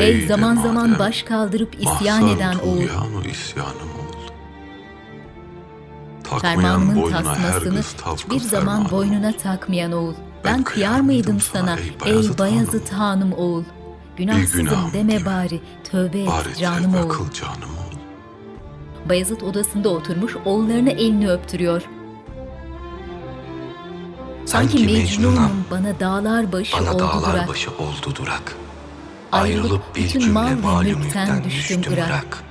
[0.00, 2.76] Ey zaman zaman baş kaldırıp isyan eden oğul.
[2.76, 4.18] Tuğyanı isyanım oğul.
[6.24, 8.90] Takmayan Fermanımın boynuna her tasmasını kız hiçbir zaman fermanı.
[8.90, 10.14] boynuna takmayan oğul.
[10.44, 13.64] Ben kıyar mıydım sana ey Bayezid hanım oğul?
[14.16, 15.60] Günahsızım günahım deme bari,
[15.90, 17.08] tövbe et Bari canım tevbe oğul.
[17.10, 17.98] kıl canım oğul.
[19.08, 21.82] Bayezid odasında oturmuş oğullarına elini öptürüyor.
[24.48, 27.48] Sanki, Mecnun'um bana dağlar başı Bana oldu dağlar durak.
[27.48, 28.56] başı oldu durak.
[29.32, 32.44] Ayrılıp bir cümle mal ve malum mülkten mülkten düştüm Irak.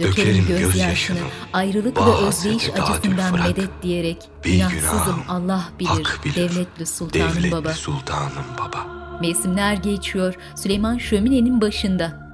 [0.00, 1.18] Dökerim gözyaşını,
[1.52, 7.72] ayrılık ve tadül acısından medet diyerek günahsızım Allah bilir, hak bilir, devletli sultanım Devletli baba.
[7.72, 8.86] sultanım baba.
[9.20, 12.26] Mevsimler geçiyor, Süleyman şöminenin başında.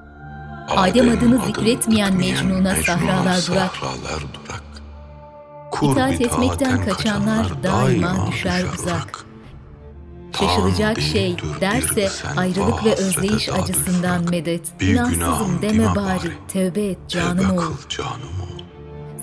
[0.77, 3.71] Adem adını zikretmeyen Mecnun'a sahralar durak.
[3.75, 4.62] Sahralar durak.
[5.81, 9.25] İtaat Kurbi etmekten kaçanlar daima düşer uzak.
[10.39, 14.79] Şaşılacak şey derse ayrılık ve özleyiş acısından medet.
[14.79, 17.63] Bir Günahsızım deme bari, tevbe et canım oğul.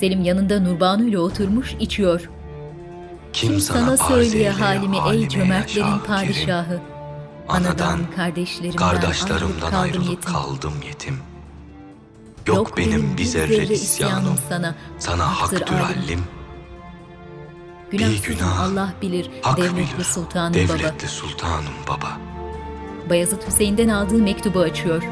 [0.00, 2.30] Selim yanında Nurbanu ile oturmuş içiyor.
[3.32, 6.80] Kim sana söyleye halimi ey cömertlerin padişahı.
[7.48, 11.18] Anadan, kardeşlerimden, Kardeşlerimden kaldım ayrılıp kaldım yetim.
[12.46, 14.34] Yok, benim bir zerre isyanım.
[14.48, 14.74] sana.
[14.98, 16.18] Sana haktır haktır
[17.90, 20.78] Günahsızım günah, Allah bilir, hak devletli bilir, sultanım baba.
[20.78, 22.18] Devletli sultanım baba.
[23.10, 25.02] Bayezid Hüseyin'den aldığı mektubu açıyor.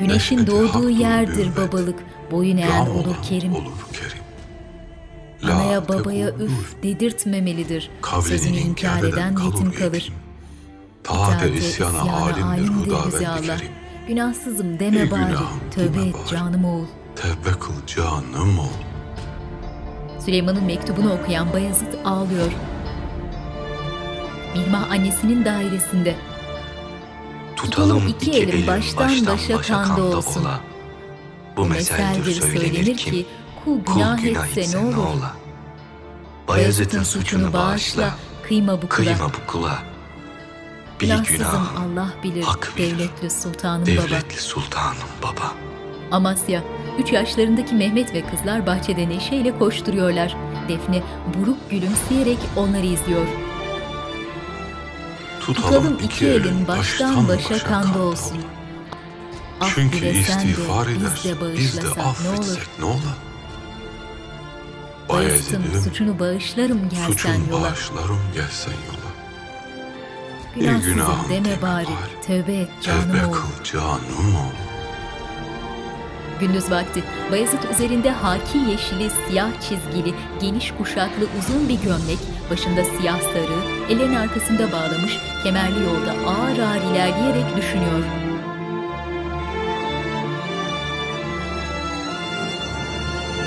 [0.00, 1.98] Güneşin Neşmeti doğduğu yerdir hürmet, babalık,
[2.30, 3.54] boyun eğen Ram olur olan kerim.
[3.54, 5.54] Olur kerim.
[5.54, 7.90] Anaya La babaya tekul üf dedirtmemelidir.
[8.24, 10.12] Sözünü inkar eden yetim kalır.
[11.04, 13.56] Taate isyana alimdir huda ve Allah.
[14.08, 16.86] Günahsızım deme bari, günahım tövbe et canım oğul.
[17.16, 18.89] Tevbe kıl canım oğul.
[20.24, 22.52] Süleyman'ın mektubunu okuyan Bayezid ağlıyor.
[24.56, 26.16] Mirmah annesinin dairesinde.
[27.56, 30.40] Tutalım iki elim baştan başa kanda olsun.
[30.40, 30.60] ola.
[31.56, 33.26] Bu meseldir söylenir ki
[33.64, 34.96] kul kul günah, günah etse ne olur?
[34.96, 35.32] ola.
[36.48, 38.14] Bayezid'in suçunu bağışla.
[38.48, 38.88] Kıyma bu kula.
[38.88, 39.78] Kıyma bu kula.
[41.00, 41.66] Bir Günahsızım günahım
[41.98, 43.90] Allah bilir, hak bilir, devletli sultanım baba.
[43.90, 45.52] devletli sultanım baba.
[46.10, 46.62] Amasya,
[46.98, 50.36] üç yaşlarındaki Mehmet ve kızlar bahçede neşeyle koşturuyorlar.
[50.68, 51.02] Defne
[51.34, 53.26] buruk gülümseyerek onları izliyor.
[55.40, 58.38] Tutalım iki elin baştan başa kanda olsun.
[59.60, 62.00] Af Çünkü de istiğfar biz eder, de biz de ne olur?
[62.06, 63.00] affetsek ne olur?
[65.08, 67.62] Bayezid'im suçunu bağışlarım gelsen suçun yola.
[67.62, 69.10] bağışlarım gelsen yola.
[70.56, 71.86] Bir günahım deme bari,
[72.26, 73.32] tövbe et canım oğul.
[73.32, 74.69] kıl canım oğul.
[76.40, 82.18] Gündüz vakti Bayezid üzerinde haki yeşili siyah çizgili, geniş kuşaklı uzun bir gömlek,
[82.50, 88.04] başında siyah sarı, ellerini arkasında bağlamış, kemerli yolda ağır ağır ilerleyerek düşünüyor.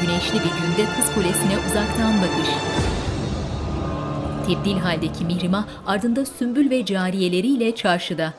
[0.02, 2.50] Güneşli bir günde Kız Kulesi'ne uzaktan bakış.
[4.48, 8.34] Tebdil haldeki Mihrimah ardında Sümbül ve cariyeleriyle çarşıda.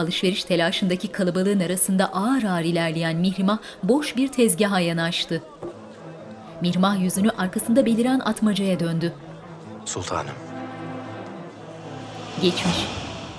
[0.00, 5.42] Alışveriş telaşındaki kalabalığın arasında ağır ağır ilerleyen Mihrimah boş bir tezgaha yanaştı.
[6.60, 9.12] Mihrimah yüzünü arkasında beliren atmacaya döndü.
[9.84, 10.34] Sultanım.
[12.42, 12.86] Geçmiş.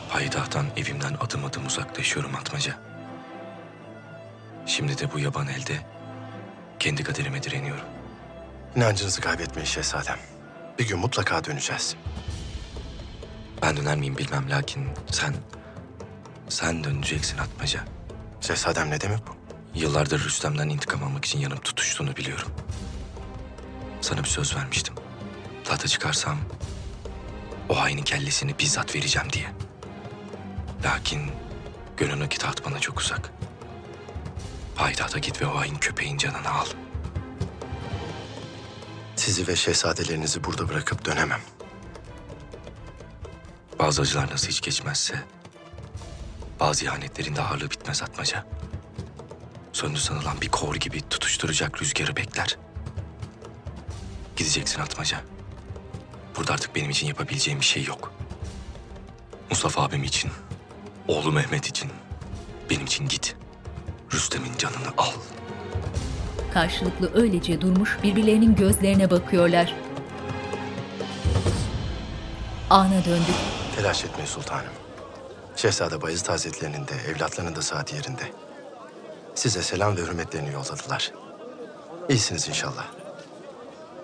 [0.10, 2.74] Payitahttan evimden adım adım uzaklaşıyorum Atmaca.
[4.66, 5.74] Şimdi de bu yaban elde
[6.80, 7.86] kendi kaderime direniyorum.
[8.76, 10.18] İnancınızı kaybetmeyin şehzadem.
[10.80, 11.96] Bir gün mutlaka döneceğiz.
[13.62, 15.34] Ben döner miyim bilmem lakin sen...
[16.52, 17.86] Sen döneceksin Atmaca.
[18.42, 19.32] Şehzadem ne demek bu?
[19.80, 22.52] Yıllardır Rüstem'den intikam almak için yanıp tutuştuğunu biliyorum.
[24.02, 24.96] Sana bir söz vermiştim.
[25.64, 26.38] Tahta çıkarsam
[27.70, 29.52] o hainin kellesini bizzat vereceğim diye.
[30.84, 31.32] Lakin
[31.98, 33.32] gönlündeki taht bana çok uzak.
[34.76, 36.66] Payitahta git ve o hain köpeğin canını al.
[39.16, 41.42] Sizi ve şehzadelerinizi burada bırakıp dönemem.
[43.80, 45.41] Bazı acılar nasıl hiç geçmezse...
[46.62, 48.46] ...bazı ihanetlerin de ağırlığı bitmez atmaca.
[49.74, 52.58] Söndü sanılan bir kor gibi tutuşturacak rüzgarı bekler.
[54.36, 55.22] Gideceksin atmaca.
[56.38, 58.14] Burada artık benim için yapabileceğim bir şey yok.
[59.50, 60.32] Mustafa abim için,
[61.08, 61.92] oğlu Mehmet için,
[62.70, 63.36] benim için git.
[64.14, 65.12] Rüstem'in canını al.
[66.54, 69.76] Karşılıklı öylece durmuş birbirlerinin gözlerine bakıyorlar.
[72.70, 73.36] Ana döndük.
[73.76, 74.81] Telaş etmeyin sultanım.
[75.56, 78.32] Şehzade Bayezid Hazretlerinin de evlatlarının da saati yerinde.
[79.36, 81.12] Size selam ve hürmetlerini yolladılar.
[82.10, 82.86] İyisiniz inşallah.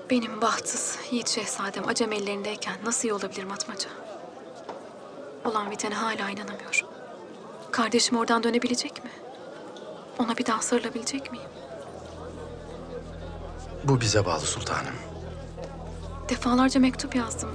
[0.10, 3.90] Benim bahtsız yiğit şehzadem acem ellerindeyken nasıl iyi olabilirim Atmaca?
[5.46, 6.88] Olan bitene hala inanamıyorum.
[7.72, 9.12] Kardeşim oradan dönebilecek mi?
[10.20, 11.50] Ona bir daha sarılabilecek miyim?
[13.84, 14.96] Bu bize bağlı sultanım.
[16.30, 17.50] Defalarca mektup yazdım.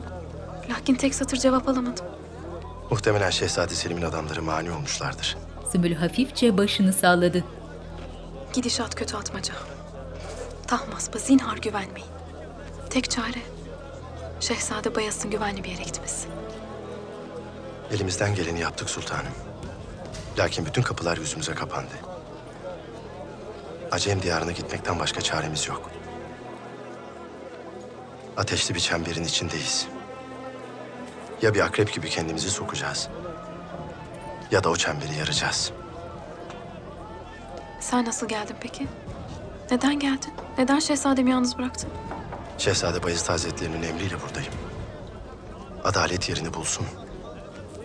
[0.71, 2.07] Lakin tek satır cevap alamadım.
[2.93, 5.37] Muhtemelen Şehzade Selim'in adamları mani olmuşlardır.
[5.73, 7.45] Sümbül hafifçe başını salladı.
[8.53, 9.55] Gidişat kötü Atmaca.
[10.67, 12.09] Tahmaspa zinhar güvenmeyin.
[12.91, 13.39] Tek çare
[14.41, 16.29] Şehzade Bayas'ın güvenli bir yere gitmesi.
[17.93, 19.33] Elimizden geleni yaptık sultanım.
[20.39, 21.95] Lakin bütün kapılar yüzümüze kapandı.
[23.91, 25.91] Acem diyarına gitmekten başka çaremiz yok.
[28.37, 29.87] Ateşli bir çemberin içindeyiz.
[31.43, 33.09] Ya bir akrep gibi kendimizi sokacağız.
[34.51, 35.73] Ya da o çemberi yaracağız.
[37.81, 38.87] Sen nasıl geldin peki?
[39.71, 40.33] Neden geldin?
[40.59, 41.91] Neden şehzademi yalnız bıraktın?
[42.59, 44.53] Şehzade Bayezid Hazretlerinin emriyle buradayım.
[45.85, 46.87] Adalet yerini bulsun.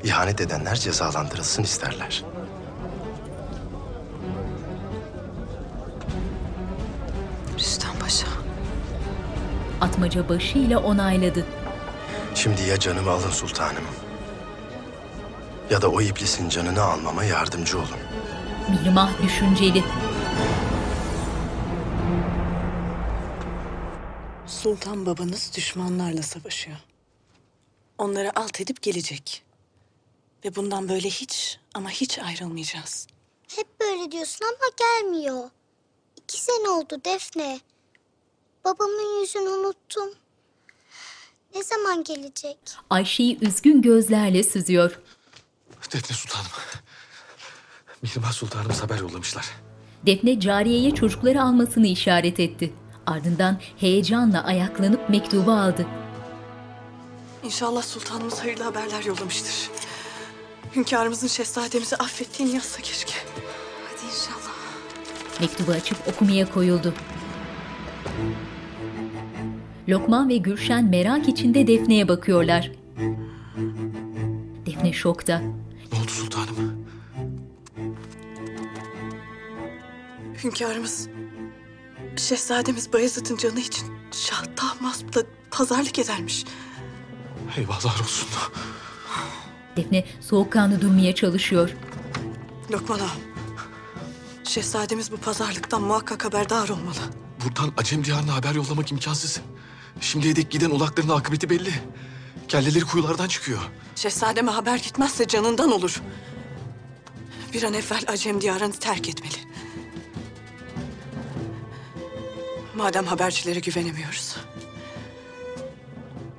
[0.04, 2.24] İhanet edenler cezalandırılsın isterler.
[7.60, 8.28] Rüstem Paşa.
[9.82, 11.46] Atmaca başıyla onayladı.
[12.38, 13.84] Şimdi ya canımı alın sultanım.
[15.70, 18.00] Ya da o iblisin canını almama yardımcı olun.
[18.70, 19.84] Mihrimah düşünceli.
[24.48, 26.78] Sultan babanız düşmanlarla savaşıyor.
[27.98, 29.44] Onları alt edip gelecek.
[30.46, 33.08] Ve bundan böyle hiç ama hiç ayrılmayacağız.
[33.56, 35.50] Hep böyle diyorsun ama gelmiyor.
[36.18, 37.60] İki sene oldu Defne.
[38.66, 40.10] Babamın yüzünü unuttum.
[41.56, 42.58] Ne zaman gelecek?
[42.90, 45.00] Ayşe'yi üzgün gözlerle süzüyor.
[45.94, 46.48] Defne Sultanım.
[48.02, 49.46] Mihrimah Sultanımız haber yollamışlar.
[50.06, 52.74] Defne cariyeye çocukları almasını işaret etti.
[53.06, 55.88] Ardından heyecanla ayaklanıp mektubu aldı.
[57.44, 59.70] İnşallah sultanımız hayırlı haberler yollamıştır.
[60.76, 63.14] Hünkârımızın şehzademizi affettiğini yazsa keşke.
[63.88, 64.54] Hadi inşallah.
[65.40, 66.94] Mektubu açıp okumaya koyuldu.
[69.90, 72.72] Lokman ve Gülşen merak içinde Defne'ye bakıyorlar.
[74.66, 75.40] Defne şokta.
[75.94, 76.86] Ne oldu sultanım?
[80.44, 81.10] Hünkârımız
[82.18, 86.46] şehzademiz Bayezid'in canı için Şah Tahmasp'la pazarlık edermiş.
[87.58, 88.30] Eyvahlar olsun.
[89.78, 91.76] Defne soğukkanlı durmaya çalışıyor.
[92.72, 93.12] Lokman ağa,
[94.44, 96.96] şehzademiz bu pazarlıktan muhakkak haberdar olmalı.
[97.46, 99.42] Buradan Acem diyarına haber yollamak imkansız.
[100.02, 101.74] Şimdiye dek giden ulakların akıbeti belli.
[102.48, 103.60] Kelleleri kuyulardan çıkıyor.
[103.96, 106.02] Şehzademe haber gitmezse canından olur.
[107.54, 109.36] Bir an evvel Acem diyarını terk etmeli.
[112.76, 114.36] Madem habercilere güvenemiyoruz.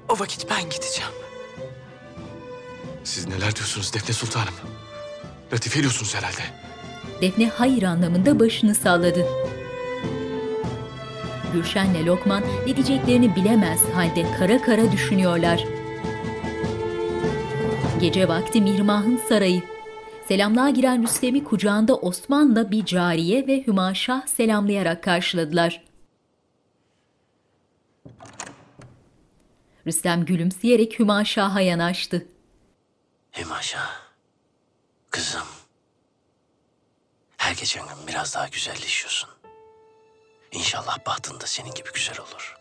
[0.09, 1.10] O vakit ben gideceğim.
[3.05, 4.55] Siz neler diyorsunuz Defne Sultanım?
[5.52, 6.43] Latife ediyorsunuz herhalde.
[7.22, 9.26] Defne hayır anlamında başını salladı.
[11.53, 15.65] Gülşen'le Lokman ne diyeceklerini bilemez halde kara kara düşünüyorlar.
[18.01, 19.62] Gece vakti Mihrimah'ın sarayı.
[20.29, 25.85] Selamlığa giren Rüstem'i kucağında Osman'la bir cariye ve Hümaşah selamlayarak karşıladılar.
[29.87, 32.27] Rüstem gülümseyerek Hümaşah'a yanaştı.
[33.39, 33.81] Hümaşa.
[35.11, 35.47] Kızım.
[37.37, 39.38] Her geçen gün biraz daha güzelleşiyorsun.
[40.53, 42.57] İnşallah bahtın da senin gibi güzel olur.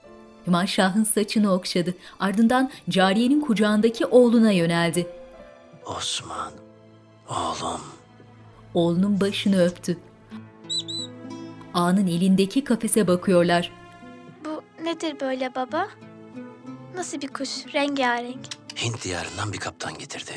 [0.47, 1.95] Hümaşah'ın saçını okşadı.
[2.19, 5.07] Ardından cariyenin kucağındaki oğluna yöneldi.
[5.85, 6.51] Osman.
[7.29, 7.81] Oğlum.
[8.73, 9.97] Oğlunun başını öptü.
[11.73, 13.71] Ağanın elindeki kafese bakıyorlar.
[14.45, 15.87] Bu nedir böyle baba?
[16.95, 17.49] Nasıl bir kuş?
[17.73, 18.45] Rengarenk.
[18.83, 20.31] Hint diyarından bir kaptan getirdi.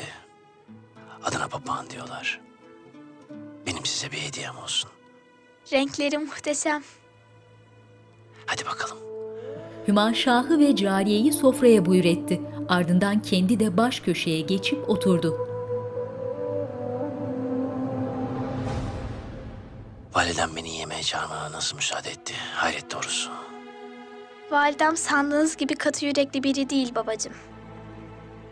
[1.23, 2.41] Adına papağan diyorlar.
[3.67, 4.89] Benim size bir hediyem olsun.
[5.71, 6.83] Renkleri muhteşem.
[8.45, 8.97] Hadi bakalım.
[9.87, 12.41] Hümaşah'ı ve cariyeyi sofraya buyur etti.
[12.69, 15.47] Ardından kendi de baş köşeye geçip oturdu.
[20.15, 22.33] Validem beni yemeğe çağırmana nasıl müsaade etti?
[22.55, 23.31] Hayret doğrusu.
[24.51, 27.33] Validem sandığınız gibi katı yürekli biri değil babacığım.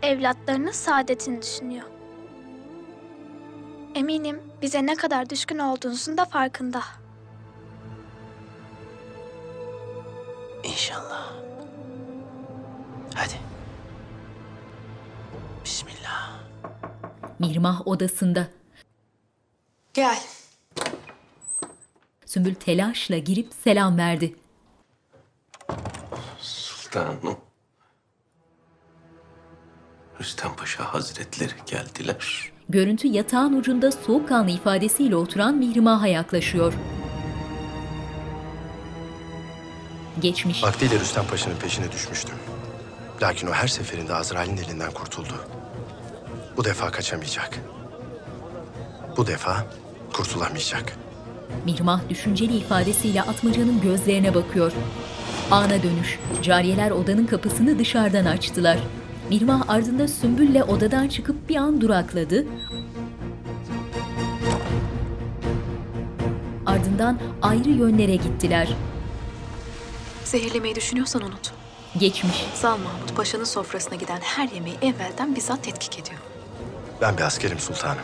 [0.02, 1.84] Evlatlarının saadetini düşünüyor.
[3.94, 6.82] Eminim bize ne kadar düşkün olduğunuzun da farkında.
[10.70, 11.32] İnşallah.
[13.14, 13.34] Hadi.
[15.64, 16.40] Bismillah.
[17.38, 18.48] Mirmah odasında.
[19.94, 20.18] Gel.
[22.26, 24.36] Sümbül telaşla girip selam verdi.
[26.38, 27.36] Sultanım.
[30.20, 32.52] Rüstem Paşa Hazretleri geldiler.
[32.68, 36.72] Görüntü yatağın ucunda soğukkanlı ifadesiyle oturan Mihrimah'a yaklaşıyor.
[40.20, 40.62] Geçmiş.
[40.62, 42.34] Vaktiyle Rüstem Paşa'nın peşine düşmüştüm.
[43.22, 45.34] Lakin o her seferinde Azrail'in elinden kurtuldu.
[46.56, 47.58] Bu defa kaçamayacak.
[49.16, 49.66] Bu defa
[50.12, 50.92] kurtulamayacak.
[51.64, 54.72] Mihrimah düşünceli ifadesiyle Atmaca'nın gözlerine bakıyor.
[55.50, 56.18] Ana dönüş.
[56.42, 58.78] Cariyeler odanın kapısını dışarıdan açtılar.
[59.30, 62.46] Mihrimah ardında Sümbül'le odadan çıkıp bir an durakladı.
[66.66, 68.68] Ardından ayrı yönlere gittiler.
[70.30, 71.52] Zehirlemeyi düşünüyorsan unut.
[71.98, 72.44] Geçmiş.
[72.54, 76.20] Zal Mahmut Paşa'nın sofrasına giden her yemeği evvelden bizzat tetkik ediyor.
[77.00, 78.02] Ben bir askerim sultanım.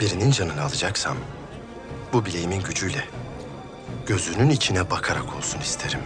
[0.00, 1.16] Birinin canını alacaksam
[2.12, 3.04] bu bileğimin gücüyle
[4.06, 6.00] gözünün içine bakarak olsun isterim.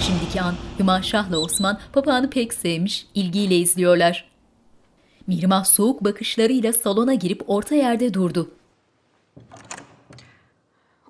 [0.00, 4.30] Şimdiki an Hümaşah'la Osman papağanı pek sevmiş, ilgiyle izliyorlar.
[5.26, 8.50] Mihrimah soğuk bakışlarıyla salona girip orta yerde durdu.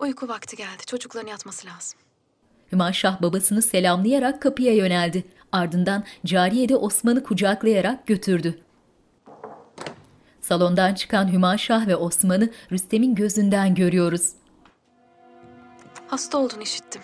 [0.01, 0.87] Uyku vakti geldi.
[0.87, 1.99] Çocukların yatması lazım.
[2.73, 5.25] Hümaşah babasını selamlayarak kapıya yöneldi.
[5.53, 8.61] Ardından cariye de Osman'ı kucaklayarak götürdü.
[10.41, 14.33] Salondan çıkan Hümaşah ve Osman'ı Rüstem'in gözünden görüyoruz.
[16.09, 17.03] Hasta olduğunu işittim.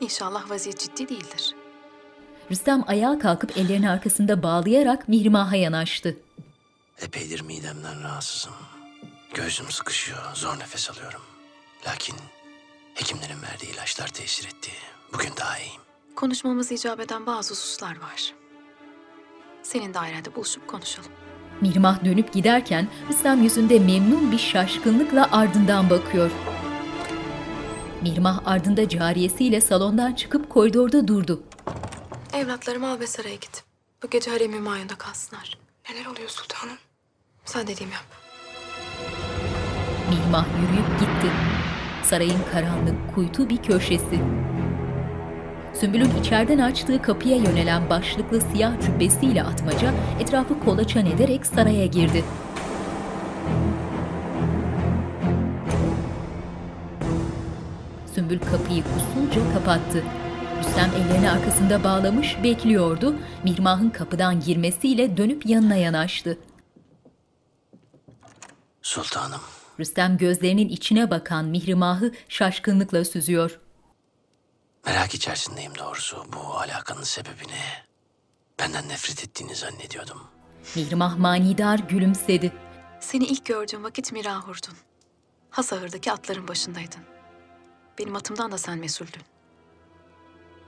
[0.00, 1.54] İnşallah vaziyet ciddi değildir.
[2.50, 6.16] Rüstem ayağa kalkıp ellerini arkasında bağlayarak Mihrimah'a yanaştı.
[7.00, 8.52] Epeydir midemden rahatsızım.
[9.34, 11.20] Göğsüm sıkışıyor, zor nefes alıyorum.
[11.86, 12.14] Lakin
[12.94, 14.70] hekimlerin verdiği ilaçlar tesir etti.
[15.12, 15.80] Bugün daha iyiyim.
[16.16, 18.34] Konuşmamız icap eden bazı hususlar var.
[19.62, 21.10] Senin dairende buluşup konuşalım.
[21.60, 26.30] Mihrimah dönüp giderken Rüstem yüzünde memnun bir şaşkınlıkla ardından bakıyor.
[28.02, 31.42] Mihrimah ardında cariyesiyle salondan çıkıp koridorda durdu.
[32.32, 33.64] Evlatlarımı al ve saraya git.
[34.02, 35.58] Bu gece harem hümayunda kalsınlar.
[35.90, 36.78] Neler oluyor sultanım?
[37.44, 38.04] Sen dediğimi yap.
[40.10, 41.32] Mihrimah yürüyüp gitti.
[42.02, 44.20] Sarayın karanlık, kuytu bir köşesi.
[45.74, 52.24] Sümbül'ün içeriden açtığı kapıya yönelen başlıklı siyah cübbesiyle atmaca etrafı kolaçan ederek saraya girdi.
[58.14, 60.02] Sümbül kapıyı usulca kapattı.
[60.58, 63.14] Rüstem ellerini arkasında bağlamış bekliyordu.
[63.44, 66.38] Mihrimah'ın kapıdan girmesiyle dönüp yanına yanaştı.
[68.88, 69.40] Sultanım,
[69.80, 73.60] Rüstem gözlerinin içine bakan Mihrimah'ı şaşkınlıkla süzüyor.
[74.86, 76.26] merak içerisindeyim doğrusu.
[76.32, 77.84] Bu alakanın sebebi ne?
[78.58, 80.28] Benden nefret ettiğini zannediyordum.
[80.76, 82.52] Mihrimah manidar gülümsedi.
[83.00, 84.74] Seni ilk gördüğüm vakit Mirahur'dun.
[85.50, 87.02] Hasahır'daki atların başındaydın.
[87.98, 89.22] Benim atımdan da sen mesuldün.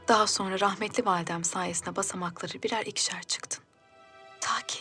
[0.09, 3.65] Daha sonra rahmetli validem sayesinde basamakları birer ikişer çıktın.
[4.41, 4.81] Ta ki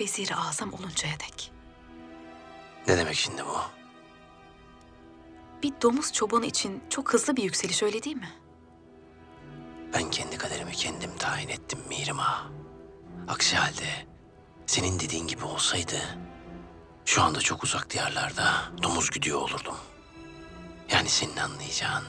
[0.00, 1.52] veziri azam oluncaya dek.
[2.88, 3.58] Ne demek şimdi bu?
[5.62, 8.30] Bir domuz çobanı için çok hızlı bir yükseliş öyle değil mi?
[9.94, 12.46] Ben kendi kaderimi kendim tayin ettim Mihrimah.
[13.28, 14.06] Aksi halde
[14.66, 15.96] senin dediğin gibi olsaydı
[17.04, 18.52] şu anda çok uzak diyarlarda
[18.82, 19.76] domuz güdüyor olurdum.
[20.90, 22.04] Yani senin anlayacağın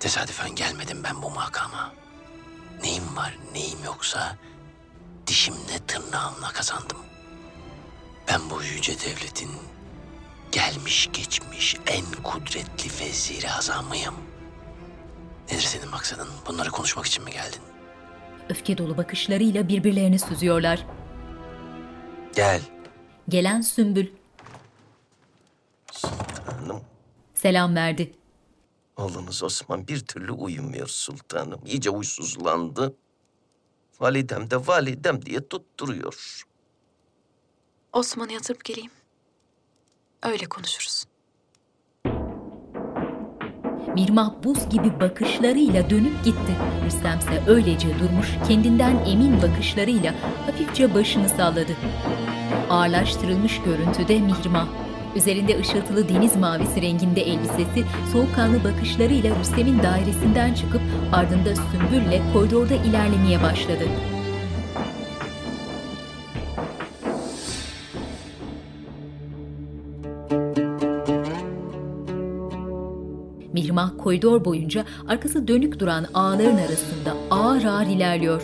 [0.00, 1.92] tesadüfen gelmedim ben bu makama.
[2.82, 4.36] Neyim var neyim yoksa
[5.26, 6.98] dişimle tırnağımla kazandım.
[8.28, 9.50] Ben bu yüce devletin
[10.52, 14.14] gelmiş geçmiş en kudretli veziri azamıyım.
[15.50, 16.28] Nedir senin maksadın?
[16.46, 17.60] Bunları konuşmak için mi geldin?
[18.48, 20.86] Öfke dolu bakışlarıyla birbirlerini süzüyorlar.
[22.36, 22.60] Gel.
[23.28, 24.06] Gelen Sümbül
[26.46, 26.80] Hanım,
[27.34, 28.12] selam verdi.
[28.96, 31.60] oğlunuz Osman bir türlü uyumuyor sultanım.
[31.66, 32.96] İyice huysuzlandı.
[34.00, 36.42] Validem de validem diye tutturuyor.
[37.92, 38.90] Osman'ı yatırıp geleyim.
[40.22, 41.04] Öyle konuşuruz.
[43.94, 46.56] Mirmah buz gibi bakışlarıyla dönüp gitti.
[46.86, 50.14] Rüstemse öylece durmuş, kendinden emin bakışlarıyla
[50.46, 51.72] hafifçe başını salladı.
[52.70, 54.66] Ağırlaştırılmış görüntüde Mirmah.
[55.16, 60.82] Üzerinde ışıltılı deniz mavisi renginde elbisesi, soğukkanlı bakışlarıyla Rüstem'in dairesinden çıkıp
[61.12, 63.84] ardında Sümbül'le koridorda ilerlemeye başladı.
[73.80, 78.42] Mihrimah koridor boyunca arkası dönük duran ağların arasında ağır ağır ilerliyor.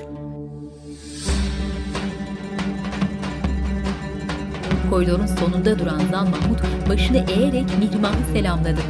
[4.91, 8.81] Koridorun sonunda duran Zan Mahmut başını eğerek Mihrimah'ı selamladı.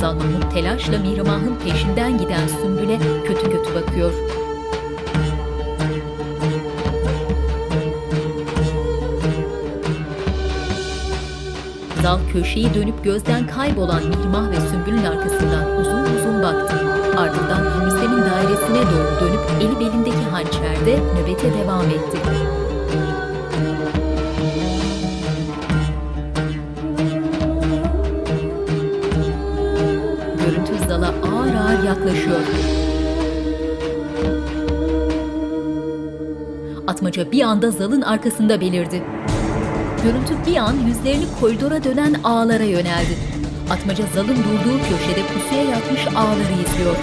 [0.00, 4.12] Zan Mahmut telaşla Mihrimah'ın peşinden giden Sümbül'e kötü kötü bakıyor.
[12.08, 16.76] Zal köşeyi dönüp gözden kaybolan Mihrimah ve Sümbül'ün arkasından uzun uzun baktı.
[17.16, 22.18] Ardından Rüstem'in dairesine doğru dönüp eli belindeki hançerde nöbete devam etti.
[30.46, 32.40] Görüntü Zal'a ağır ağır yaklaşıyor.
[36.86, 39.02] Atmaca bir anda Zal'ın arkasında belirdi.
[40.02, 43.18] Görüntü bir an yüzlerini koridora dönen ağlara yöneldi.
[43.70, 46.96] Atmaca Zal'ın durduğu köşede pusuya yatmış ağları izliyor.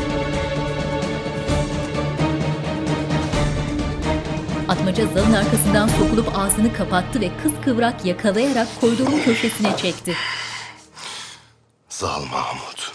[4.70, 10.16] Atmaca Zal'ın arkasından sokulup ağzını kapattı ve kıskıvrak yakalayarak koridorun köşesine çekti.
[11.90, 12.94] Zal Mahmut.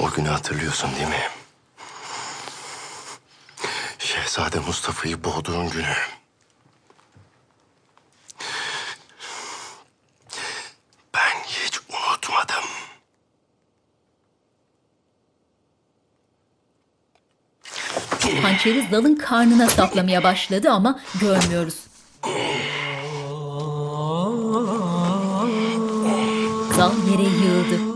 [0.00, 1.28] O günü hatırlıyorsun değil mi?
[3.98, 5.94] Şehzade Mustafa'yı boğduğun günü.
[11.14, 12.64] Ben hiç unutmadım.
[18.42, 21.74] Hançeri Zal'ın karnına saplamaya başladı ama görmüyoruz.
[26.76, 27.94] Zal yere yığıldı.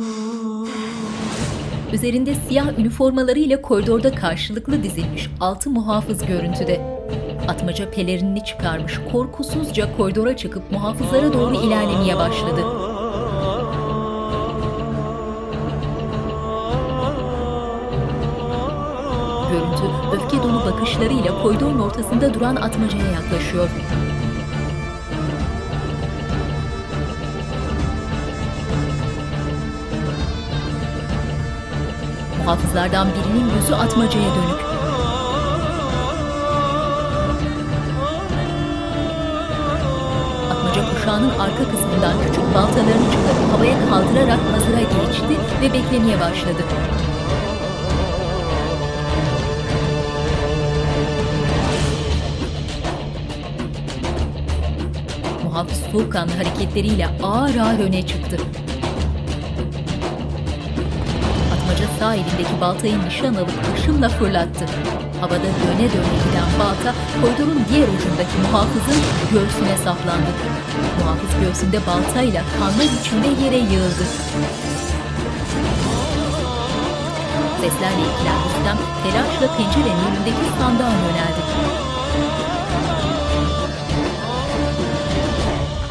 [1.93, 6.99] Üzerinde siyah üniformalarıyla koridorda karşılıklı dizilmiş altı muhafız görüntüde.
[7.49, 12.88] Atmaca pelerinini çıkarmış korkusuzca koridora çıkıp muhafızlara doğru ilerlemeye başladı.
[20.73, 23.69] Bakışlarıyla koridorun ortasında duran atmacaya yaklaşıyor.
[32.39, 34.61] Muhafızlardan birinin gözü atmacaya dönük.
[40.51, 46.63] Atmaca kuşağının arka kısmından küçük baltalarını çıkarıp havaya kaldırarak hazıra geçti ve beklemeye başladı.
[55.93, 58.37] Soğukkanlı hareketleriyle ağır ağır öne çıktı.
[61.55, 64.65] Atmaca sağ elindeki baltayı nişan alıp ışınla fırlattı.
[65.21, 69.03] Havada döne döne giden balta koridorun diğer ucundaki muhafızın
[69.33, 70.31] göğsüne saplandı.
[71.01, 74.05] Muhafız göğsünde baltayla kanlar içinde yere yığıldı.
[77.61, 81.48] Seslerle ilgilen Rüstem telaşla pencerenin önündeki sandığa yöneldi.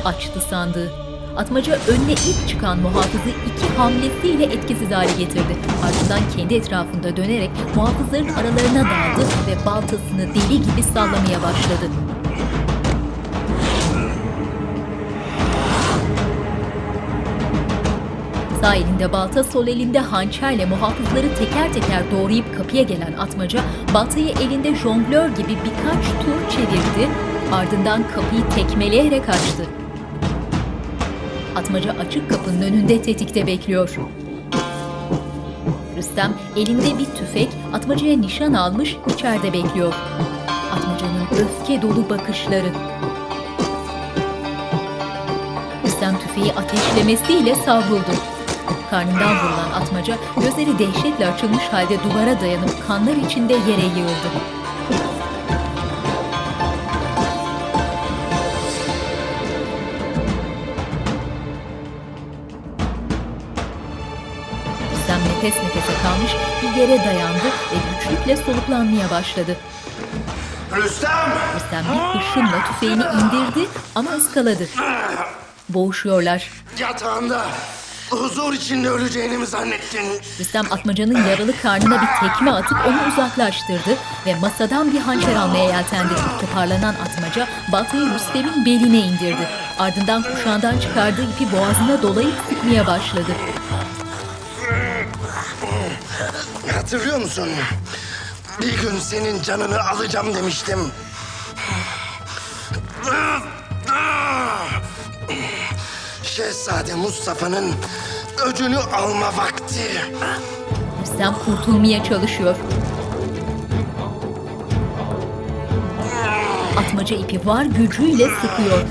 [0.08, 0.92] Açtı sandığı.
[1.38, 5.56] Atmaca önüne ilk çıkan muhafızı iki hamlesiyle etkisiz hale getirdi.
[5.86, 11.92] Ardından kendi etrafında dönerek muhafızların aralarına daldı ve baltasını deli gibi sallamaya başladı.
[18.62, 23.60] Sağ elinde balta, sol elinde hançerle muhafızları teker teker doğrayıp kapıya gelen atmaca,
[23.94, 27.12] baltayı elinde jonglör gibi birkaç tur çevirdi,
[27.52, 29.87] ardından kapıyı tekmeleyerek açtı.
[31.58, 33.96] Atmaca açık kapının önünde tetikte bekliyor.
[35.98, 39.94] Rüstem elinde bir tüfek atmacaya nişan almış içeride bekliyor.
[40.74, 42.70] Atmacanın öfke dolu bakışları.
[45.86, 48.12] Rüstem tüfeği ateşlemesiyle savruldu.
[48.90, 54.57] Karnından vurulan atmaca gözleri dehşetle açılmış halde duvara dayanıp kanlar içinde yere yığıldı.
[65.38, 66.32] Nefes nefese kalmış
[66.62, 69.58] bir yere dayandı ve güçlükle soluklanmaya başladı.
[70.76, 71.30] Rüstem!
[71.56, 74.68] Rüstem bir hışımla tüfeğini indirdi ama ıskaladı.
[75.70, 76.50] Boğuşuyorlar.
[76.80, 77.46] Yatağında
[78.10, 80.06] huzur içinde öleceğini mi zannettin?
[80.40, 86.14] Rüstem atmacanın yaralı karnına bir tekme atıp onu uzaklaştırdı ve masadan bir hançer almaya yeltendi.
[86.42, 89.48] Toparlanan atmaca baltayı Rüstem'in beline indirdi.
[89.80, 93.32] Ardından kuşağından çıkardığı ipi boğazına dolayıp sıkmaya başladı.
[96.88, 97.50] Hatırlıyor musun?
[98.62, 100.80] Bir gün senin canını alacağım demiştim.
[106.24, 107.72] Şehzade Mustafa'nın
[108.46, 109.82] öcünü alma vakti.
[111.02, 112.56] Rüstem kurtulmaya çalışıyor.
[116.78, 118.82] Atmaca ipi var gücüyle sıkıyor.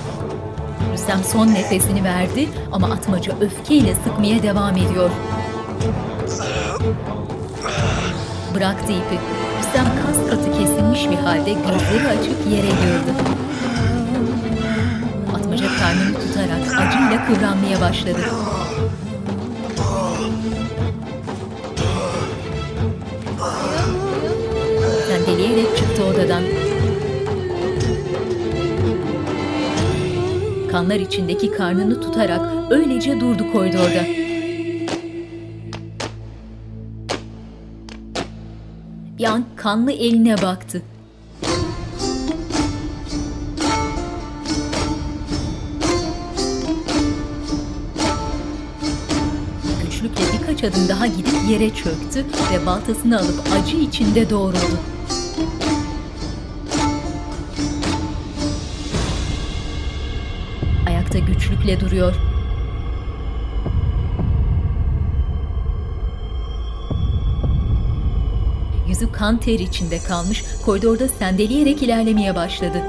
[0.93, 5.10] Rüstem son nefesini verdi ama atmaca öfkeyle sıkmaya devam ediyor.
[8.56, 9.18] Bıraktı ipi.
[9.58, 13.12] Rüstem kas katı kesilmiş bir halde gözleri açık yere yığıldı.
[15.34, 18.20] Atmaca karnını tutarak acıyla kıvranmaya başladı.
[25.08, 26.42] Sendeleyerek çıktı odadan.
[30.70, 34.25] Kanlar içindeki karnını tutarak öylece durdu koridorda.
[39.26, 40.82] Bir an kanlı eline baktı.
[49.84, 54.78] Güçlükle birkaç adım daha gidip yere çöktü ve baltasını alıp acı içinde doğruldu.
[60.88, 62.14] Ayakta güçlükle duruyor.
[69.18, 72.82] Kan ter içinde kalmış, koridorda sendeleyerek ilerlemeye başladı.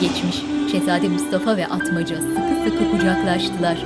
[0.00, 0.42] Geçmiş,
[0.72, 3.78] Şehzade Mustafa ve Atmaca sıkı sıkı kucaklaştılar.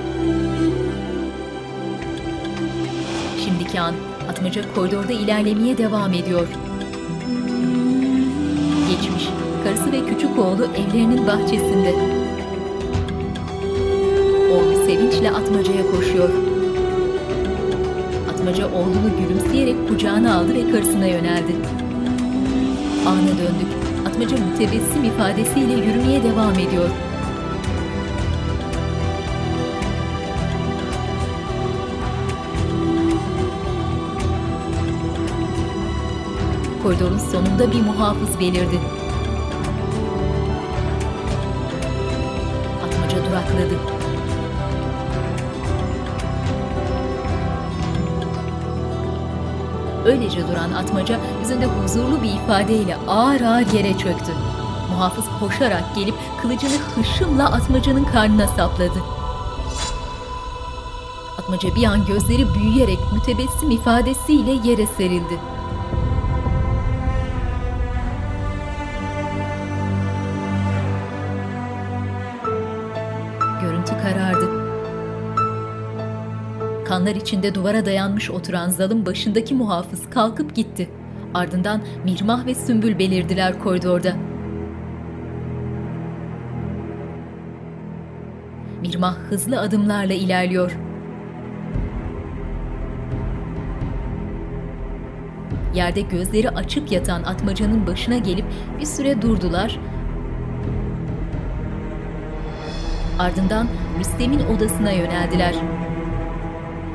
[3.44, 3.94] Şimdiki an
[4.30, 6.48] Atmaca koridorda ilerlemeye devam ediyor.
[8.90, 9.28] Geçmiş,
[9.64, 11.94] karısı ve küçük oğlu evlerinin bahçesinde.
[14.52, 16.51] Oğlu sevinçle Atmaca'ya koşuyor.
[18.42, 21.52] Atmaca oğlunu gülümseyerek kucağına aldı ve karısına yöneldi.
[23.06, 23.68] Ana döndük.
[24.06, 26.88] Atmaca mütebessim ifadesiyle yürümeye devam ediyor.
[36.82, 39.01] Koridorun sonunda bir muhafız belirdi.
[50.06, 54.32] Öylece duran atmaca yüzünde huzurlu bir ifadeyle ağır ağır yere çöktü.
[54.90, 59.02] Muhafız koşarak gelip kılıcını hışımla atmacanın karnına sapladı.
[61.38, 65.51] Atmaca bir an gözleri büyüyerek mütebessim ifadesiyle yere serildi.
[77.02, 80.90] Kanlar içinde duvara dayanmış oturan zalın başındaki muhafız kalkıp gitti.
[81.34, 84.16] Ardından Mirmah ve Sümbül belirdiler koridorda.
[88.80, 90.78] Mirmah hızlı adımlarla ilerliyor.
[95.74, 98.46] Yerde gözleri açık yatan atmacanın başına gelip
[98.80, 99.80] bir süre durdular.
[103.18, 103.68] Ardından
[103.98, 105.54] Rüstem'in odasına yöneldiler.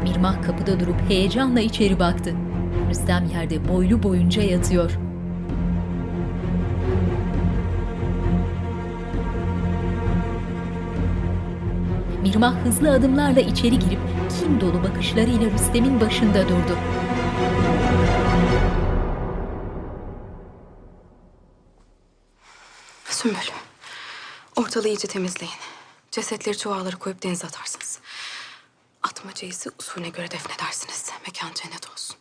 [0.04, 2.36] Mirmah kapıda durup heyecanla içeri baktı.
[2.90, 4.92] Rüstem yerde boylu boyunca yatıyor.
[12.22, 14.00] Mirmah hızlı adımlarla içeri girip
[14.40, 16.78] kin dolu bakışlarıyla Rüstem'in başında durdu.
[23.06, 23.38] Sümbül,
[24.56, 25.54] ortalığı iyice temizleyin.
[26.12, 28.00] Cesetleri çuvallara koyup denize atarsınız.
[29.04, 31.12] Atmacayı ise usulüne göre defnedersiniz.
[31.26, 32.16] Mekan cennet olsun.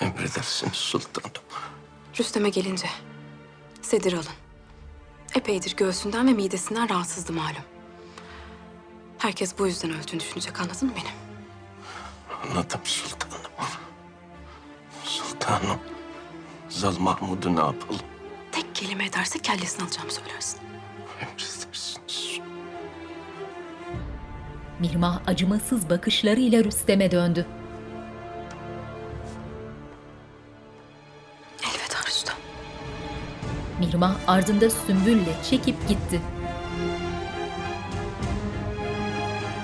[0.00, 1.30] Emredersiniz sultanım.
[2.18, 2.88] Rüstem'e gelince
[3.82, 4.24] sedir alın.
[5.34, 7.64] Epeydir göğsünden ve midesinden rahatsızdı malum.
[9.18, 11.10] Herkes bu yüzden öldüğünü düşünecek anladın mı beni?
[12.50, 13.34] Anladım sultanım.
[15.04, 15.80] Sultanım.
[16.68, 18.00] Zal Mahmud'u ne yapalım?
[18.52, 20.60] Tek kelime ederse kellesini alacağımı söylersin.
[21.20, 21.57] Emredersiniz.
[24.80, 27.46] Mirmah acımasız bakışlarıyla Rüstem'e döndü.
[31.62, 32.36] Elveda Rüstem.
[33.80, 36.20] Mirmah ardında Sümbül'le çekip gitti.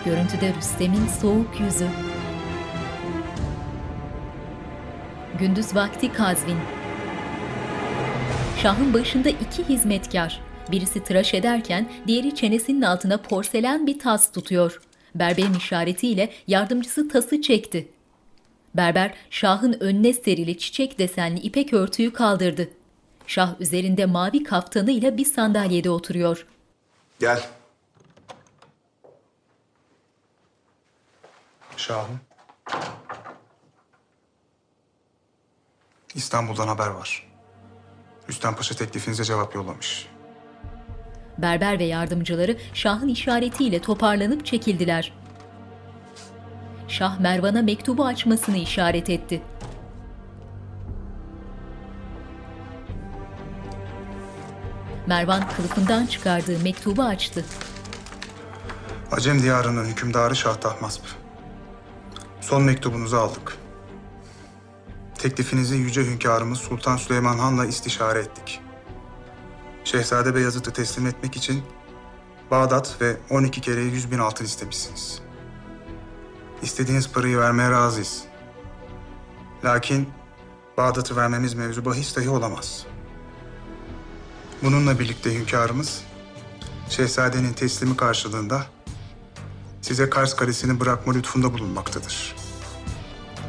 [0.05, 1.89] Görüntüde Rüstem'in soğuk yüzü.
[5.39, 6.59] Gündüz vakti Kazvin.
[8.63, 10.41] Şahın başında iki hizmetkar.
[10.71, 14.81] Birisi tıraş ederken diğeri çenesinin altına porselen bir tas tutuyor.
[15.15, 17.89] Berberin işaretiyle yardımcısı tası çekti.
[18.75, 22.71] Berber şahın önüne serili çiçek desenli ipek örtüyü kaldırdı.
[23.27, 26.47] Şah üzerinde mavi kaftanıyla bir sandalyede oturuyor.
[27.21, 27.47] Gel.
[31.77, 32.21] Şahım.
[36.15, 37.27] İstanbul'dan haber var.
[38.29, 40.14] Rüstem Paşa teklifinize cevap yollamış.
[41.39, 45.13] Berber ve yardımcıları Şah'ın işaretiyle toparlanıp çekildiler.
[46.89, 49.43] Şah Mervan'a mektubu açmasını işaret etti.
[55.07, 57.45] Mervan kılıfından çıkardığı mektubu açtı.
[59.13, 61.03] Acem diyarının hükümdarı Şah Tahmasp.
[62.41, 63.57] Son mektubunuzu aldık.
[65.19, 68.61] Teklifinizi yüce hünkârımız Sultan Süleyman Han'la istişare ettik.
[69.85, 71.63] Şehzade Beyazıt'ı teslim etmek için
[72.51, 75.21] Bağdat ve 12 kere 100 bin altın istemişsiniz.
[76.63, 78.25] İstediğiniz parayı vermeye razıyız.
[79.65, 80.09] Lakin
[80.77, 82.87] Bağdat'ı vermemiz mevzu bahis dahi olamaz.
[84.63, 86.05] Bununla birlikte hünkârımız,
[86.89, 88.67] şehzadenin teslimi karşılığında
[89.83, 92.37] size Kars Kalesi'ni bırakma lütfunda bulunmaktadır.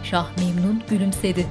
[0.03, 1.47] Şah memnun gülümsedi.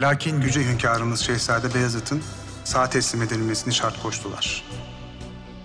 [0.00, 2.22] Lakin yüce hünkârımız Şehzade Beyazıt'ın
[2.64, 4.64] sağ teslim edilmesini şart koştular.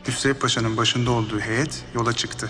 [0.07, 2.49] Hüsrev Paşa'nın başında olduğu heyet yola çıktı.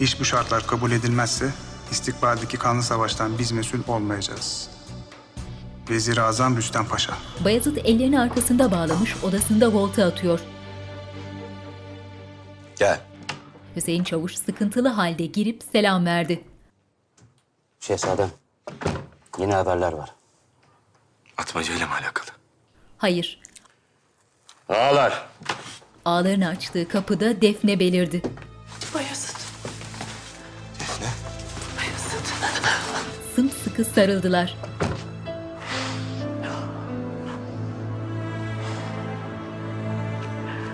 [0.00, 1.50] İş bu şartlar kabul edilmezse
[1.90, 4.68] istikbaldeki kanlı savaştan biz mesul olmayacağız.
[5.90, 7.14] Vezir-i Azam Rüstem Paşa.
[7.44, 10.40] Bayezid ellerini arkasında bağlamış odasında volta atıyor.
[12.78, 13.00] Gel.
[13.76, 16.44] Hüseyin Çavuş sıkıntılı halde girip selam verdi.
[17.80, 18.30] Şehzadem.
[19.38, 20.10] Yeni haberler var.
[21.38, 22.26] Atmaca ile mi alakalı?
[22.98, 23.40] Hayır.
[24.68, 25.26] Ağalar.
[26.04, 28.22] Ağlarını açtığı kapıda Defne belirdi.
[28.94, 29.36] Bayezid.
[33.36, 34.56] Sımsıkı sarıldılar.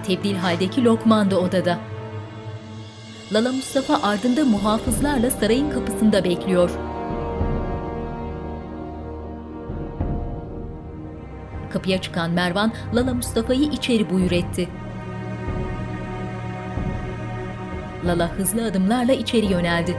[0.07, 1.79] Tebdil haldeki Lokman da odada.
[3.33, 6.71] Lala Mustafa ardında muhafızlarla sarayın kapısında bekliyor.
[11.73, 14.69] Kapıya çıkan Mervan, Lala Mustafa'yı içeri buyur etti.
[18.07, 19.97] Lala hızlı adımlarla içeri yöneldi.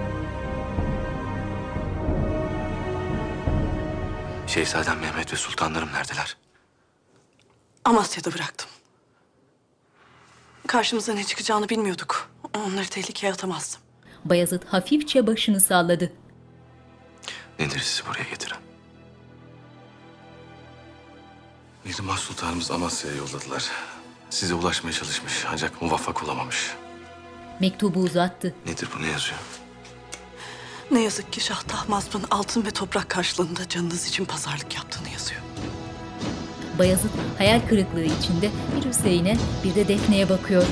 [4.48, 6.38] Şehzadem Mehmet ve sultanlarım neredeler?
[7.86, 8.70] Amasya'da bıraktım.
[10.68, 12.30] Karşımıza ne çıkacağını bilmiyorduk.
[12.58, 13.82] Onları tehlikeye atamazdım.
[14.26, 16.12] Bayezid hafifçe başını salladı.
[17.60, 18.60] Nedir sizi buraya getiren?
[21.86, 23.70] Mirmah Sultanımız Amasya'ya yolladılar.
[24.30, 26.72] Size ulaşmaya çalışmış ancak muvaffak olamamış.
[27.60, 28.56] Mektubu uzattı.
[28.66, 29.40] Nedir bu ne yazıyor?
[30.92, 35.42] Ne yazık ki Şah Tahmasp'ın altın ve toprak karşılığında canınız için pazarlık yaptığını yazıyor.
[36.80, 40.64] Bayezid hayal kırıklığı içinde bir Hüseyin'e bir de Defne'ye bakıyor.